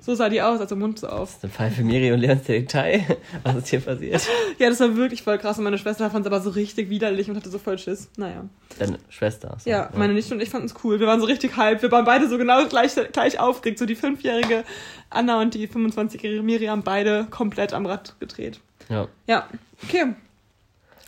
[0.00, 1.28] So sah die aus, also Mund so auf.
[1.28, 3.04] Das ist ein Fall für Miri und Leons Detail.
[3.42, 4.26] Was ist hier passiert?
[4.58, 7.28] Ja, das war wirklich voll krass und meine Schwester fand es aber so richtig widerlich
[7.28, 8.08] und hatte so voll Schiss.
[8.16, 8.44] Naja.
[8.78, 9.56] Deine Schwester.
[9.62, 9.68] so.
[9.68, 11.00] Ja, meine Nichte und ich fanden es cool.
[11.00, 11.82] Wir waren so richtig hype.
[11.82, 13.78] Wir waren beide so genau gleich, gleich aufgeregt.
[13.80, 14.62] So die fünfjährige
[15.10, 18.60] Anna und die 25-jährige Miriam, beide komplett am Rad gedreht.
[18.88, 19.08] Ja.
[19.26, 19.48] Ja,
[19.82, 20.14] okay.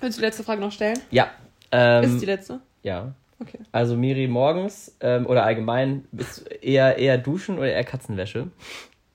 [0.00, 0.98] Willst du die letzte Frage noch stellen?
[1.10, 1.28] Ja.
[1.72, 2.60] Ähm, Ist die letzte?
[2.82, 3.12] ja.
[3.42, 3.58] Okay.
[3.72, 8.48] Also Miri morgens ähm, oder allgemein bist du eher eher duschen oder eher Katzenwäsche?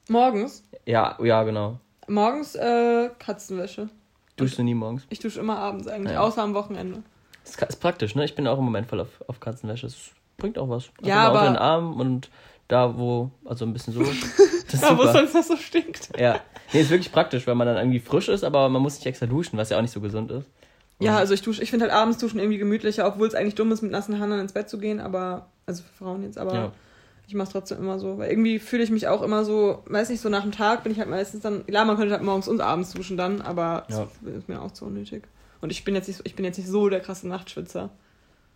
[0.10, 0.64] Morgens?
[0.88, 1.78] Ja, ja, genau.
[2.08, 3.90] Morgens äh, Katzenwäsche.
[4.36, 5.04] Duschst du nie morgens?
[5.10, 6.22] Ich dusche immer abends eigentlich, Ja.
[6.22, 7.04] außer am Wochenende.
[7.44, 8.26] Ist, ist praktisch, ne?
[8.26, 9.86] Ich bin auch im Moment voll auf, auf Katzenwäsche.
[9.86, 10.86] Es bringt auch was.
[10.98, 12.32] Einfach Ja, aber- Unter den Arm und
[12.68, 14.02] da, wo, also ein bisschen so.
[14.72, 16.10] Das Da, wo sonst noch so stinkt.
[16.20, 16.40] Ja.
[16.74, 19.28] Nee, ist wirklich praktisch, weil man dann irgendwie frisch ist, aber man muss nicht extra
[19.28, 20.50] duschen, was ja auch nicht so gesund ist.
[21.00, 23.72] Ja, also ich dusche, ich finde halt abends duschen irgendwie gemütlicher, obwohl es eigentlich dumm
[23.72, 26.72] ist, mit nassen Haaren ins Bett zu gehen, aber, also für Frauen jetzt, aber Ja.
[27.28, 30.10] ich mache es trotzdem immer so, weil irgendwie fühle ich mich auch immer so, weiß
[30.10, 32.48] nicht, so nach dem Tag bin ich halt meistens dann, klar, man könnte halt morgens
[32.48, 34.08] und abends duschen dann, aber Ja.
[34.24, 35.24] das ist mir auch zu unnötig.
[35.62, 37.90] Und ich bin jetzt nicht, so- ich bin jetzt nicht so der krasse Nachtschwitzer,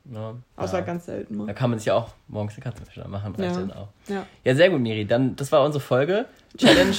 [0.10, 0.36] Ja.
[0.56, 0.86] außer ja.
[0.86, 1.54] ganz selten Da mal.
[1.54, 3.60] kann man sich ja auch morgens eine Katzenwäsche machen, reicht Ja.
[3.62, 3.88] dann auch.
[4.08, 4.26] Ja.
[4.46, 5.06] Ja, sehr gut, Miri.
[5.06, 6.26] Dann, das war unsere Folge.
[6.58, 6.96] Challenge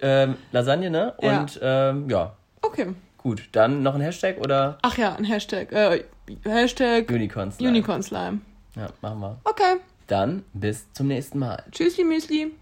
[0.00, 1.12] ähm, Lasagne, ne?
[1.20, 1.40] Ja.
[1.40, 2.86] Und ähm, ja, Okay.
[3.18, 3.48] Gut.
[3.52, 6.04] Dann noch ein Hashtag oder Ach ja, ein Hashtag, äh,
[6.44, 7.60] Hashtag Unicorns?
[7.60, 8.40] Unicorn Slime.
[8.76, 9.38] Ja, machen wir.
[9.44, 9.76] Okay.
[10.06, 11.62] Dann bis zum nächsten Mal.
[11.70, 12.52] Tschüssli Müsli.